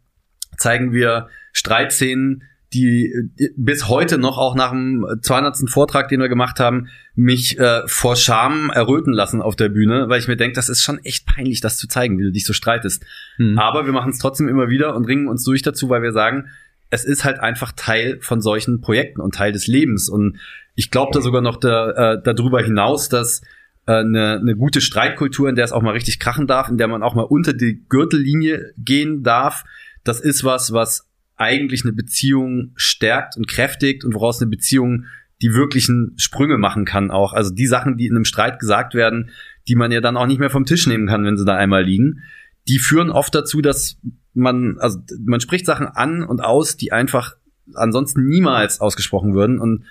zeigen 0.57 0.93
wir 0.93 1.29
Streitszenen, 1.53 2.43
die 2.73 3.07
äh, 3.39 3.49
bis 3.57 3.89
heute 3.89 4.19
noch, 4.19 4.39
auch 4.39 4.55
nach 4.55 4.71
dem 4.71 5.07
200. 5.21 5.71
Vortrag, 5.71 6.09
den 6.09 6.21
wir 6.21 6.29
gemacht 6.29 6.59
haben, 6.61 6.89
mich 7.15 7.59
äh, 7.59 7.83
vor 7.87 8.17
Scham 8.17 8.71
erröten 8.71 9.13
lassen 9.13 9.41
auf 9.41 9.57
der 9.57 9.69
Bühne, 9.69 10.09
weil 10.09 10.21
ich 10.21 10.29
mir 10.29 10.37
denke, 10.37 10.57
das 10.57 10.69
ist 10.69 10.83
schon 10.83 10.99
echt 11.05 11.27
peinlich, 11.27 11.61
das 11.61 11.77
zu 11.79 11.89
zeigen, 11.89 12.19
wie 12.19 12.25
du 12.25 12.33
dich 12.33 12.45
so 12.45 12.53
streitest. 12.53 13.05
Hm. 13.37 13.59
Aber 13.59 13.87
wir 13.87 13.93
machen 13.93 14.11
es 14.11 14.19
trotzdem 14.19 14.49
immer 14.49 14.69
wieder 14.69 14.95
und 14.95 15.05
ringen 15.05 15.29
uns 15.29 15.45
durch 15.45 15.63
dazu, 15.63 15.89
weil 15.89 16.03
wir 16.03 16.13
sagen, 16.13 16.49
es 16.91 17.05
ist 17.05 17.25
halt 17.25 17.41
einfach 17.41 17.73
Teil 17.73 18.19
von 18.21 18.41
solchen 18.41 18.81
Projekten 18.81 19.21
und 19.21 19.35
Teil 19.35 19.53
des 19.53 19.67
Lebens. 19.67 20.09
Und 20.09 20.39
ich 20.75 20.91
glaube 20.91 21.11
da 21.13 21.21
sogar 21.21 21.43
noch 21.43 21.57
da, 21.57 22.15
äh, 22.15 22.23
darüber 22.23 22.63
hinaus, 22.63 23.09
dass 23.09 23.41
äh, 23.41 23.45
eine, 23.87 24.39
eine 24.41 24.57
gute 24.57 24.81
Streitkultur, 24.81 25.49
in 25.49 25.55
der 25.55 25.65
es 25.65 25.73
auch 25.73 25.83
mal 25.83 25.93
richtig 25.93 26.19
krachen 26.19 26.47
darf, 26.47 26.69
in 26.69 26.77
der 26.77 26.89
man 26.89 27.03
auch 27.03 27.15
mal 27.15 27.23
unter 27.23 27.53
die 27.53 27.85
Gürtellinie 27.89 28.73
gehen 28.77 29.23
darf, 29.23 29.65
das 30.05 30.21
ist 30.21 30.45
was, 30.45 30.73
was 30.73 31.09
eigentlich 31.37 31.85
eine 31.85 31.93
Beziehung 31.93 32.73
stärkt 32.77 33.37
und 33.37 33.49
kräftigt 33.49 34.05
und 34.05 34.15
woraus 34.15 34.41
eine 34.41 34.51
Beziehung 34.51 35.05
die 35.43 35.53
wirklichen 35.53 36.15
Sprünge 36.17 36.57
machen 36.57 36.85
kann 36.85 37.11
auch. 37.11 37.33
Also 37.33 37.53
die 37.53 37.67
Sachen, 37.67 37.97
die 37.97 38.07
in 38.07 38.17
einem 38.17 38.25
Streit 38.25 38.59
gesagt 38.59 38.95
werden, 38.95 39.31
die 39.69 39.75
man 39.75 39.93
ja 39.93 40.01
dann 40.01 40.17
auch 40.17 40.27
nicht 40.27 40.41
mehr 40.41 40.51
vom 40.51 40.65
Tisch 40.65 40.87
nehmen 40.87 41.07
kann, 41.07 41.25
wenn 41.25 41.37
sie 41.37 41.45
da 41.45 41.57
einmal 41.57 41.85
liegen, 41.85 42.23
die 42.69 42.79
führen 42.79 43.11
oft 43.11 43.35
dazu, 43.35 43.61
dass 43.61 43.99
man, 44.33 44.79
also 44.79 44.99
man 45.25 45.41
spricht 45.41 45.67
Sachen 45.67 45.87
an 45.87 46.23
und 46.23 46.41
aus, 46.43 46.77
die 46.77 46.93
einfach 46.93 47.37
ansonsten 47.75 48.27
niemals 48.27 48.81
ausgesprochen 48.81 49.35
würden 49.35 49.59
und 49.59 49.85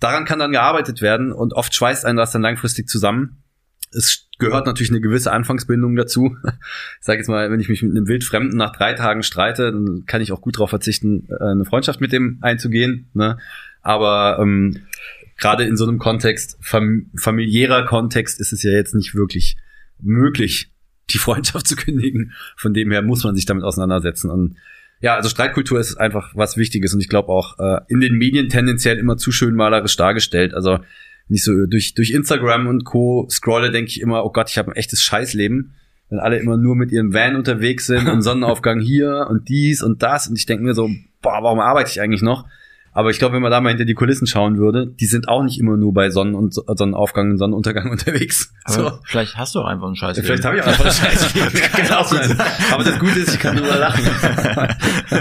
daran 0.00 0.24
kann 0.24 0.38
dann 0.38 0.52
gearbeitet 0.52 1.02
werden 1.02 1.32
und 1.32 1.52
oft 1.54 1.74
schweißt 1.74 2.04
einen 2.04 2.16
das 2.16 2.32
dann 2.32 2.42
langfristig 2.42 2.88
zusammen. 2.88 3.42
Es 3.92 4.28
gehört 4.38 4.66
natürlich 4.66 4.90
eine 4.90 5.00
gewisse 5.00 5.32
Anfangsbindung 5.32 5.96
dazu. 5.96 6.36
Ich 7.00 7.06
sage 7.06 7.18
jetzt 7.18 7.28
mal, 7.28 7.50
wenn 7.50 7.60
ich 7.60 7.68
mich 7.68 7.82
mit 7.82 7.92
einem 7.92 8.08
Wildfremden 8.08 8.56
nach 8.56 8.72
drei 8.72 8.92
Tagen 8.94 9.22
streite, 9.22 9.72
dann 9.72 10.04
kann 10.06 10.20
ich 10.20 10.32
auch 10.32 10.40
gut 10.40 10.56
darauf 10.56 10.70
verzichten, 10.70 11.28
äh, 11.30 11.44
eine 11.44 11.64
Freundschaft 11.64 12.00
mit 12.00 12.12
dem 12.12 12.38
einzugehen. 12.42 13.10
Ne? 13.14 13.38
Aber 13.80 14.38
ähm, 14.40 14.86
gerade 15.36 15.64
in 15.64 15.76
so 15.76 15.86
einem 15.86 15.98
Kontext, 15.98 16.58
fam 16.60 17.10
familiärer 17.16 17.84
Kontext, 17.86 18.40
ist 18.40 18.52
es 18.52 18.62
ja 18.62 18.72
jetzt 18.72 18.94
nicht 18.94 19.14
wirklich 19.14 19.56
möglich, 20.00 20.72
die 21.10 21.18
Freundschaft 21.18 21.66
zu 21.68 21.76
kündigen. 21.76 22.32
Von 22.56 22.74
dem 22.74 22.90
her 22.90 23.02
muss 23.02 23.24
man 23.24 23.34
sich 23.34 23.46
damit 23.46 23.64
auseinandersetzen. 23.64 24.30
Und 24.30 24.56
ja, 25.00 25.14
also 25.14 25.28
Streitkultur 25.28 25.78
ist 25.78 25.96
einfach 25.96 26.32
was 26.34 26.56
Wichtiges 26.56 26.94
und 26.94 27.00
ich 27.00 27.08
glaube 27.08 27.28
auch 27.28 27.58
äh, 27.58 27.80
in 27.88 28.00
den 28.00 28.14
Medien 28.14 28.48
tendenziell 28.48 28.98
immer 28.98 29.16
zu 29.16 29.30
schön 29.30 29.54
malerisch 29.54 29.96
dargestellt. 29.96 30.54
Also 30.54 30.78
nicht 31.28 31.44
so 31.44 31.66
durch, 31.66 31.94
durch 31.94 32.10
Instagram 32.10 32.66
und 32.66 32.84
Co. 32.84 33.26
scrolle, 33.30 33.70
denke 33.70 33.90
ich 33.90 34.00
immer, 34.00 34.24
oh 34.24 34.30
Gott, 34.30 34.48
ich 34.50 34.58
habe 34.58 34.70
ein 34.70 34.76
echtes 34.76 35.02
Scheißleben. 35.02 35.74
Wenn 36.08 36.20
alle 36.20 36.38
immer 36.38 36.56
nur 36.56 36.76
mit 36.76 36.92
ihrem 36.92 37.12
Van 37.12 37.34
unterwegs 37.34 37.86
sind 37.86 38.08
und 38.08 38.22
Sonnenaufgang 38.22 38.80
hier 38.80 39.26
und 39.28 39.48
dies 39.48 39.82
und 39.82 40.02
das. 40.02 40.28
Und 40.28 40.38
ich 40.38 40.46
denke 40.46 40.64
mir 40.64 40.74
so, 40.74 40.88
boah, 41.20 41.42
warum 41.42 41.58
arbeite 41.58 41.90
ich 41.90 42.00
eigentlich 42.00 42.22
noch? 42.22 42.46
Aber 42.96 43.10
ich 43.10 43.18
glaube, 43.18 43.34
wenn 43.34 43.42
man 43.42 43.50
da 43.50 43.60
mal 43.60 43.68
hinter 43.68 43.84
die 43.84 43.92
Kulissen 43.92 44.26
schauen 44.26 44.56
würde, 44.56 44.86
die 44.86 45.04
sind 45.04 45.28
auch 45.28 45.42
nicht 45.42 45.60
immer 45.60 45.76
nur 45.76 45.92
bei 45.92 46.08
Sonnen- 46.08 46.34
und 46.34 46.54
Sonnenaufgang 46.54 47.32
und 47.32 47.36
Sonnenuntergang 47.36 47.90
unterwegs. 47.90 48.54
So. 48.66 48.90
vielleicht 49.04 49.36
hast 49.36 49.54
du 49.54 49.60
auch 49.60 49.66
einfach 49.66 49.86
einen 49.86 49.96
Scheiß. 49.96 50.18
Vielleicht 50.18 50.46
habe 50.46 50.56
ich 50.56 50.62
auch 50.62 50.68
einfach 50.68 50.90
Scheiß. 50.90 51.34
Kann 51.72 51.92
auch 51.92 52.06
sein. 52.06 52.38
Aber 52.72 52.84
das 52.84 52.98
Gute 52.98 53.18
ist, 53.18 53.34
ich 53.34 53.38
kann 53.38 53.54
drüber 53.56 53.76
lachen. 53.76 54.02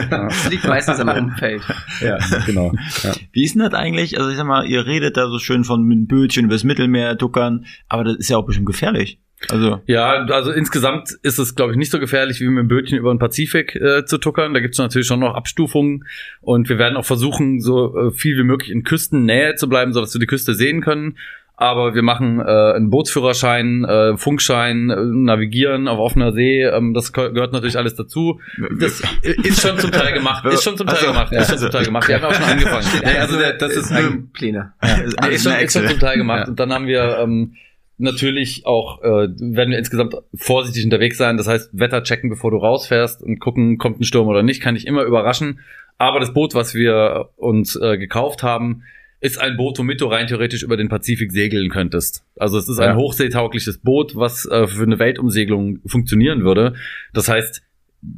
Das 0.09 0.49
liegt 0.49 0.65
meistens 0.65 0.99
am 0.99 1.09
Umfeld. 1.09 1.61
ja, 2.01 2.17
genau. 2.45 2.71
Ja. 3.03 3.11
Wie 3.33 3.43
ist 3.43 3.55
denn 3.55 3.61
das 3.61 3.73
eigentlich? 3.73 4.17
Also 4.17 4.31
ich 4.31 4.37
sag 4.37 4.45
mal, 4.45 4.65
ihr 4.65 4.85
redet 4.85 5.17
da 5.17 5.27
so 5.27 5.37
schön 5.37 5.63
von 5.65 5.83
mit 5.83 6.07
Bötchen 6.07 6.45
übers 6.45 6.63
Mittelmeer 6.63 7.17
tuckern, 7.17 7.65
aber 7.89 8.05
das 8.05 8.15
ist 8.15 8.29
ja 8.29 8.37
auch 8.37 8.45
bestimmt 8.45 8.67
gefährlich. 8.67 9.19
Also 9.51 9.81
Ja, 9.87 10.25
also 10.25 10.51
insgesamt 10.51 11.09
ist 11.21 11.39
es, 11.39 11.55
glaube 11.55 11.71
ich, 11.71 11.77
nicht 11.77 11.91
so 11.91 11.99
gefährlich, 11.99 12.39
wie 12.41 12.47
mit 12.47 12.59
dem 12.63 12.67
Bötchen 12.67 12.97
über 12.97 13.13
den 13.13 13.19
Pazifik 13.19 13.75
äh, 13.75 14.05
zu 14.05 14.17
tuckern. 14.17 14.53
Da 14.53 14.59
gibt 14.59 14.73
es 14.75 14.79
natürlich 14.79 15.07
schon 15.07 15.19
noch 15.19 15.35
Abstufungen 15.35 16.05
und 16.41 16.69
wir 16.69 16.77
werden 16.77 16.97
auch 16.97 17.05
versuchen, 17.05 17.59
so 17.61 17.97
äh, 17.97 18.11
viel 18.11 18.37
wie 18.37 18.43
möglich 18.43 18.71
in 18.71 18.83
Küstennähe 18.83 19.55
zu 19.55 19.67
bleiben, 19.69 19.93
sodass 19.93 20.13
wir 20.13 20.19
die 20.19 20.25
Küste 20.27 20.53
sehen 20.55 20.81
können. 20.81 21.17
aber 21.57 21.95
wir 21.95 22.01
machen 22.01 22.41
äh, 22.41 22.43
einen 22.75 22.89
Bootsführerschein, 22.89 23.85
äh, 23.85 24.17
Funkschein, 24.17 24.89
äh, 24.89 24.95
Navigieren 25.05 25.87
auf 25.87 25.99
offener 25.99 26.33
See. 26.33 26.63
Ähm, 26.63 26.93
das 26.93 27.13
geh- 27.13 27.31
gehört 27.31 27.53
natürlich 27.53 27.77
alles 27.77 27.95
dazu. 27.95 28.41
Das 28.77 29.01
ist 29.21 29.61
schon 29.61 29.79
zum 29.79 29.89
Teil 29.91 30.11
gemacht. 30.13 30.43
Ist 30.51 30.63
schon 30.63 30.75
zum 30.75 30.85
Teil 30.87 30.97
Also, 30.97 31.07
gemacht. 31.13 31.31
Ist 31.31 31.49
schon 31.49 31.57
zum 31.59 31.71
Teil 31.71 31.85
gemacht. 31.85 32.07
Wir 32.09 32.15
haben 32.15 32.25
auch 32.25 32.33
schon 32.33 32.43
angefangen. 32.43 32.85
Ja, 33.05 33.21
also 33.21 33.37
das 33.57 33.75
ist 33.77 33.91
ein, 33.91 34.29
Pläne. 34.33 34.73
Ja, 34.83 35.27
ist, 35.29 35.43
schon, 35.43 35.53
ist 35.53 35.71
schon 35.73 35.87
zum 35.87 35.99
Teil 35.99 36.17
gemacht. 36.17 36.41
Ja. 36.43 36.47
Und 36.49 36.59
dann 36.59 36.73
haben 36.73 36.87
wir 36.87 37.19
ähm, 37.19 37.53
natürlich 37.97 38.65
auch, 38.65 39.01
äh, 39.03 39.27
werden 39.37 39.71
wir 39.71 39.77
insgesamt 39.77 40.15
vorsichtig 40.33 40.83
unterwegs 40.83 41.17
sein. 41.17 41.37
Das 41.37 41.47
heißt, 41.47 41.69
Wetter 41.73 42.03
checken, 42.03 42.29
bevor 42.29 42.51
du 42.51 42.57
rausfährst 42.57 43.21
und 43.21 43.39
gucken, 43.39 43.77
kommt 43.77 43.99
ein 43.99 44.03
Sturm 44.03 44.27
oder 44.27 44.43
nicht, 44.43 44.61
kann 44.61 44.75
dich 44.75 44.87
immer 44.87 45.03
überraschen. 45.03 45.59
Aber 45.97 46.19
das 46.19 46.33
Boot, 46.33 46.53
was 46.55 46.73
wir 46.75 47.29
uns 47.37 47.75
äh, 47.75 47.97
gekauft 47.97 48.43
haben, 48.43 48.83
ist 49.21 49.39
ein 49.39 49.55
Boot, 49.57 49.79
womit 49.79 50.01
du 50.01 50.05
rein 50.07 50.27
theoretisch 50.27 50.61
über 50.61 50.77
den 50.77 50.89
Pazifik 50.89 51.31
segeln 51.31 51.69
könntest. 51.69 52.23
Also 52.37 52.57
es 52.57 52.67
ist 52.67 52.79
ein 52.79 52.89
Ja. 52.91 52.95
hochseetaugliches 52.95 53.77
Boot, 53.79 54.15
was 54.15 54.45
äh, 54.45 54.67
für 54.67 54.83
eine 54.83 54.99
Weltumsegelung 54.99 55.79
funktionieren 55.85 56.43
würde. 56.43 56.75
Das 57.13 57.29
heißt, 57.29 57.63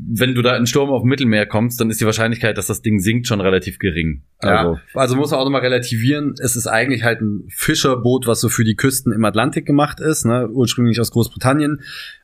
wenn 0.09 0.35
du 0.35 0.41
da 0.41 0.51
in 0.51 0.57
einen 0.57 0.67
Sturm 0.67 0.89
auf 0.89 1.01
dem 1.01 1.09
Mittelmeer 1.09 1.45
kommst, 1.45 1.79
dann 1.79 1.89
ist 1.89 2.01
die 2.01 2.05
Wahrscheinlichkeit, 2.05 2.57
dass 2.57 2.67
das 2.67 2.81
Ding 2.81 2.99
sinkt, 2.99 3.27
schon 3.27 3.41
relativ 3.41 3.79
gering. 3.79 4.23
Also, 4.39 4.75
Ja, 4.75 4.81
also 4.93 5.15
muss 5.15 5.31
man 5.31 5.39
auch 5.39 5.45
nochmal 5.45 5.61
relativieren. 5.61 6.35
Es 6.39 6.55
ist 6.55 6.67
eigentlich 6.67 7.03
halt 7.03 7.21
ein 7.21 7.45
Fischerboot, 7.49 8.27
was 8.27 8.39
so 8.41 8.49
für 8.49 8.63
die 8.63 8.75
Küsten 8.75 9.13
im 9.13 9.23
Atlantik 9.25 9.65
gemacht 9.65 9.99
ist, 9.99 10.25
ne? 10.25 10.49
ursprünglich 10.49 10.99
aus 10.99 11.11
Großbritannien. 11.11 11.81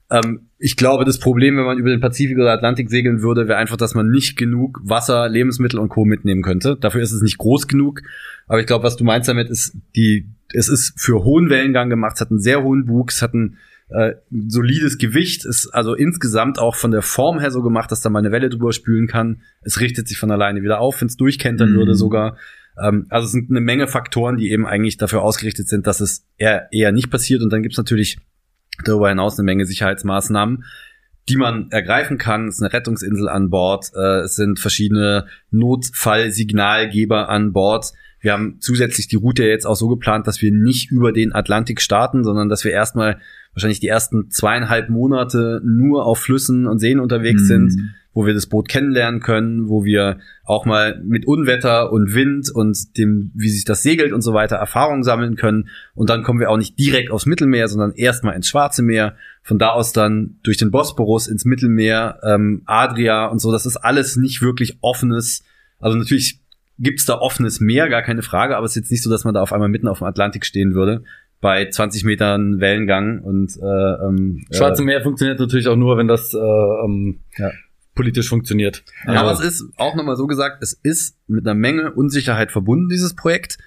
Ähm, 0.10 0.48
ich 0.58 0.76
glaube, 0.76 1.06
das 1.06 1.20
Problem, 1.20 1.58
wenn 1.58 1.66
man 1.66 1.78
über 1.78 1.90
den 1.90 2.00
Pazifik 2.00 2.38
oder 2.38 2.52
Atlantik 2.52 2.90
segeln 2.90 3.22
würde, 3.22 3.48
wäre 3.48 3.58
einfach, 3.58 3.78
dass 3.78 3.96
man 3.96 4.10
nicht 4.10 4.38
genug 4.38 4.80
Wasser, 4.84 5.30
Lebensmittel 5.30 5.80
und 5.80 5.90
Co. 5.90 6.06
mitnehmen 6.06 6.42
könnte. 6.42 6.78
Dafür 6.80 7.02
ist 7.02 7.12
es 7.12 7.22
nicht 7.22 7.38
groß 7.38 7.68
genug. 7.68 8.02
Aber 8.48 8.60
ich 8.60 8.68
glaube, 8.68 8.84
was 8.84 8.96
du 8.96 9.04
meinst 9.04 9.30
damit, 9.30 9.50
ist 9.50 9.76
die, 9.96 10.28
es 10.54 10.70
ist 10.70 11.00
für 11.00 11.24
hohen 11.24 11.50
Wellengang 11.50 11.90
gemacht, 11.90 12.14
es 12.16 12.22
hat 12.22 12.30
einen 12.30 12.42
sehr 12.42 12.64
hohen 12.64 12.86
Bug, 12.86 13.12
es 13.12 13.22
hat 13.22 13.34
ein 13.34 13.58
äh, 13.94 14.16
solides 14.48 14.98
Gewicht, 14.98 15.46
ist 15.46 15.68
also 15.68 15.94
insgesamt 15.94 16.58
auch 16.58 16.76
von 16.76 16.92
der 16.92 17.04
Form 17.04 17.40
her 17.40 17.52
so 17.52 17.62
gemacht, 17.62 17.92
dass 17.92 18.02
da 18.02 18.10
mal 18.10 18.20
eine 18.20 18.32
Welle 18.32 18.50
drüber 18.50 18.74
spülen 18.74 19.08
kann. 19.08 19.42
Es 19.62 19.80
richtet 19.80 20.08
sich 20.08 20.18
von 20.18 20.32
alleine 20.32 20.64
wieder 20.64 20.80
auf, 20.80 21.00
wenn 21.00 21.08
es 21.08 21.16
durchkentern 21.18 21.72
Mhm. 21.74 21.76
würde 21.76 21.96
sogar. 21.96 22.38
Ähm, 22.82 23.06
also 23.10 23.26
es 23.26 23.32
sind 23.32 23.52
eine 23.52 23.62
Menge 23.62 23.88
Faktoren, 23.88 24.38
die 24.38 24.50
eben 24.52 24.66
eigentlich 24.66 24.98
dafür 24.98 25.22
ausgerichtet 25.22 25.70
sind, 25.70 25.86
dass 25.86 26.00
es 26.02 26.26
eher, 26.38 26.70
eher 26.72 26.92
nicht 26.92 27.12
passiert. 27.12 27.44
Und 27.44 27.54
dann 27.54 27.62
gibt's 27.62 27.78
natürlich 27.78 28.18
darüber 28.84 29.10
hinaus 29.10 29.38
eine 29.38 29.46
Menge 29.46 29.68
Sicherheitsmaßnahmen, 29.68 30.64
die 31.30 31.38
man 31.38 31.70
ergreifen 31.70 32.18
kann. 32.18 32.48
Es 32.48 32.56
ist 32.56 32.64
eine 32.64 32.74
Rettungsinsel 32.74 33.30
an 33.30 33.52
Bord, 33.52 33.92
äh, 33.96 34.22
es 34.22 34.36
sind 34.36 34.60
verschiedene 34.60 35.28
Notfallsignalgeber 35.52 37.30
an 37.30 37.54
Bord. 37.54 37.92
Wir 38.24 38.32
haben 38.32 38.56
zusätzlich 38.62 39.08
die 39.10 39.18
Route 39.18 39.44
jetzt 39.44 39.66
auch 39.66 39.76
so 39.76 39.90
geplant, 39.90 40.28
dass 40.28 40.42
wir 40.42 40.52
nicht 40.52 40.92
über 40.92 41.12
den 41.12 41.34
Atlantik 41.34 41.82
starten, 41.82 42.24
sondern 42.24 42.48
dass 42.48 42.64
wir 42.64 42.72
erstmal 42.72 43.20
wahrscheinlich 43.54 43.82
die 43.82 43.90
ersten 43.90 44.32
zweieinhalb 44.32 44.90
Monate 44.90 45.62
nur 45.64 46.06
auf 46.06 46.20
Flüssen 46.20 46.66
und 46.66 46.80
Seen 46.80 47.00
unterwegs 47.02 47.44
Mhm. 47.44 47.48
sind, 47.48 47.94
wo 48.14 48.26
wir 48.26 48.34
das 48.34 48.48
Boot 48.48 48.70
kennenlernen 48.70 49.20
können, 49.20 49.68
wo 49.68 49.84
wir 49.84 50.20
auch 50.46 50.66
mal 50.66 51.02
mit 51.04 51.28
Unwetter 51.28 51.92
und 51.92 52.14
Wind 52.16 52.50
und 52.50 52.98
dem, 52.98 53.32
wie 53.36 53.50
sich 53.50 53.66
das 53.66 53.84
segelt 53.84 54.14
und 54.14 54.22
so 54.22 54.34
weiter 54.34 54.56
Erfahrungen 54.56 55.04
sammeln 55.04 55.36
können. 55.36 55.68
Und 55.94 56.10
dann 56.10 56.24
kommen 56.24 56.40
wir 56.40 56.50
auch 56.50 56.58
nicht 56.58 56.80
direkt 56.80 57.12
aufs 57.12 57.26
Mittelmeer, 57.26 57.68
sondern 57.68 57.92
erstmal 57.92 58.36
ins 58.36 58.48
Schwarze 58.48 58.84
Meer. 58.84 59.16
Von 59.42 59.60
da 59.60 59.70
aus 59.72 59.92
dann 59.92 60.38
durch 60.44 60.56
den 60.56 60.72
Bosporus 60.72 61.28
ins 61.28 61.44
Mittelmeer, 61.44 62.20
ähm, 62.24 62.62
Adria 62.66 63.26
und 63.26 63.40
so. 63.42 63.52
Das 63.52 63.66
ist 63.66 63.76
alles 63.76 64.16
nicht 64.16 64.42
wirklich 64.42 64.78
offenes. 64.80 65.44
Also 65.80 65.98
natürlich 65.98 66.40
gibt's 66.80 67.06
da 67.06 67.20
offenes 67.20 67.60
Meer, 67.60 67.90
gar 67.90 68.02
keine 68.02 68.22
Frage, 68.24 68.58
aber 68.58 68.66
es 68.66 68.72
ist 68.72 68.84
jetzt 68.84 68.92
nicht 68.92 69.04
so, 69.04 69.10
dass 69.10 69.24
man 69.24 69.34
da 69.34 69.42
auf 69.42 69.54
einmal 69.54 69.70
mitten 69.70 69.88
auf 69.88 70.00
dem 70.00 70.08
Atlantik 70.08 70.46
stehen 70.46 70.74
würde 70.74 71.04
bei 71.42 71.70
20 71.70 72.06
Metern 72.06 72.60
Wellengang 72.62 73.20
und 73.20 73.58
äh, 73.62 74.06
ähm, 74.06 74.46
Schwarze 74.52 74.82
Meer 74.84 75.02
funktioniert 75.04 75.40
natürlich 75.40 75.68
auch 75.68 75.76
nur, 75.76 75.98
wenn 75.98 76.08
das 76.08 76.34
äh, 76.34 76.38
ähm, 76.38 77.20
Ja. 77.38 77.52
politisch 77.96 78.30
funktioniert. 78.30 78.84
Ja, 79.06 79.16
aber 79.22 79.34
es 79.34 79.42
ist 79.42 79.66
auch 79.76 79.94
nochmal 79.96 80.16
so 80.16 80.26
gesagt, 80.26 80.64
es 80.64 80.72
ist 80.74 81.18
mit 81.28 81.46
einer 81.46 81.54
Menge 81.54 81.92
Unsicherheit 81.92 82.52
verbunden, 82.52 82.88
dieses 82.88 83.14
Projekt. 83.14 83.58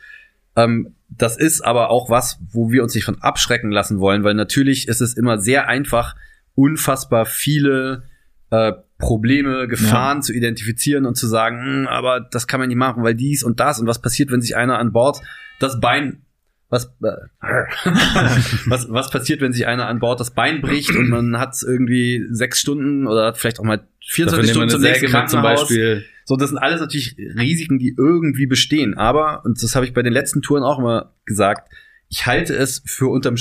Ähm, 0.57 0.95
das 1.11 1.37
ist 1.37 1.61
aber 1.61 1.91
auch 1.91 2.09
was, 2.09 2.41
wo 2.51 2.71
wir 2.73 2.83
uns 2.83 2.95
nicht 2.95 3.05
von 3.05 3.21
abschrecken 3.21 3.71
lassen 3.71 4.01
wollen, 4.01 4.25
weil 4.25 4.35
natürlich 4.35 4.89
ist 4.89 5.03
es 5.03 5.15
immer 5.15 5.39
sehr 5.39 5.69
einfach, 5.69 6.17
unfassbar 6.55 7.27
viele 7.27 8.05
äh, 8.51 8.73
Probleme, 8.99 9.69
Gefahren 9.69 10.23
zu 10.23 10.33
identifizieren 10.33 11.05
und 11.05 11.17
zu 11.17 11.27
sagen, 11.27 11.63
"Hm, 11.63 11.87
aber 11.87 12.21
das 12.21 12.47
kann 12.47 12.61
man 12.61 12.69
nicht 12.69 12.79
machen, 12.79 13.03
weil 13.03 13.15
dies 13.15 13.43
und 13.43 13.61
das 13.61 13.79
und 13.79 13.87
was 13.87 14.01
passiert, 14.01 14.31
wenn 14.31 14.41
sich 14.41 14.57
einer 14.57 14.79
an 14.79 14.93
Bord 14.93 15.21
das 15.59 15.81
Bein 15.81 16.23
was, 16.69 16.87
äh, 17.03 17.13
was, 18.67 18.91
was 18.91 19.11
passiert, 19.11 19.41
wenn 19.41 19.53
sich 19.53 19.67
einer 19.67 19.87
an 19.87 20.01
Bord 20.01 20.19
das 20.19 20.33
Bein 20.33 20.61
bricht 20.61 20.91
und 20.91 21.09
man 21.09 21.39
hat 21.39 21.57
irgendwie 21.63 22.27
sechs 22.31 22.61
Stunden 22.61 23.07
oder 23.07 23.35
vielleicht 23.35 23.61
auch 23.61 23.65
mal 23.65 23.87
24 24.05 24.51
Stunden 24.51 24.71
zum 24.71 24.81
nächsten 24.81 25.05
mit 25.05 25.11
zum 25.11 25.21
Krankenhaus. 25.21 25.61
Beispiel. 25.61 26.05
So, 26.25 26.37
das 26.37 26.51
sind 26.51 26.59
alles 26.59 26.81
natürlich 26.81 27.17
Risiken, 27.19 27.79
die 27.79 27.95
irgendwie 27.97 28.47
bestehen. 28.47 28.95
Aber, 28.95 29.45
und 29.45 29.63
das 29.63 29.77
habe 29.77 29.87
ich 29.87 29.95
bei 29.95 30.03
den 30.03 30.13
letzten 30.13 30.43
Touren 30.43 30.65
auch 30.65 30.81
immer 30.81 31.13
gesagt, 31.25 31.73
ich 32.09 32.27
halte 32.27 32.55
es 32.55 32.83
für 32.85 33.09
unterm, 33.09 33.37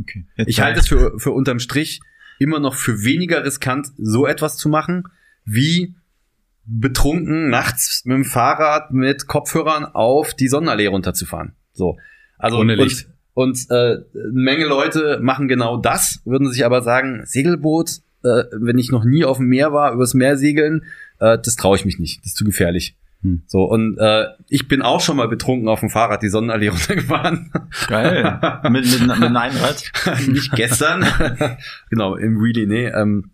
Okay. 0.00 0.24
Ich 0.46 0.60
halte 0.60 0.80
es 0.80 0.88
für, 0.88 1.18
für 1.18 1.30
unterm 1.30 1.58
Strich 1.58 2.00
immer 2.42 2.60
noch 2.60 2.74
für 2.74 3.02
weniger 3.04 3.44
riskant, 3.44 3.88
so 3.98 4.26
etwas 4.26 4.56
zu 4.56 4.68
machen, 4.68 5.04
wie 5.44 5.94
betrunken 6.64 7.48
nachts 7.48 8.02
mit 8.04 8.16
dem 8.16 8.24
Fahrrad 8.24 8.92
mit 8.92 9.26
Kopfhörern 9.26 9.84
auf 9.84 10.34
die 10.34 10.48
Sonnenallee 10.48 10.86
runterzufahren. 10.86 11.54
So. 11.72 11.98
Also, 12.38 12.58
Ohne 12.58 12.76
Licht. 12.76 13.08
Und, 13.34 13.70
und 13.70 13.70
äh, 13.70 13.74
eine 13.74 14.04
Menge 14.32 14.66
Leute 14.66 15.18
machen 15.22 15.48
genau 15.48 15.76
das, 15.76 16.20
würden 16.24 16.50
sich 16.50 16.64
aber 16.64 16.82
sagen, 16.82 17.22
Segelboot, 17.24 18.00
äh, 18.24 18.44
wenn 18.52 18.78
ich 18.78 18.90
noch 18.90 19.04
nie 19.04 19.24
auf 19.24 19.38
dem 19.38 19.46
Meer 19.46 19.72
war, 19.72 19.92
übers 19.92 20.14
Meer 20.14 20.36
segeln, 20.36 20.84
äh, 21.18 21.38
das 21.42 21.56
traue 21.56 21.76
ich 21.76 21.84
mich 21.84 21.98
nicht, 21.98 22.20
das 22.20 22.32
ist 22.32 22.36
zu 22.36 22.44
gefährlich. 22.44 22.96
Hm. 23.22 23.42
So, 23.46 23.64
und 23.64 23.98
äh, 23.98 24.26
ich 24.48 24.68
bin 24.68 24.82
auch 24.82 25.00
schon 25.00 25.16
mal 25.16 25.28
betrunken 25.28 25.68
auf 25.68 25.80
dem 25.80 25.90
Fahrrad 25.90 26.22
die 26.22 26.28
Sonnenallee 26.28 26.68
runtergefahren. 26.70 27.52
Geil. 27.88 28.40
mit, 28.70 28.84
mit, 28.84 29.00
mit 29.06 29.32
Nein 29.32 29.56
Rad. 29.56 29.84
nicht 30.28 30.52
gestern. 30.52 31.06
genau, 31.90 32.16
im 32.16 32.38
Really, 32.38 32.66
nee. 32.66 32.86
Ähm, 32.86 33.30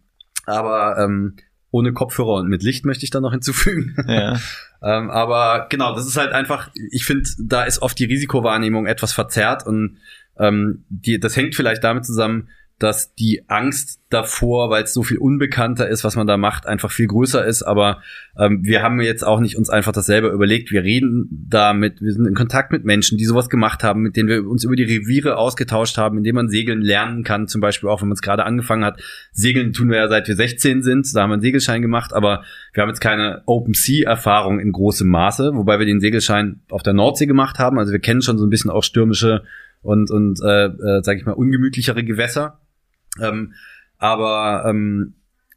aber 0.47 0.99
ähm, 0.99 1.37
ohne 1.71 1.93
Kopfhörer 1.93 2.35
und 2.35 2.49
mit 2.49 2.63
Licht 2.63 2.85
möchte 2.85 3.05
ich 3.05 3.11
da 3.11 3.21
noch 3.21 3.33
hinzufügen. 3.33 3.95
Ja. 4.07 4.39
ähm, 4.83 5.11
aber 5.11 5.67
genau, 5.69 5.95
das 5.95 6.07
ist 6.07 6.17
halt 6.17 6.33
einfach, 6.33 6.71
ich 6.91 7.05
finde, 7.05 7.29
da 7.39 7.65
ist 7.65 7.83
oft 7.83 7.99
die 7.99 8.07
Risikowahrnehmung 8.07 8.87
etwas 8.87 9.13
verzerrt 9.13 9.67
und 9.67 9.99
ähm, 10.39 10.85
die, 10.89 11.21
das 11.21 11.37
hängt 11.37 11.55
vielleicht 11.55 11.85
damit 11.85 12.07
zusammen, 12.07 12.49
dass 12.79 13.15
die 13.15 13.45
Angst 13.49 14.01
davor, 14.09 14.71
weil 14.71 14.85
es 14.85 14.95
so 14.95 15.03
viel 15.03 15.19
unbekannter 15.19 15.89
ist, 15.89 16.05
was 16.05 16.17
man 16.17 16.27
da 16.27 16.37
macht, 16.37 16.67
einfach 16.67 16.91
viel 16.91 17.09
größer 17.09 17.45
ist. 17.45 17.63
Aber 17.63 18.01
ähm, 18.39 18.61
wir 18.63 18.83
haben 18.83 19.01
jetzt 19.01 19.27
auch 19.27 19.41
nicht 19.41 19.57
uns 19.57 19.69
einfach 19.69 19.93
das 19.93 20.07
selber 20.07 20.31
überlegt. 20.31 20.71
Wir 20.71 20.83
reden 20.83 21.47
damit, 21.49 22.01
wir 22.01 22.13
sind 22.13 22.27
in 22.27 22.35
Kontakt 22.35 22.71
mit 22.71 22.85
Menschen, 22.85 23.19
die 23.19 23.25
sowas 23.25 23.49
gemacht 23.49 23.83
haben, 23.83 24.01
mit 24.01 24.17
denen 24.17 24.29
wir 24.29 24.47
uns 24.47 24.65
über 24.65 24.77
die 24.77 24.85
Reviere 24.85 25.37
ausgetauscht 25.37 25.99
haben, 25.99 26.19
in 26.19 26.25
denen 26.25 26.37
man 26.37 26.49
segeln 26.49 26.81
lernen 26.81 27.25
kann. 27.25 27.49
Zum 27.49 27.61
Beispiel 27.61 27.89
auch, 27.89 28.01
wenn 28.01 28.09
man 28.09 28.15
es 28.15 28.23
gerade 28.23 28.45
angefangen 28.45 28.85
hat. 28.85 29.03
Segeln 29.33 29.73
tun 29.73 29.91
wir 29.91 29.99
ja 29.99 30.09
seit 30.09 30.29
wir 30.29 30.37
16 30.37 30.83
sind. 30.83 31.15
Da 31.15 31.23
haben 31.23 31.31
wir 31.31 31.35
einen 31.35 31.43
Segelschein 31.43 31.83
gemacht, 31.83 32.13
aber 32.13 32.45
wir 32.73 32.83
haben 32.83 32.91
jetzt 32.91 33.01
keine 33.01 33.43
Open 33.47 33.75
Sea 33.75 34.09
Erfahrung 34.09 34.61
in 34.61 34.73
großem 34.73 35.09
Maße, 35.09 35.51
wobei 35.55 35.81
wir 35.81 35.87
den 35.87 36.01
Segelschein 36.01 36.61
auf 36.71 36.83
der 36.83 36.93
Nordsee 36.93 37.27
gemacht 37.27 37.59
haben. 37.59 37.79
Also 37.79 37.93
wir 37.93 38.01
kennen 38.01 38.23
schon 38.23 38.39
so 38.39 38.47
ein 38.47 38.51
bisschen 38.51 38.71
auch 38.71 38.85
stürmische 38.85 39.43
und 39.83 40.11
und 40.11 40.41
äh, 40.43 40.67
äh, 40.67 41.03
sage 41.03 41.19
ich 41.19 41.27
mal 41.27 41.33
ungemütlichere 41.33 42.05
Gewässer. 42.05 42.61
Ähm, 43.21 43.55
aber 43.99 44.65
ähm, 44.67 45.15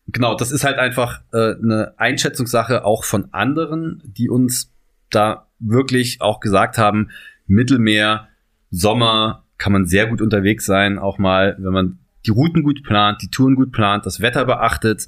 genau, 0.07 0.35
das 0.35 0.51
ist 0.51 0.63
halt 0.63 0.77
einfach 0.77 1.21
äh, 1.33 1.55
eine 1.55 1.93
Einschätzungssache 1.97 2.85
auch 2.85 3.03
von 3.03 3.33
anderen, 3.33 4.01
die 4.05 4.29
uns 4.29 4.71
da 5.09 5.47
wirklich 5.59 6.21
auch 6.21 6.39
gesagt 6.39 6.77
haben, 6.77 7.09
Mittelmeer, 7.47 8.27
Sommer 8.71 9.43
kann 9.57 9.73
man 9.73 9.85
sehr 9.85 10.07
gut 10.07 10.21
unterwegs 10.21 10.65
sein, 10.65 10.97
auch 10.97 11.17
mal, 11.17 11.55
wenn 11.59 11.73
man 11.73 11.99
die 12.25 12.31
Routen 12.31 12.63
gut 12.63 12.83
plant, 12.83 13.21
die 13.21 13.29
Touren 13.29 13.55
gut 13.55 13.71
plant, 13.71 14.05
das 14.05 14.21
Wetter 14.21 14.45
beachtet, 14.45 15.07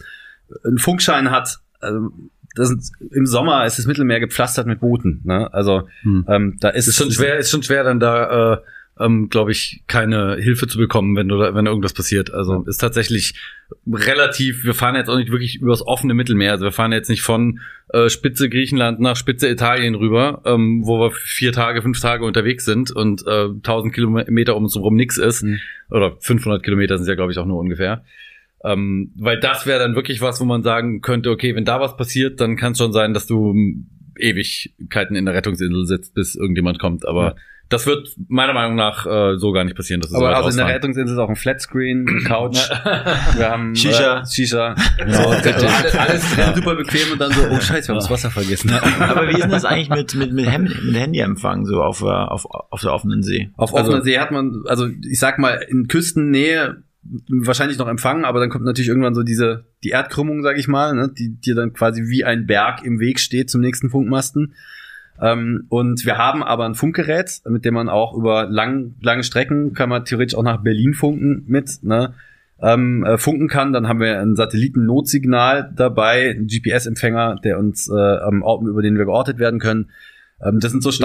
einen 0.63 0.77
Funkschein 0.77 1.31
hat. 1.31 1.59
Also, 1.79 2.11
das 2.55 2.69
sind, 2.69 2.83
Im 3.11 3.25
Sommer 3.25 3.65
ist 3.65 3.79
das 3.79 3.87
Mittelmeer 3.87 4.19
gepflastert 4.19 4.67
mit 4.67 4.79
Booten. 4.79 5.21
Ne? 5.23 5.51
Also 5.51 5.87
Hm. 6.01 6.25
ähm, 6.27 6.57
da 6.59 6.69
ist 6.69 6.87
Es 6.87 6.89
ist 6.89 6.97
schon 6.97 7.11
schwer, 7.11 7.37
ist 7.37 7.49
schon 7.49 7.63
schwer, 7.63 7.83
dann 7.83 7.99
da, 7.99 8.53
äh, 8.53 8.57
ähm, 8.99 9.29
glaube 9.29 9.51
ich, 9.51 9.83
keine 9.87 10.35
Hilfe 10.35 10.67
zu 10.67 10.77
bekommen, 10.77 11.15
wenn 11.15 11.27
du 11.27 11.37
da, 11.37 11.55
wenn 11.55 11.65
irgendwas 11.65 11.93
passiert. 11.93 12.31
Also 12.31 12.63
ist 12.67 12.77
tatsächlich 12.77 13.33
relativ. 13.91 14.63
Wir 14.63 14.73
fahren 14.73 14.95
jetzt 14.95 15.09
auch 15.09 15.17
nicht 15.17 15.31
wirklich 15.31 15.55
übers 15.55 15.85
offene 15.85 16.13
Mittelmeer. 16.13 16.51
Also 16.51 16.65
wir 16.65 16.71
fahren 16.71 16.91
jetzt 16.91 17.09
nicht 17.09 17.23
von 17.23 17.59
äh, 17.89 18.09
Spitze 18.09 18.49
Griechenland 18.49 18.99
nach 18.99 19.15
Spitze 19.15 19.49
Italien 19.49 19.95
rüber, 19.95 20.41
ähm, 20.45 20.81
wo 20.85 20.99
wir 20.99 21.11
vier 21.11 21.53
Tage, 21.53 21.81
fünf 21.81 21.99
Tage 21.99 22.23
unterwegs 22.25 22.65
sind 22.65 22.91
und 22.91 23.25
äh, 23.25 23.45
1000 23.45 23.93
Kilometer 23.93 24.55
um 24.55 24.63
uns 24.65 24.75
herum 24.75 24.95
nix 24.95 25.17
ist 25.17 25.43
Mhm. 25.43 25.59
oder 25.89 26.15
500 26.19 26.61
Kilometer 26.61 26.97
sind 26.97 27.07
ja, 27.07 27.15
glaube 27.15 27.31
ich, 27.31 27.37
auch 27.39 27.45
nur 27.45 27.59
ungefähr. 27.59 28.03
Ähm, 28.63 29.11
weil 29.15 29.39
das 29.39 29.65
wäre 29.65 29.79
dann 29.79 29.95
wirklich 29.95 30.21
was, 30.21 30.39
wo 30.39 30.45
man 30.45 30.63
sagen 30.63 31.01
könnte, 31.01 31.31
okay, 31.31 31.55
wenn 31.55 31.65
da 31.65 31.81
was 31.81 31.97
passiert, 31.97 32.39
dann 32.39 32.55
kann 32.55 32.71
es 32.73 32.77
schon 32.77 32.93
sein, 32.93 33.13
dass 33.13 33.27
du 33.27 33.51
ähm, 33.51 33.87
Ewigkeiten 34.17 35.15
in 35.15 35.25
der 35.25 35.33
Rettungsinsel 35.33 35.85
sitzt, 35.85 36.13
bis 36.13 36.35
irgendjemand 36.35 36.79
kommt. 36.79 37.05
Aber 37.07 37.35
das 37.69 37.87
wird 37.87 38.09
meiner 38.27 38.53
Meinung 38.53 38.75
nach 38.75 39.05
äh, 39.07 39.37
so 39.37 39.51
gar 39.51 39.63
nicht 39.63 39.75
passieren. 39.75 39.99
Dass 40.01 40.09
es 40.11 40.17
so 40.17 40.17
Aber 40.23 40.27
weit 40.35 40.35
also 40.43 40.49
in 40.59 40.65
der. 40.65 40.75
Rettungsinsel 40.75 41.15
ist 41.15 41.19
auch 41.19 41.29
ein 41.29 41.35
Flatscreen, 41.35 42.07
eine 42.07 42.19
Couch. 42.23 42.57
Wir 43.35 43.49
haben 43.49 43.75
Shisha. 43.75 44.19
Äh, 44.21 44.25
Shisha. 44.25 44.75
So, 45.07 45.29
alles, 45.29 45.95
alles 45.97 46.35
drin, 46.35 46.55
super 46.55 46.75
bequem 46.75 47.11
und 47.13 47.19
dann 47.21 47.31
so, 47.31 47.41
oh 47.49 47.59
scheiße, 47.59 47.87
wir 47.87 47.95
haben 47.95 47.99
das 48.01 48.09
Wasser 48.11 48.29
vergessen. 48.29 48.69
Aber 48.99 49.27
wie 49.27 49.33
ist 49.33 49.43
denn 49.43 49.49
das 49.51 49.65
eigentlich 49.65 49.89
mit, 49.89 50.13
mit, 50.15 50.33
mit, 50.33 50.45
Hem- 50.47 50.63
mit 50.85 50.95
Handyempfang 50.95 51.65
so 51.65 51.81
auf, 51.81 52.01
äh, 52.01 52.05
auf, 52.05 52.45
auf 52.45 52.81
der 52.81 52.93
offenen 52.93 53.23
See? 53.23 53.49
Auf 53.57 53.73
Also- 53.73 53.89
offener 53.89 54.03
See 54.03 54.19
hat 54.19 54.31
man, 54.31 54.63
also 54.67 54.87
ich 54.87 55.19
sag 55.19 55.39
mal, 55.39 55.53
in 55.67 55.87
Küstennähe 55.87 56.83
wahrscheinlich 57.29 57.77
noch 57.79 57.87
empfangen, 57.87 58.23
aber 58.23 58.39
dann 58.39 58.49
kommt 58.49 58.65
natürlich 58.65 58.87
irgendwann 58.87 59.13
so 59.15 59.23
diese, 59.23 59.65
die 59.83 59.89
Erdkrümmung, 59.89 60.41
sag 60.43 60.57
ich 60.57 60.67
mal, 60.67 60.93
ne, 60.95 61.11
die 61.17 61.35
dir 61.39 61.55
dann 61.55 61.73
quasi 61.73 62.03
wie 62.07 62.23
ein 62.23 62.45
Berg 62.45 62.83
im 62.85 62.99
Weg 62.99 63.19
steht 63.19 63.49
zum 63.49 63.61
nächsten 63.61 63.89
Funkmasten. 63.89 64.53
Ähm, 65.21 65.65
und 65.69 66.05
wir 66.05 66.17
haben 66.17 66.43
aber 66.43 66.65
ein 66.65 66.75
Funkgerät, 66.75 67.41
mit 67.47 67.65
dem 67.65 67.73
man 67.75 67.89
auch 67.89 68.15
über 68.15 68.47
lang, 68.49 68.95
lange 69.01 69.23
Strecken, 69.23 69.73
kann 69.73 69.89
man 69.89 70.05
theoretisch 70.05 70.35
auch 70.35 70.43
nach 70.43 70.61
Berlin 70.63 70.93
funken 70.93 71.43
mit, 71.47 71.83
ne, 71.83 72.13
ähm, 72.61 73.03
äh, 73.05 73.17
funken 73.17 73.47
kann. 73.47 73.73
Dann 73.73 73.87
haben 73.87 73.99
wir 73.99 74.19
ein 74.19 74.35
Satelliten-Notsignal 74.35 75.71
dabei, 75.75 76.31
einen 76.31 76.47
GPS-Empfänger, 76.47 77.37
der 77.43 77.59
uns 77.59 77.89
äh, 77.89 77.93
am 77.93 78.41
Ort, 78.41 78.63
über 78.63 78.81
den 78.81 78.97
wir 78.97 79.05
geortet 79.05 79.39
werden 79.39 79.59
können. 79.59 79.89
Ähm, 80.43 80.59
das 80.59 80.71
sind 80.71 80.81
so 80.83 80.89
ist 80.89 80.99
die 80.99 81.03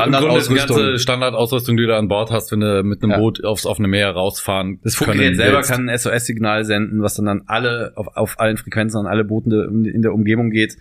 ganze 0.55 0.99
Standardausrüstung, 0.99 1.77
die 1.77 1.87
du 1.87 1.97
an 1.97 2.09
Bord 2.09 2.31
hast, 2.31 2.51
wenn 2.53 2.61
du 2.61 2.83
mit 2.83 3.03
einem 3.03 3.13
Ja. 3.13 3.19
Boot 3.19 3.45
aufs 3.45 3.67
offene 3.67 3.89
Meer 3.89 4.11
rausfahren 4.11 4.81
Das 4.83 4.95
Funkgerät 4.95 5.37
selber 5.37 5.59
willst. 5.59 5.71
kann 5.71 5.89
ein 5.89 5.97
SOS-Signal 5.97 6.65
senden, 6.65 7.03
was 7.03 7.15
dann 7.15 7.29
an 7.29 7.43
alle, 7.47 7.93
auf, 7.95 8.09
auf 8.17 8.41
allen 8.41 8.57
Frequenzen 8.57 8.99
an 8.99 9.07
alle 9.07 9.25
Boote 9.25 9.69
in 9.71 10.03
der 10.03 10.13
Umgebung 10.13 10.51
geht. 10.51 10.77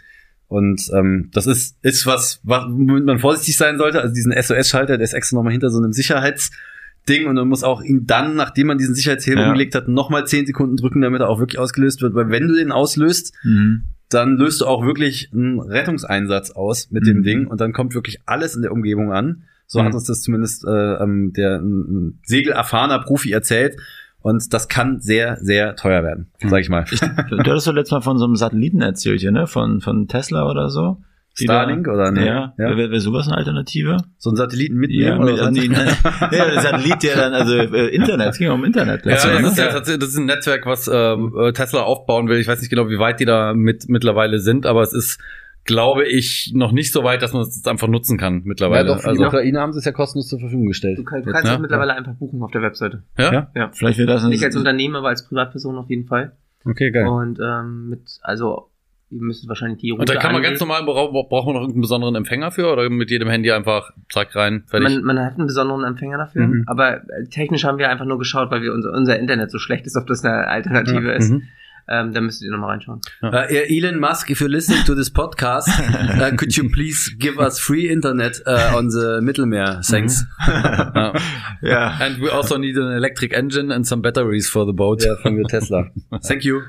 Und 0.47 0.81
ähm, 0.93 1.29
das 1.33 1.45
ist, 1.45 1.77
ist 1.81 2.05
was, 2.05 2.39
was, 2.43 2.63
womit 2.69 3.03
man 3.05 3.19
vorsichtig 3.19 3.57
sein 3.57 3.77
sollte. 3.77 4.01
Also 4.01 4.13
diesen 4.13 4.31
SOS-Schalter, 4.31 4.97
der 4.97 5.03
ist 5.03 5.13
extra 5.13 5.35
nochmal 5.35 5.51
hinter 5.51 5.69
so 5.69 5.77
einem 5.79 5.91
Sicherheitsding 5.91 7.27
und 7.27 7.35
man 7.35 7.47
muss 7.47 7.63
auch 7.63 7.81
ihn 7.81 8.05
dann, 8.05 8.35
nachdem 8.35 8.67
man 8.67 8.77
diesen 8.77 8.95
Sicherheitshebel 8.95 9.39
Ja. 9.41 9.47
umgelegt 9.47 9.75
hat, 9.75 9.87
nochmal 9.87 10.25
zehn 10.25 10.45
Sekunden 10.45 10.77
drücken, 10.77 11.01
damit 11.01 11.21
er 11.21 11.29
auch 11.29 11.39
wirklich 11.39 11.59
ausgelöst 11.59 12.01
wird. 12.01 12.13
Weil 12.15 12.29
wenn 12.29 12.47
du 12.47 12.55
den 12.55 12.71
auslöst, 12.71 13.33
Mhm. 13.43 13.83
dann 14.09 14.37
löst 14.37 14.61
du 14.61 14.65
auch 14.65 14.85
wirklich 14.85 15.31
einen 15.33 15.59
Rettungseinsatz 15.59 16.51
aus 16.51 16.91
mit 16.91 17.03
Mhm. 17.03 17.07
dem 17.07 17.23
Ding 17.23 17.47
und 17.47 17.59
dann 17.59 17.73
kommt 17.73 17.93
wirklich 17.93 18.19
alles 18.25 18.55
in 18.55 18.61
der 18.61 18.71
Umgebung 18.71 19.11
an. 19.11 19.43
So 19.65 19.81
Mhm. 19.81 19.85
hat 19.85 19.93
uns 19.95 20.05
das 20.05 20.21
zumindest 20.21 20.63
äh, 20.65 20.93
ähm, 21.03 21.33
der 21.33 21.57
ein, 21.59 21.79
ein 22.07 22.19
segelerfahrener 22.23 22.99
Profi 22.99 23.31
erzählt. 23.33 23.75
Und 24.21 24.53
das 24.53 24.67
kann 24.67 24.99
sehr, 24.99 25.37
sehr 25.41 25.75
teuer 25.75 26.03
werden, 26.03 26.31
sag 26.39 26.59
ich 26.59 26.69
mal. 26.69 26.85
Du 27.29 27.37
hattest 27.37 27.67
doch 27.67 27.73
letztes 27.73 27.91
Mal 27.91 28.01
von 28.01 28.17
so 28.17 28.25
einem 28.25 28.35
Satelliten 28.35 28.81
erzählt, 28.81 29.21
hier, 29.21 29.31
ne? 29.31 29.47
Von, 29.47 29.81
von 29.81 30.07
Tesla 30.07 30.49
oder 30.49 30.69
so. 30.69 30.97
Starlink 31.43 31.85
da, 31.85 31.91
oder 31.91 32.11
ne? 32.11 32.25
Ja, 32.25 32.53
ja. 32.57 32.75
Wäre 32.75 32.89
wär 32.89 32.99
sowas 32.99 33.27
eine 33.27 33.37
Alternative? 33.37 33.97
So 34.17 34.31
ein 34.31 34.35
Satelliten 34.35 34.75
mitnehmen 34.75 35.05
Ja, 35.05 35.19
oder 35.19 35.51
mit, 35.51 35.69
nee, 35.69 36.37
ja, 36.37 36.61
Satellit, 36.61 37.03
der 37.03 37.15
dann, 37.15 37.33
also 37.33 37.53
äh, 37.53 37.87
Internet, 37.95 38.31
es 38.31 38.37
ging 38.39 38.49
um 38.49 38.65
Internet. 38.65 39.05
Ja, 39.05 39.11
letztes 39.11 39.31
Mal, 39.31 39.41
das, 39.43 39.51
ist 39.51 39.57
ne? 39.57 39.65
ja, 39.65 39.97
das 39.97 40.09
ist 40.09 40.17
ein 40.17 40.25
Netzwerk, 40.25 40.65
was 40.65 40.87
äh, 40.87 41.53
Tesla 41.53 41.81
aufbauen 41.83 42.27
will. 42.27 42.39
Ich 42.39 42.47
weiß 42.47 42.59
nicht 42.59 42.71
genau, 42.71 42.89
wie 42.89 42.97
weit 42.97 43.19
die 43.19 43.25
da 43.25 43.53
mit 43.53 43.87
mittlerweile 43.87 44.39
sind, 44.39 44.65
aber 44.65 44.81
es 44.81 44.93
ist, 44.93 45.19
glaube 45.67 46.05
ich, 46.07 46.51
noch 46.55 46.71
nicht 46.71 46.91
so 46.91 47.03
weit, 47.03 47.21
dass 47.21 47.33
man 47.33 47.43
es 47.43 47.63
einfach 47.67 47.87
nutzen 47.87 48.17
kann 48.17 48.35
Ja, 48.39 48.41
mittlerweile. 48.45 48.87
doch, 48.87 48.97
für 48.97 49.03
die 49.03 49.09
also, 49.09 49.25
Ukraine 49.27 49.59
haben 49.59 49.73
sie 49.73 49.79
es 49.79 49.85
ja 49.85 49.91
kostenlos 49.91 50.27
zur 50.27 50.39
Verfügung 50.39 50.65
gestellt. 50.67 50.97
Du 50.97 51.03
kann, 51.03 51.21
du 51.21 51.27
Jetzt, 51.27 51.33
kannst 51.33 51.45
ne? 51.45 51.51
das 51.51 51.59
mittlerweile 51.61 51.93
einfach 51.95 52.13
buchen 52.15 52.41
auf 52.41 52.51
der 52.51 52.61
Webseite. 52.63 53.03
ja? 53.17 53.31
Ja? 53.33 53.51
Ja. 53.55 53.69
Vielleicht 53.73 53.99
wird 53.99 54.09
das 54.09 54.23
ein, 54.23 54.29
Nicht 54.29 54.43
als 54.43 54.55
Unternehmer, 54.55 54.97
aber 54.99 55.09
als 55.09 55.27
Privatperson 55.27 55.77
auf 55.77 55.89
jeden 55.89 56.07
Fall. 56.07 56.31
Okay, 56.65 56.89
geil. 56.91 57.05
Und 57.07 57.39
ähm, 57.39 57.89
mit, 57.89 58.01
also, 58.23 58.69
ihr 59.09 59.21
müsst 59.21 59.47
wahrscheinlich 59.47 59.79
die 59.79 59.91
Route 59.91 60.01
Und 60.01 60.09
da 60.09 60.15
kann 60.15 60.33
man 60.33 60.41
ganz 60.41 60.59
normal, 60.59 60.83
braucht 60.83 61.13
man 61.13 61.53
noch 61.53 61.61
irgendeinen 61.61 61.81
besonderen 61.81 62.15
Empfänger 62.15 62.51
für 62.51 62.71
oder 62.73 62.89
mit 62.89 63.09
jedem 63.09 63.29
Handy 63.29 63.51
einfach 63.51 63.91
zack 64.11 64.35
rein, 64.35 64.63
fertig. 64.67 64.89
Man, 64.95 65.03
man 65.03 65.19
hat 65.25 65.35
einen 65.37 65.47
besonderen 65.47 65.85
Empfänger 65.85 66.17
dafür, 66.17 66.47
Mhm. 66.47 66.63
aber 66.67 66.97
äh, 66.97 67.25
technisch 67.29 67.63
haben 67.63 67.77
wir 67.77 67.89
einfach 67.89 68.05
nur 68.05 68.17
geschaut, 68.19 68.51
weil 68.51 68.61
wir 68.63 68.73
unser, 68.73 68.91
unser 68.93 69.17
Internet 69.17 69.49
so 69.51 69.59
schlecht 69.59 69.85
ist, 69.85 69.95
ob 69.95 70.07
das 70.07 70.25
eine 70.25 70.47
Alternative 70.47 71.11
ist. 71.13 71.31
Mhm. 71.31 71.43
Ähm, 71.89 72.13
da 72.13 72.19
müsstet 72.19 72.47
ihr 72.47 72.51
nochmal 72.51 72.71
reinschauen. 72.71 72.99
Uh, 73.23 73.29
Elon 73.29 73.99
Musk, 73.99 74.29
if 74.29 74.41
you're 74.41 74.49
listening 74.49 74.83
to 74.83 74.93
this 74.93 75.09
podcast, 75.09 75.69
uh, 75.69 76.35
could 76.37 76.55
you 76.57 76.69
please 76.69 77.15
give 77.17 77.39
us 77.39 77.59
free 77.59 77.87
internet 77.89 78.41
uh, 78.45 78.75
on 78.75 78.89
the 78.89 79.21
Mittelmeer? 79.21 79.81
Thanks. 79.89 80.25
ja. 80.47 81.13
ja. 81.61 81.97
And 82.01 82.19
we 82.21 82.29
also 82.29 82.57
need 82.57 82.77
an 82.77 82.91
electric 82.91 83.33
engine 83.33 83.71
and 83.71 83.87
some 83.87 84.01
batteries 84.01 84.49
for 84.49 84.65
the 84.65 84.73
boat. 84.73 85.01
Ja, 85.03 85.15
von 85.15 85.37
wir 85.37 85.45
Tesla. 85.45 85.89
Thank 86.27 86.43
you. 86.43 86.61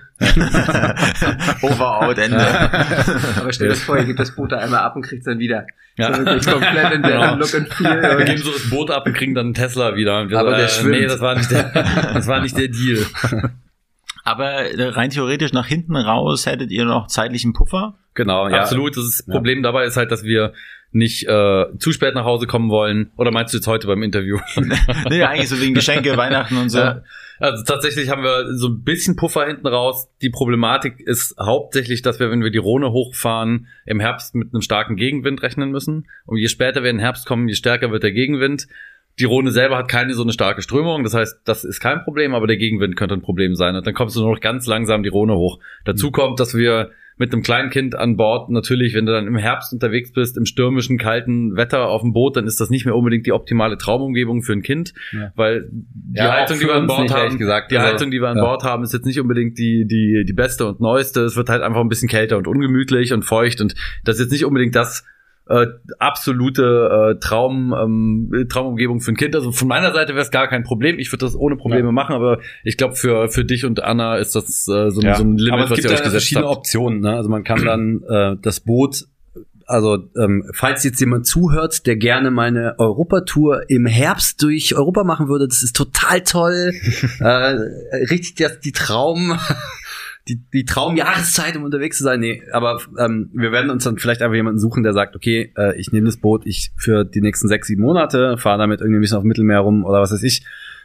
Over, 1.62 2.02
out, 2.02 2.18
Ende. 2.18 2.38
Aber 3.40 3.52
stell 3.52 3.68
dir 3.68 3.74
das 3.74 3.82
vor, 3.82 3.98
ihr 3.98 4.04
gebt 4.04 4.20
das 4.20 4.34
Boot 4.34 4.52
da 4.52 4.58
einmal 4.58 4.80
ab 4.80 4.94
und 4.94 5.02
kriegt 5.02 5.20
es 5.20 5.24
dann 5.26 5.40
wieder. 5.40 5.66
Ja. 5.96 6.14
So 6.14 6.24
wirklich 6.24 6.46
komplett 6.46 6.92
in 6.92 7.02
der 7.02 7.10
Genau. 7.10 7.34
Look 7.34 7.54
and 7.54 7.68
Wir 7.80 8.00
Feel. 8.00 8.24
geben 8.24 8.42
so 8.42 8.52
das 8.52 8.70
Boot 8.70 8.90
ab 8.90 9.04
und 9.04 9.14
kriegen 9.14 9.34
dann 9.34 9.46
einen 9.46 9.54
Tesla 9.54 9.96
wieder. 9.96 10.20
Und 10.20 10.30
wir 10.30 10.38
Aber 10.38 10.50
so, 10.50 10.56
der 10.56 10.64
äh, 10.64 10.68
schwimmt. 10.68 11.00
Nee, 11.00 11.06
das 11.06 11.20
war 11.20 11.34
nicht 11.34 11.50
der, 11.50 11.64
das 12.14 12.26
war 12.28 12.40
nicht 12.40 12.56
der 12.56 12.68
Deal. 12.68 13.04
Aber 14.28 14.52
äh, 14.70 14.88
rein 14.88 15.10
theoretisch 15.10 15.52
nach 15.52 15.66
hinten 15.66 15.96
raus 15.96 16.46
hättet 16.46 16.70
ihr 16.70 16.84
noch 16.84 17.06
zeitlichen 17.06 17.52
Puffer? 17.52 17.94
Genau, 18.14 18.48
ja. 18.48 18.60
Absolut. 18.60 18.96
Das 18.96 19.04
ist- 19.04 19.24
Ja. 19.26 19.34
Problem 19.34 19.62
dabei 19.62 19.84
ist 19.84 19.96
halt, 19.96 20.10
dass 20.10 20.22
wir 20.24 20.52
nicht 20.90 21.26
äh, 21.28 21.66
zu 21.78 21.92
spät 21.92 22.14
nach 22.14 22.24
Hause 22.24 22.46
kommen 22.46 22.70
wollen. 22.70 23.10
Oder 23.16 23.30
meinst 23.30 23.52
du 23.52 23.58
jetzt 23.58 23.66
heute 23.66 23.86
beim 23.86 24.02
Interview? 24.02 24.38
nee, 25.10 25.22
eigentlich 25.22 25.48
so 25.48 25.60
wegen 25.60 25.74
Geschenke, 25.74 26.16
Weihnachten 26.16 26.56
und 26.56 26.70
so. 26.70 26.78
Ja. 26.78 27.02
Also 27.40 27.62
tatsächlich 27.64 28.10
haben 28.10 28.22
wir 28.24 28.56
so 28.56 28.68
ein 28.68 28.82
bisschen 28.82 29.14
Puffer 29.14 29.46
hinten 29.46 29.66
raus. 29.68 30.08
Die 30.22 30.30
Problematik 30.30 30.98
ist 30.98 31.36
hauptsächlich, 31.38 32.02
dass 32.02 32.18
wir, 32.18 32.30
wenn 32.30 32.42
wir 32.42 32.50
die 32.50 32.58
Rhone 32.58 32.90
hochfahren, 32.90 33.68
im 33.86 34.00
Herbst 34.00 34.34
mit 34.34 34.52
einem 34.52 34.60
starken 34.62 34.96
Gegenwind 34.96 35.42
rechnen 35.42 35.70
müssen. 35.70 36.08
Und 36.26 36.38
je 36.38 36.48
später 36.48 36.82
wir 36.82 36.90
in 36.90 36.96
den 36.96 37.02
Herbst 37.02 37.26
kommen, 37.26 37.46
je 37.48 37.54
stärker 37.54 37.90
wird 37.92 38.02
der 38.02 38.12
Gegenwind. 38.12 38.66
Die 39.20 39.24
Rhone 39.24 39.50
selber 39.50 39.76
hat 39.78 39.88
keine 39.88 40.14
so 40.14 40.22
eine 40.22 40.32
starke 40.32 40.62
Strömung, 40.62 41.02
das 41.04 41.14
heißt, 41.14 41.40
das 41.44 41.64
ist 41.64 41.80
kein 41.80 42.02
Problem, 42.04 42.34
aber 42.34 42.46
der 42.46 42.56
Gegenwind 42.56 42.96
könnte 42.96 43.14
ein 43.14 43.22
Problem 43.22 43.54
sein. 43.54 43.74
Und 43.76 43.86
dann 43.86 43.94
kommst 43.94 44.16
du 44.16 44.20
nur 44.20 44.32
noch 44.34 44.40
ganz 44.40 44.66
langsam 44.66 45.02
die 45.02 45.08
Rhone 45.08 45.34
hoch. 45.34 45.58
Dazu 45.84 46.10
kommt, 46.10 46.38
dass 46.40 46.54
wir 46.54 46.90
mit 47.20 47.32
einem 47.32 47.42
kleinen 47.42 47.70
Kind 47.70 47.96
an 47.96 48.16
Bord 48.16 48.48
natürlich, 48.48 48.94
wenn 48.94 49.04
du 49.04 49.10
dann 49.10 49.26
im 49.26 49.36
Herbst 49.36 49.72
unterwegs 49.72 50.12
bist, 50.12 50.36
im 50.36 50.44
stürmischen, 50.44 50.98
kalten 50.98 51.56
Wetter 51.56 51.88
auf 51.88 52.02
dem 52.02 52.12
Boot, 52.12 52.36
dann 52.36 52.46
ist 52.46 52.60
das 52.60 52.70
nicht 52.70 52.86
mehr 52.86 52.94
unbedingt 52.94 53.26
die 53.26 53.32
optimale 53.32 53.76
Traumumgebung 53.76 54.42
für 54.42 54.52
ein 54.52 54.62
Kind, 54.62 54.94
Ja. 55.12 55.32
weil 55.34 55.68
die 55.72 56.16
Ja, 56.18 56.30
Heizung, 56.32 56.60
die 56.60 56.66
wir 56.66 56.74
an 56.76 56.86
Bord 56.86 57.02
nicht, 57.02 57.14
haben, 57.14 57.36
gesagt. 57.36 57.72
die 57.72 57.76
Also, 57.78 57.92
Heizung, 57.92 58.12
die 58.12 58.20
wir 58.20 58.28
an 58.28 58.36
ja. 58.36 58.44
Bord 58.44 58.62
haben, 58.62 58.84
ist 58.84 58.92
jetzt 58.92 59.04
nicht 59.04 59.18
unbedingt 59.18 59.58
die, 59.58 59.84
die, 59.84 60.22
die 60.28 60.32
beste 60.32 60.64
und 60.66 60.78
neueste. 60.80 61.22
Es 61.22 61.36
wird 61.36 61.48
halt 61.48 61.62
einfach 61.62 61.80
ein 61.80 61.88
bisschen 61.88 62.08
kälter 62.08 62.38
und 62.38 62.46
ungemütlich 62.46 63.12
und 63.12 63.24
feucht 63.24 63.60
und 63.60 63.74
das 64.04 64.14
ist 64.16 64.26
jetzt 64.26 64.30
nicht 64.32 64.44
unbedingt 64.44 64.76
das 64.76 65.04
äh, 65.48 65.66
absolute 65.98 67.14
äh, 67.16 67.20
Traum, 67.20 67.74
ähm, 67.78 68.46
Traumumgebung 68.48 69.00
für 69.00 69.12
ein 69.12 69.16
Kind. 69.16 69.34
Also 69.34 69.52
von 69.52 69.68
meiner 69.68 69.92
Seite 69.92 70.12
wäre 70.14 70.22
es 70.22 70.30
gar 70.30 70.48
kein 70.48 70.62
Problem. 70.62 70.98
Ich 70.98 71.10
würde 71.12 71.24
das 71.26 71.34
ohne 71.36 71.56
Probleme 71.56 71.86
Ja. 71.88 71.92
machen, 71.92 72.14
aber 72.14 72.38
ich 72.64 72.76
glaube 72.76 72.96
für 72.96 73.28
für 73.28 73.44
dich 73.44 73.64
und 73.64 73.82
Anna 73.82 74.16
ist 74.16 74.34
das 74.34 74.66
äh, 74.68 74.90
so, 74.90 75.00
ein- 75.00 75.06
Ja. 75.06 75.14
so 75.16 75.24
ein 75.24 75.36
Limit, 75.38 75.52
Aber 75.52 75.64
es 75.64 75.70
was 75.70 75.76
gibt 75.76 75.88
ihr 75.88 75.94
euch 75.94 75.98
gesetzt 76.02 76.12
verschiedene 76.12 76.46
habt. 76.48 76.58
Optionen. 76.58 77.00
Ne? 77.00 77.14
Also 77.16 77.28
man 77.28 77.44
kann 77.44 77.64
dann 77.64 78.02
äh, 78.08 78.36
das 78.42 78.60
Boot, 78.60 79.04
also 79.66 79.98
ähm, 80.18 80.50
falls 80.54 80.82
jetzt 80.84 80.98
jemand 81.00 81.26
zuhört, 81.26 81.86
der 81.86 81.96
gerne 81.96 82.30
meine 82.30 82.74
Europatour 82.78 83.68
im 83.68 83.84
Herbst 83.86 84.42
durch 84.42 84.74
Europa 84.74 85.04
machen 85.04 85.28
würde, 85.28 85.46
das 85.46 85.62
ist 85.62 85.76
total 85.76 86.22
toll. 86.22 86.72
äh, 87.20 87.24
richtig 88.10 88.34
das, 88.36 88.60
die 88.60 88.72
Traum. 88.72 89.38
Die, 90.28 90.40
die 90.52 90.64
Traumjahreszeit, 90.64 91.56
um 91.56 91.64
unterwegs 91.64 91.98
zu 91.98 92.04
sein. 92.04 92.20
Nee, 92.20 92.42
aber 92.52 92.80
ähm, 92.98 93.30
wir 93.32 93.50
werden 93.52 93.70
uns 93.70 93.84
dann 93.84 93.98
vielleicht 93.98 94.22
einfach 94.22 94.36
jemanden 94.36 94.60
suchen, 94.60 94.82
der 94.82 94.92
sagt, 94.92 95.16
okay, 95.16 95.52
äh, 95.56 95.78
ich 95.78 95.92
nehme 95.92 96.06
das 96.06 96.18
Boot 96.18 96.46
ich 96.46 96.72
für 96.76 97.04
die 97.04 97.20
nächsten 97.20 97.48
sechs, 97.48 97.68
sieben 97.68 97.82
Monate, 97.82 98.36
fahre 98.36 98.58
damit 98.58 98.80
irgendwie 98.80 98.98
ein 98.98 99.00
bisschen 99.00 99.16
auf 99.16 99.22
dem 99.24 99.28
Mittelmeer 99.28 99.60
rum 99.60 99.84
oder 99.84 100.00
was 100.00 100.12
weiß 100.12 100.22
ich 100.22 100.44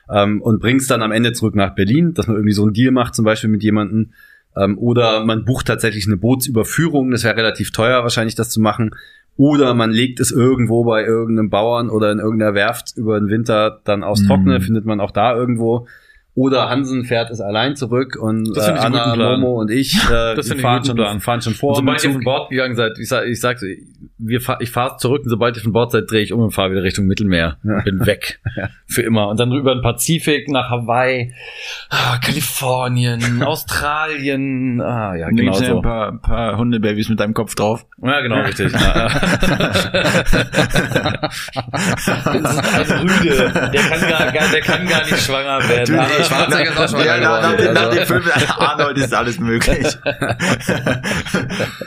ähm, 0.09 0.41
und 0.41 0.59
bring's 0.59 0.87
dann 0.87 1.01
am 1.01 1.11
Ende 1.11 1.33
zurück 1.33 1.55
nach 1.55 1.75
Berlin, 1.75 2.13
dass 2.13 2.27
man 2.27 2.35
irgendwie 2.35 2.53
so 2.53 2.63
einen 2.63 2.73
Deal 2.73 2.91
macht, 2.91 3.15
zum 3.15 3.25
Beispiel 3.25 3.49
mit 3.49 3.63
jemandem. 3.63 4.11
Ähm, 4.55 4.77
oder 4.77 5.25
man 5.25 5.45
bucht 5.45 5.67
tatsächlich 5.67 6.05
eine 6.05 6.17
Bootsüberführung, 6.17 7.11
das 7.11 7.23
wäre 7.23 7.37
relativ 7.37 7.71
teuer 7.71 8.03
wahrscheinlich, 8.03 8.35
das 8.35 8.49
zu 8.49 8.61
machen. 8.61 8.91
Oder 9.35 9.73
man 9.73 9.89
legt 9.89 10.19
es 10.19 10.31
irgendwo 10.31 10.83
bei 10.83 11.03
irgendeinem 11.03 11.49
Bauern 11.49 11.89
oder 11.89 12.11
in 12.11 12.19
irgendeiner 12.19 12.53
Werft 12.53 12.95
über 12.95 13.19
den 13.19 13.29
Winter 13.29 13.81
dann 13.83 14.03
aufs 14.03 14.21
Mhm. 14.21 14.27
Trockene, 14.27 14.61
findet 14.61 14.85
man 14.85 14.99
auch 14.99 15.09
da 15.11 15.35
irgendwo. 15.35 15.87
Oder 16.35 16.67
Hansen 16.67 17.05
fährt 17.05 17.29
es 17.29 17.39
allein 17.41 17.75
zurück 17.75 18.17
und 18.19 18.57
äh, 18.57 18.61
Anna. 18.61 19.15
Momo 19.15 19.61
und 19.61 19.69
ich, 19.69 19.93
äh, 20.09 20.33
Das 20.35 20.51
fahren, 20.53 20.83
schon, 20.83 20.95
Plan. 20.95 21.19
fahren 21.19 21.41
schon 21.41 21.53
vor. 21.53 21.71
Und 21.71 21.75
sobald 21.77 22.03
ihr 22.03 22.11
von 22.11 22.23
Bord 22.23 22.49
gegangen 22.49 22.75
seid, 22.75 22.93
ich 22.99 23.07
sag, 23.07 23.27
ich 23.27 23.39
sag, 23.39 23.59
wir 24.17 24.41
fahr, 24.41 24.57
ich 24.59 24.71
fahre 24.71 24.97
zurück 24.97 25.23
und 25.25 25.29
sobald 25.29 25.57
ihr 25.57 25.61
von 25.61 25.73
Bord 25.73 25.91
seid, 25.91 26.09
drehe 26.09 26.23
ich 26.23 26.33
um 26.33 26.39
und 26.41 26.49
fahre 26.51 26.71
wieder 26.71 26.81
Richtung 26.81 27.05
Mittelmeer. 27.05 27.57
Ja. 27.63 27.81
Bin 27.81 28.03
weg. 28.07 28.41
Für 28.87 29.03
immer. 29.03 29.27
Und 29.27 29.39
dann 29.39 29.51
über 29.51 29.75
den 29.75 29.83
Pazifik 29.83 30.49
nach 30.49 30.71
Hawaii, 30.71 31.33
ah, 31.89 32.17
Kalifornien, 32.17 33.43
Australien. 33.45 34.81
Ah, 34.81 35.15
ja, 35.15 35.29
genau 35.29 35.53
so. 35.53 35.77
ein 35.77 35.81
paar, 35.83 36.19
paar 36.19 36.57
Hundebabys 36.57 37.09
mit 37.09 37.19
deinem 37.19 37.35
Kopf 37.35 37.53
drauf. 37.53 37.85
Ja, 38.01 38.21
genau, 38.21 38.41
richtig. 38.41 38.71
Ja, 38.71 39.07
das 42.41 42.55
ist 42.81 42.91
ein 42.91 43.07
Rüde. 43.09 43.51
Der 43.71 43.81
kann 43.81 44.09
gar, 44.09 44.31
der 44.51 44.61
kann 44.61 44.87
gar 44.87 45.03
nicht 45.05 45.19
schwanger 45.19 45.59
werden. 45.69 46.22
Schwarzenegger 46.23 46.71
ist 46.73 46.77
auch 46.77 46.89
schwanger 46.89 47.05
Ja, 47.05 47.17
nach, 47.19 47.41
nach, 47.41 47.51
geworden, 47.57 47.65
dem, 47.65 47.73
nach 47.73 47.81
also. 47.83 47.97
dem 47.97 48.05
Film 48.07 48.23
Arnold 48.59 48.97
ist 48.97 49.13
alles 49.13 49.39
möglich. 49.39 49.97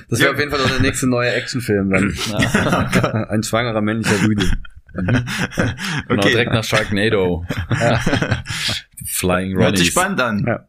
Das 0.09 0.21
wäre 0.21 0.33
auf 0.33 0.39
jeden 0.39 0.51
Fall 0.51 0.61
noch 0.61 0.71
der 0.71 0.81
nächste 0.81 1.09
neue 1.09 1.33
Actionfilm 1.33 1.91
dann. 1.91 2.15
Ein 3.29 3.43
schwangerer 3.43 3.81
männlicher 3.81 4.23
Rüde. 4.27 4.47
Genau, 4.97 5.21
Okay. 6.09 6.31
direkt 6.31 6.53
nach 6.55 6.65
Sharknado. 6.65 7.45
Flying 9.05 9.59
Hört 9.59 9.77
sich 9.77 9.89
spannend 9.89 10.21
an. 10.23 10.45
Ja. 10.47 10.67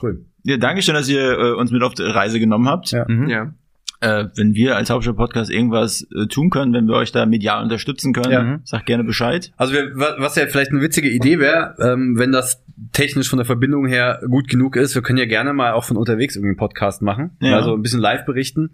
Cool. 0.00 0.24
Ja, 0.44 0.56
danke 0.56 0.82
schön, 0.82 0.94
dass 0.94 1.08
ihr 1.08 1.20
äh, 1.36 1.52
uns 1.54 1.72
mit 1.72 1.82
auf 1.82 1.94
die 1.94 2.02
Reise 2.04 2.38
genommen 2.38 2.68
habt. 2.68 2.92
Ja. 2.92 3.04
Mhm. 3.08 3.28
Ja. 3.28 3.52
Äh, 4.00 4.26
wenn 4.34 4.54
wir 4.54 4.76
als 4.76 4.88
Hauptstadt-Podcast 4.88 5.50
irgendwas 5.50 6.06
äh, 6.16 6.26
tun 6.26 6.48
können, 6.48 6.72
wenn 6.72 6.86
wir 6.88 6.94
euch 6.94 7.12
da 7.12 7.26
medial 7.26 7.62
unterstützen 7.62 8.12
können, 8.14 8.32
Ja. 8.32 8.58
sagt 8.64 8.86
gerne 8.86 9.04
Bescheid. 9.04 9.52
Also 9.58 9.74
wir, 9.74 9.94
wa- 9.94 10.14
was 10.18 10.36
ja 10.36 10.46
vielleicht 10.46 10.70
eine 10.70 10.80
witzige 10.80 11.10
Idee 11.10 11.38
wäre, 11.38 11.74
ähm, 11.78 12.14
wenn 12.18 12.32
das 12.32 12.62
technisch 12.92 13.28
von 13.28 13.36
der 13.36 13.44
Verbindung 13.44 13.86
her 13.86 14.20
gut 14.26 14.48
genug 14.48 14.76
ist, 14.76 14.94
wir 14.94 15.02
können 15.02 15.18
ja 15.18 15.26
gerne 15.26 15.52
mal 15.52 15.72
auch 15.72 15.84
von 15.84 15.98
unterwegs 15.98 16.34
irgendwie 16.34 16.50
einen 16.52 16.56
Podcast 16.56 17.02
machen. 17.02 17.32
Ja. 17.42 17.56
Also 17.56 17.74
ein 17.74 17.82
bisschen 17.82 18.00
live 18.00 18.24
berichten. 18.24 18.70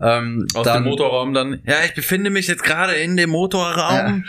Ähm, 0.00 0.46
Aus 0.54 0.64
dann, 0.64 0.82
dem 0.82 0.90
Motorraum 0.90 1.34
dann. 1.34 1.60
Ja, 1.64 1.76
ich 1.84 1.94
befinde 1.94 2.28
mich 2.30 2.48
jetzt 2.48 2.64
gerade 2.64 2.94
in 2.94 3.16
dem 3.16 3.30
Motorraum. 3.30 4.24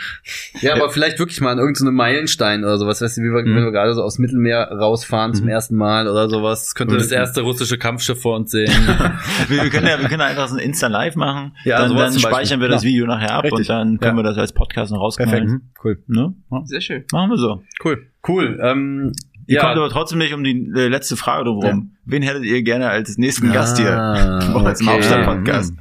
Ja, 0.60 0.74
aber 0.74 0.90
vielleicht 0.90 1.18
wirklich 1.18 1.40
mal 1.40 1.50
an 1.50 1.58
irgendeinem 1.58 1.94
Meilenstein 1.94 2.62
oder 2.62 2.78
sowas, 2.78 3.00
weißt 3.02 3.18
du, 3.18 3.22
wie 3.22 3.26
wir, 3.26 3.44
wenn 3.44 3.64
wir 3.64 3.72
gerade 3.72 3.92
so 3.94 4.02
aus 4.02 4.18
Mittelmeer 4.18 4.70
rausfahren 4.70 5.34
zum 5.34 5.48
ersten 5.48 5.74
Mal 5.74 6.06
oder 6.08 6.28
sowas. 6.30 6.74
Könnte 6.76 6.94
Und 6.94 7.00
das 7.00 7.10
erste 7.10 7.40
russische 7.40 7.78
Kampfschiff 7.78 8.22
vor 8.22 8.36
uns 8.36 8.52
sehen. 8.52 8.70
wir, 9.48 9.64
wir 9.64 9.70
können 9.70 9.88
ja, 9.88 10.00
wir 10.00 10.08
können 10.08 10.22
einfach 10.22 10.46
so 10.48 10.54
ein 10.56 10.60
Insta-Live 10.60 11.16
machen. 11.16 11.56
Ja, 11.64 11.80
dann 11.80 11.96
dann 11.96 12.16
speichern 12.18 12.60
wir 12.60 12.68
das 12.68 12.84
Ja. 12.84 12.88
Video 12.88 13.06
nachher 13.06 13.32
ab 13.34 13.44
Richtig. 13.44 13.60
und 13.60 13.68
dann 13.68 13.98
können 13.98 14.16
Ja. 14.18 14.22
wir 14.22 14.28
das 14.28 14.38
als 14.38 14.52
Podcast 14.52 14.92
noch 14.92 15.00
Perfekt. 15.00 15.32
rausknallen. 15.32 15.72
Cool. 15.82 16.02
Ne? 16.06 16.34
Ja. 16.50 16.62
Sehr 16.64 16.80
schön. 16.80 17.04
Machen 17.12 17.30
wir 17.30 17.38
so. 17.38 17.62
Cool. 17.84 18.06
Cool. 18.26 18.58
Ähm, 18.62 19.12
Ihr 19.46 19.56
ja. 19.56 19.62
kommt 19.62 19.76
aber 19.76 19.90
trotzdem 19.90 20.18
nicht 20.18 20.34
um 20.34 20.42
die 20.42 20.70
äh, 20.74 20.88
letzte 20.88 21.16
Frage 21.16 21.44
drumherum. 21.44 21.96
Wen 22.04 22.22
hättet 22.22 22.44
ihr 22.44 22.62
gerne 22.62 22.88
als 22.88 23.16
nächsten 23.16 23.52
Gast 23.52 23.78
hier? 23.78 23.96
Ah, 23.96 24.52
uns 24.54 24.80
im 24.80 24.88
okay. 24.88 24.96
Hauptstadt-Podcast. 24.96 25.74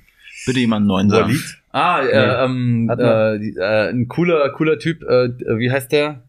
Bitte 0.46 0.60
jemanden 0.60 0.88
neuen 0.88 1.10
sagen. 1.10 1.30
Walid? 1.30 1.58
Ah, 1.72 2.02
Nee. 2.04 2.10
äh, 2.10 2.46
ähm, 2.46 2.90
äh, 2.90 3.36
äh, 3.36 3.90
ein 3.90 4.08
cooler, 4.08 4.50
cooler 4.52 4.80
Typ, 4.80 5.02
äh, 5.04 5.30
wie 5.58 5.72
heißt 5.72 5.92
der? 5.92 6.24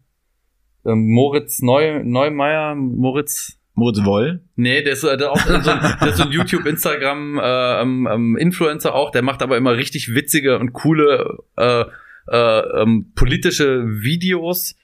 Ähm, 0.85 1.09
Moritz 1.09 1.63
Neu, 1.63 2.03
Neumeier, 2.03 2.75
Moritz, 2.75 3.59
Moritz 3.75 4.05
Woll. 4.05 4.41
nee, 4.57 4.83
der 4.83 4.95
ist, 4.95 5.05
äh, 5.05 5.17
der 5.17 5.33
auch 5.33 5.39
so 5.39 5.53
ein, 5.53 5.63
der 6.01 6.09
ist 6.09 6.17
so 6.17 6.25
ein 6.25 6.33
YouTube, 6.33 6.65
Instagram, 6.65 7.39
äh, 7.39 7.83
ähm, 7.83 8.09
ähm, 8.11 8.37
Influencer 8.37 8.95
auch, 8.95 9.11
der 9.11 9.23
macht 9.23 9.43
aber 9.43 9.57
immer 9.57 9.77
richtig 9.77 10.15
witzige 10.15 10.59
und 10.59 10.73
coole, 10.73 11.39
äh, 11.57 11.85
äh, 12.29 12.83
ähm, 12.83 13.13
politische 13.15 13.85
Videos, 13.87 14.77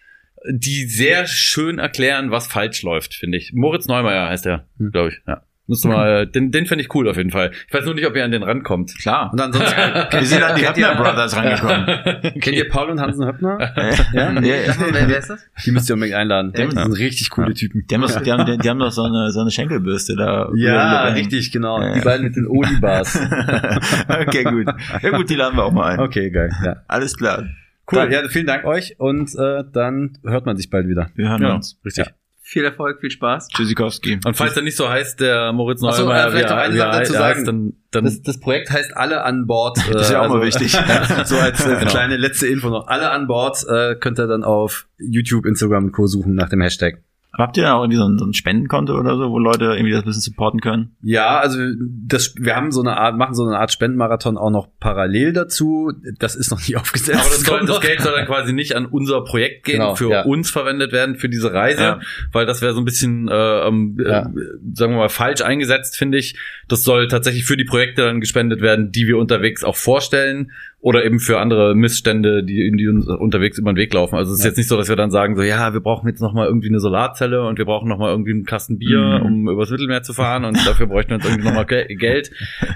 die 0.50 0.86
sehr 0.86 1.26
schön 1.26 1.78
erklären, 1.78 2.30
was 2.30 2.46
falsch 2.46 2.82
läuft, 2.82 3.14
finde 3.14 3.38
ich. 3.38 3.52
Moritz 3.52 3.86
Neumeier 3.86 4.28
heißt 4.28 4.44
der, 4.44 4.64
Hm. 4.78 4.90
glaube 4.92 5.08
ich, 5.10 5.20
ja. 5.26 5.42
Musst 5.68 5.84
du 5.84 5.88
mal, 5.88 6.26
den, 6.26 6.50
den 6.50 6.66
finde 6.66 6.82
ich 6.82 6.92
cool 6.92 7.08
auf 7.08 7.16
jeden 7.16 7.30
Fall. 7.30 7.52
Ich 7.68 7.72
weiß 7.72 7.84
nur 7.84 7.94
nicht, 7.94 8.04
ob 8.04 8.16
ihr 8.16 8.24
an 8.24 8.32
den 8.32 8.42
rankommt. 8.42 8.98
Klar. 8.98 9.32
Und 9.32 9.40
ansonsten 9.40 9.76
Wir 10.10 10.26
sind 10.26 10.42
an 10.42 10.56
die 10.56 10.66
Höppner 10.66 10.96
Brothers 10.96 11.36
rangekommen. 11.36 11.86
kennt 12.40 12.56
ihr 12.56 12.68
Paul 12.68 12.90
und 12.90 13.00
Hansen 13.00 13.24
Höppner? 13.24 13.58
ja? 14.12 14.32
Ja, 14.32 14.40
ja. 14.42 14.74
Wer, 14.90 15.08
wer 15.08 15.18
ist 15.18 15.30
das? 15.30 15.40
Die 15.64 15.70
müsst 15.70 15.88
ihr 15.88 15.94
unbedingt 15.94 16.16
einladen. 16.18 16.52
Ja. 16.56 16.66
Das 16.66 16.74
sind 16.82 16.92
richtig 16.98 17.30
coole 17.30 17.48
Ja. 17.50 17.54
Typen. 17.54 17.86
Die 17.88 17.94
haben, 17.94 18.02
doch, 18.02 18.20
die, 18.20 18.32
haben, 18.32 18.44
die, 18.44 18.58
die 18.58 18.68
haben 18.68 18.80
doch 18.80 18.90
so 18.90 19.04
eine, 19.04 19.30
so 19.30 19.40
eine 19.40 19.52
Schenkelbürste 19.52 20.16
da. 20.16 20.50
Ja, 20.56 21.04
richtig, 21.04 21.52
genau. 21.52 21.80
Ja. 21.80 21.94
Die 21.94 22.00
beiden 22.00 22.24
mit 22.26 22.34
den 22.36 22.48
Oli-Bars. 22.48 23.20
okay, 24.08 24.42
gut. 24.42 24.66
Ja 25.00 25.10
gut, 25.16 25.30
die 25.30 25.36
laden 25.36 25.56
wir 25.56 25.64
auch 25.64 25.72
mal 25.72 25.92
ein. 25.92 26.00
Okay, 26.00 26.30
geil. 26.30 26.50
Ja. 26.64 26.82
Alles 26.88 27.16
klar. 27.16 27.44
Cool. 27.90 27.98
Dann- 27.98 28.12
Ja, 28.12 28.28
vielen 28.28 28.46
Dank 28.46 28.64
euch 28.64 28.98
und 28.98 29.34
äh, 29.34 29.64
dann 29.72 30.18
hört 30.24 30.46
man 30.46 30.56
sich 30.56 30.70
bald 30.70 30.88
wieder. 30.88 31.10
Wir 31.14 31.28
hören 31.30 31.42
Ja, 31.42 31.54
uns. 31.54 31.78
Richtig. 31.84 32.06
Viel 32.44 32.64
Erfolg, 32.64 33.00
viel 33.00 33.10
Spaß. 33.10 33.48
Tschüssikowski. 33.48 34.18
Und 34.26 34.36
falls 34.36 34.54
er 34.56 34.62
nicht 34.62 34.76
so 34.76 34.88
heißt, 34.88 35.20
der 35.20 35.52
Moritz 35.52 35.80
Ach 35.86 35.94
so, 35.94 36.02
Neumeier, 36.02 36.26
äh, 36.26 36.30
vielleicht 36.32 36.48
noch 36.50 36.56
eine 36.56 36.76
Sache 36.76 36.98
dazu 36.98 37.12
heißt, 37.14 37.18
sagen. 37.18 37.44
dann, 37.46 37.72
dann 37.92 38.04
Das, 38.04 38.20
das 38.22 38.40
Projekt 38.40 38.70
heißt 38.70 38.94
alle 38.96 39.22
an 39.24 39.46
Bord. 39.46 39.78
Äh, 39.78 39.80
Das 39.92 40.02
ist 40.02 40.10
ja 40.12 40.20
auch 40.22 40.28
mal 40.28 40.42
wichtig. 40.42 40.72
so 41.24 41.36
als 41.38 41.64
äh, 41.64 41.76
Genau. 41.78 41.90
kleine 41.90 42.16
letzte 42.18 42.48
Info 42.48 42.68
noch. 42.68 42.88
Alle 42.88 43.10
an 43.10 43.26
Bord 43.26 43.64
äh, 43.68 43.94
könnt 43.94 44.18
ihr 44.20 44.26
dann 44.26 44.44
auf 44.44 44.86
YouTube, 44.98 45.46
Instagram 45.46 45.84
und 45.86 45.92
Co. 45.92 46.06
suchen 46.06 46.34
nach 46.34 46.50
dem 46.50 46.60
Hashtag. 46.60 47.02
Habt 47.38 47.56
ihr 47.56 47.62
da 47.62 47.74
auch 47.74 47.82
irgendwie 47.82 47.96
so 47.96 48.04
ein, 48.06 48.18
so 48.18 48.26
ein 48.26 48.34
Spendenkonto 48.34 48.92
oder 48.98 49.16
so, 49.16 49.30
wo 49.30 49.38
Leute 49.38 49.64
irgendwie 49.64 49.92
das 49.92 50.02
ein 50.02 50.06
bisschen 50.06 50.20
supporten 50.20 50.60
können? 50.60 50.96
Ja, 51.02 51.38
also 51.38 51.58
das, 51.78 52.34
wir 52.38 52.54
haben 52.54 52.72
so 52.72 52.80
eine 52.82 52.98
Art, 52.98 53.16
machen 53.16 53.34
so 53.34 53.46
eine 53.46 53.58
Art 53.58 53.72
Spendenmarathon 53.72 54.36
auch 54.36 54.50
noch 54.50 54.68
parallel 54.80 55.32
dazu. 55.32 55.92
Das 56.18 56.34
ist 56.36 56.50
noch 56.50 56.60
nie 56.68 56.76
aufgesetzt. 56.76 57.18
Aber 57.18 57.28
das, 57.30 57.40
soll, 57.40 57.64
das. 57.64 57.80
Geld 57.80 58.02
soll 58.02 58.12
dann 58.14 58.26
quasi 58.26 58.52
nicht 58.52 58.76
an 58.76 58.84
unser 58.84 59.24
Projekt 59.24 59.64
gehen, 59.64 59.78
Genau, 59.78 59.94
für 59.94 60.10
ja. 60.10 60.22
uns 60.24 60.50
verwendet 60.50 60.92
werden, 60.92 61.16
für 61.16 61.30
diese 61.30 61.52
Reise, 61.54 61.82
Ja. 61.82 62.00
weil 62.32 62.44
das 62.44 62.60
wäre 62.60 62.74
so 62.74 62.80
ein 62.80 62.84
bisschen, 62.84 63.28
äh, 63.28 63.66
ähm, 63.66 63.96
Ja. 63.98 64.20
äh, 64.20 64.24
sagen 64.74 64.92
wir 64.92 64.98
mal, 64.98 65.08
falsch 65.08 65.40
eingesetzt, 65.40 65.96
finde 65.96 66.18
ich. 66.18 66.36
Das 66.68 66.84
soll 66.84 67.08
tatsächlich 67.08 67.46
für 67.46 67.56
die 67.56 67.64
Projekte 67.64 68.02
dann 68.02 68.20
gespendet 68.20 68.60
werden, 68.60 68.92
die 68.92 69.06
wir 69.06 69.16
unterwegs 69.16 69.64
auch 69.64 69.76
vorstellen 69.76 70.50
oder 70.82 71.04
eben 71.04 71.20
für 71.20 71.38
andere 71.38 71.74
Missstände, 71.76 72.42
die, 72.42 72.70
die 72.76 72.88
uns 72.88 73.06
unterwegs 73.06 73.56
über 73.56 73.72
den 73.72 73.76
Weg 73.76 73.94
laufen. 73.94 74.16
Also 74.16 74.32
es 74.32 74.38
ist 74.40 74.44
Ja. 74.44 74.50
jetzt 74.50 74.56
nicht 74.58 74.68
so, 74.68 74.76
dass 74.76 74.88
wir 74.88 74.96
dann 74.96 75.12
sagen, 75.12 75.36
so, 75.36 75.42
ja, 75.42 75.72
wir 75.72 75.80
brauchen 75.80 76.08
jetzt 76.08 76.20
noch 76.20 76.34
mal 76.34 76.46
irgendwie 76.46 76.68
eine 76.68 76.80
Solarzelle 76.80 77.46
und 77.46 77.56
wir 77.56 77.64
brauchen 77.64 77.88
noch 77.88 77.98
mal 77.98 78.10
irgendwie 78.10 78.32
einen 78.32 78.44
Kasten 78.44 78.78
Bier, 78.78 79.20
Mhm. 79.20 79.26
um 79.26 79.48
übers 79.48 79.70
Mittelmeer 79.70 80.02
zu 80.02 80.12
fahren 80.12 80.44
und 80.44 80.56
dafür 80.66 80.88
bräuchten 80.88 81.10
wir 81.10 81.16
jetzt 81.18 81.26
irgendwie 81.26 81.44
noch 81.46 81.54
mal 81.54 81.64
Ge 81.66 81.86
Geld. 81.94 82.32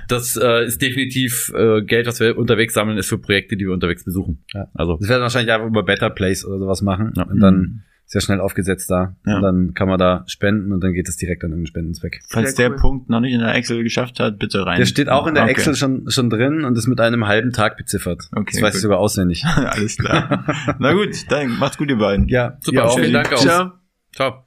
Das 0.08 0.36
äh, 0.40 0.64
ist 0.64 0.80
definitiv 0.80 1.52
äh, 1.56 1.82
Geld, 1.82 2.06
was 2.06 2.20
wir 2.20 2.38
unterwegs 2.38 2.74
sammeln, 2.74 2.96
ist 2.96 3.08
für 3.08 3.18
Projekte, 3.18 3.56
die 3.56 3.64
wir 3.66 3.72
unterwegs 3.72 4.04
besuchen. 4.04 4.38
Ja. 4.54 4.68
Also 4.74 4.96
Das 5.00 5.08
werden 5.08 5.22
wahrscheinlich 5.22 5.52
einfach 5.52 5.66
über 5.66 5.82
Better 5.82 6.10
Place 6.10 6.46
oder 6.46 6.60
sowas 6.60 6.82
machen. 6.82 7.12
Ja. 7.16 7.24
Und 7.24 7.40
dann 7.40 7.82
ja 8.14 8.20
schnell 8.20 8.40
aufgesetzt 8.40 8.90
da. 8.90 9.16
Ja. 9.26 9.36
Und 9.36 9.42
dann 9.42 9.74
kann 9.74 9.88
man 9.88 9.98
da 9.98 10.24
spenden 10.26 10.72
und 10.72 10.82
dann 10.82 10.92
geht 10.92 11.08
es 11.08 11.16
direkt 11.16 11.42
an 11.42 11.50
irgendeinen 11.50 11.66
Spendenzweck. 11.66 12.20
Falls 12.28 12.54
Sehr 12.54 12.68
der 12.68 12.76
cool. 12.76 12.80
Punkt 12.80 13.10
noch 13.10 13.20
nicht 13.20 13.32
in 13.32 13.40
der 13.40 13.54
Excel 13.54 13.82
geschafft 13.82 14.20
hat, 14.20 14.38
bitte 14.38 14.64
rein. 14.64 14.78
Der 14.78 14.86
steht 14.86 15.08
auch 15.08 15.26
in 15.26 15.34
der 15.34 15.44
Okay. 15.44 15.52
Excel 15.52 15.74
schon, 15.74 16.08
schon 16.10 16.30
drin 16.30 16.64
und 16.64 16.76
ist 16.78 16.86
mit 16.86 17.00
einem 17.00 17.26
halben 17.26 17.52
Tag 17.52 17.76
beziffert. 17.76 18.28
Okay, 18.32 18.52
das 18.52 18.62
weiß 18.62 18.70
gut. 18.72 18.76
ich 18.76 18.82
sogar 18.82 18.98
auswendig. 18.98 19.44
Alles 19.56 19.96
klar. 19.96 20.44
Na 20.78 20.92
gut, 20.92 21.14
dann 21.30 21.58
macht's 21.58 21.78
gut, 21.78 21.90
ihr 21.90 21.98
beiden. 21.98 22.28
Ja, 22.28 22.56
super, 22.60 22.86
auch. 22.86 22.96
vielen 22.98 23.12
Dank 23.12 23.32
auch. 23.32 23.38
Ciao. 23.38 23.72
Ciao. 24.14 24.44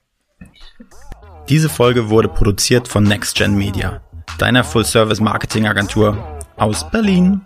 Diese 1.50 1.68
Folge 1.70 2.10
wurde 2.10 2.30
produziert 2.30 2.88
von 2.88 3.04
NextGen 3.04 3.58
Media, 3.58 4.02
deiner 4.38 4.64
Full-Service-Marketing-Agentur 4.64 6.18
aus 6.58 6.90
Berlin. 6.92 7.42